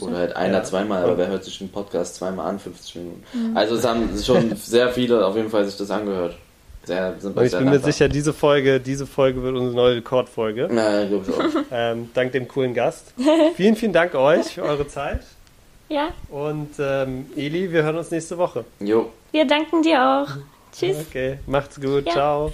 Oder 0.00 0.16
halt 0.16 0.36
einer 0.36 0.58
ja. 0.58 0.64
zweimal, 0.64 1.04
aber 1.04 1.18
wer 1.18 1.28
hört 1.28 1.44
sich 1.44 1.58
den 1.58 1.70
Podcast 1.70 2.16
zweimal 2.16 2.48
an, 2.48 2.58
50 2.58 2.96
Minuten? 2.96 3.22
Mhm. 3.32 3.56
Also 3.56 3.76
es 3.76 3.86
haben 3.86 4.08
schon 4.20 4.56
sehr 4.56 4.88
viele 4.88 5.24
auf 5.24 5.36
jeden 5.36 5.50
Fall 5.50 5.64
sich 5.66 5.76
das 5.76 5.90
angehört. 5.90 6.36
Sehr, 6.84 7.14
sind 7.18 7.36
Und 7.36 7.44
ich 7.44 7.52
bin 7.52 7.70
mir 7.70 7.78
sicher, 7.78 8.08
diese 8.08 8.32
Folge, 8.32 8.80
diese 8.80 9.06
Folge 9.06 9.42
wird 9.42 9.54
unsere 9.54 9.74
neue 9.74 9.96
Rekordfolge. 9.96 10.68
Ja, 10.74 11.04
glaube 11.04 11.24
ich 11.28 11.34
auch. 11.34 11.62
Ähm, 11.70 12.10
dank 12.12 12.32
dem 12.32 12.48
coolen 12.48 12.74
Gast. 12.74 13.14
vielen, 13.56 13.76
vielen 13.76 13.92
Dank 13.92 14.14
euch 14.14 14.54
für 14.54 14.62
eure 14.62 14.86
Zeit. 14.88 15.20
Ja. 15.88 16.08
Und 16.30 16.70
ähm, 16.78 17.26
Eli, 17.36 17.70
wir 17.70 17.82
hören 17.82 17.98
uns 17.98 18.10
nächste 18.10 18.38
Woche. 18.38 18.64
Jo. 18.80 19.10
Wir 19.30 19.46
danken 19.46 19.82
dir 19.82 20.02
auch. 20.02 20.36
Tschüss. 20.72 21.04
Okay, 21.06 21.38
macht's 21.46 21.78
gut. 21.78 22.06
Ja. 22.06 22.12
Ciao. 22.12 22.52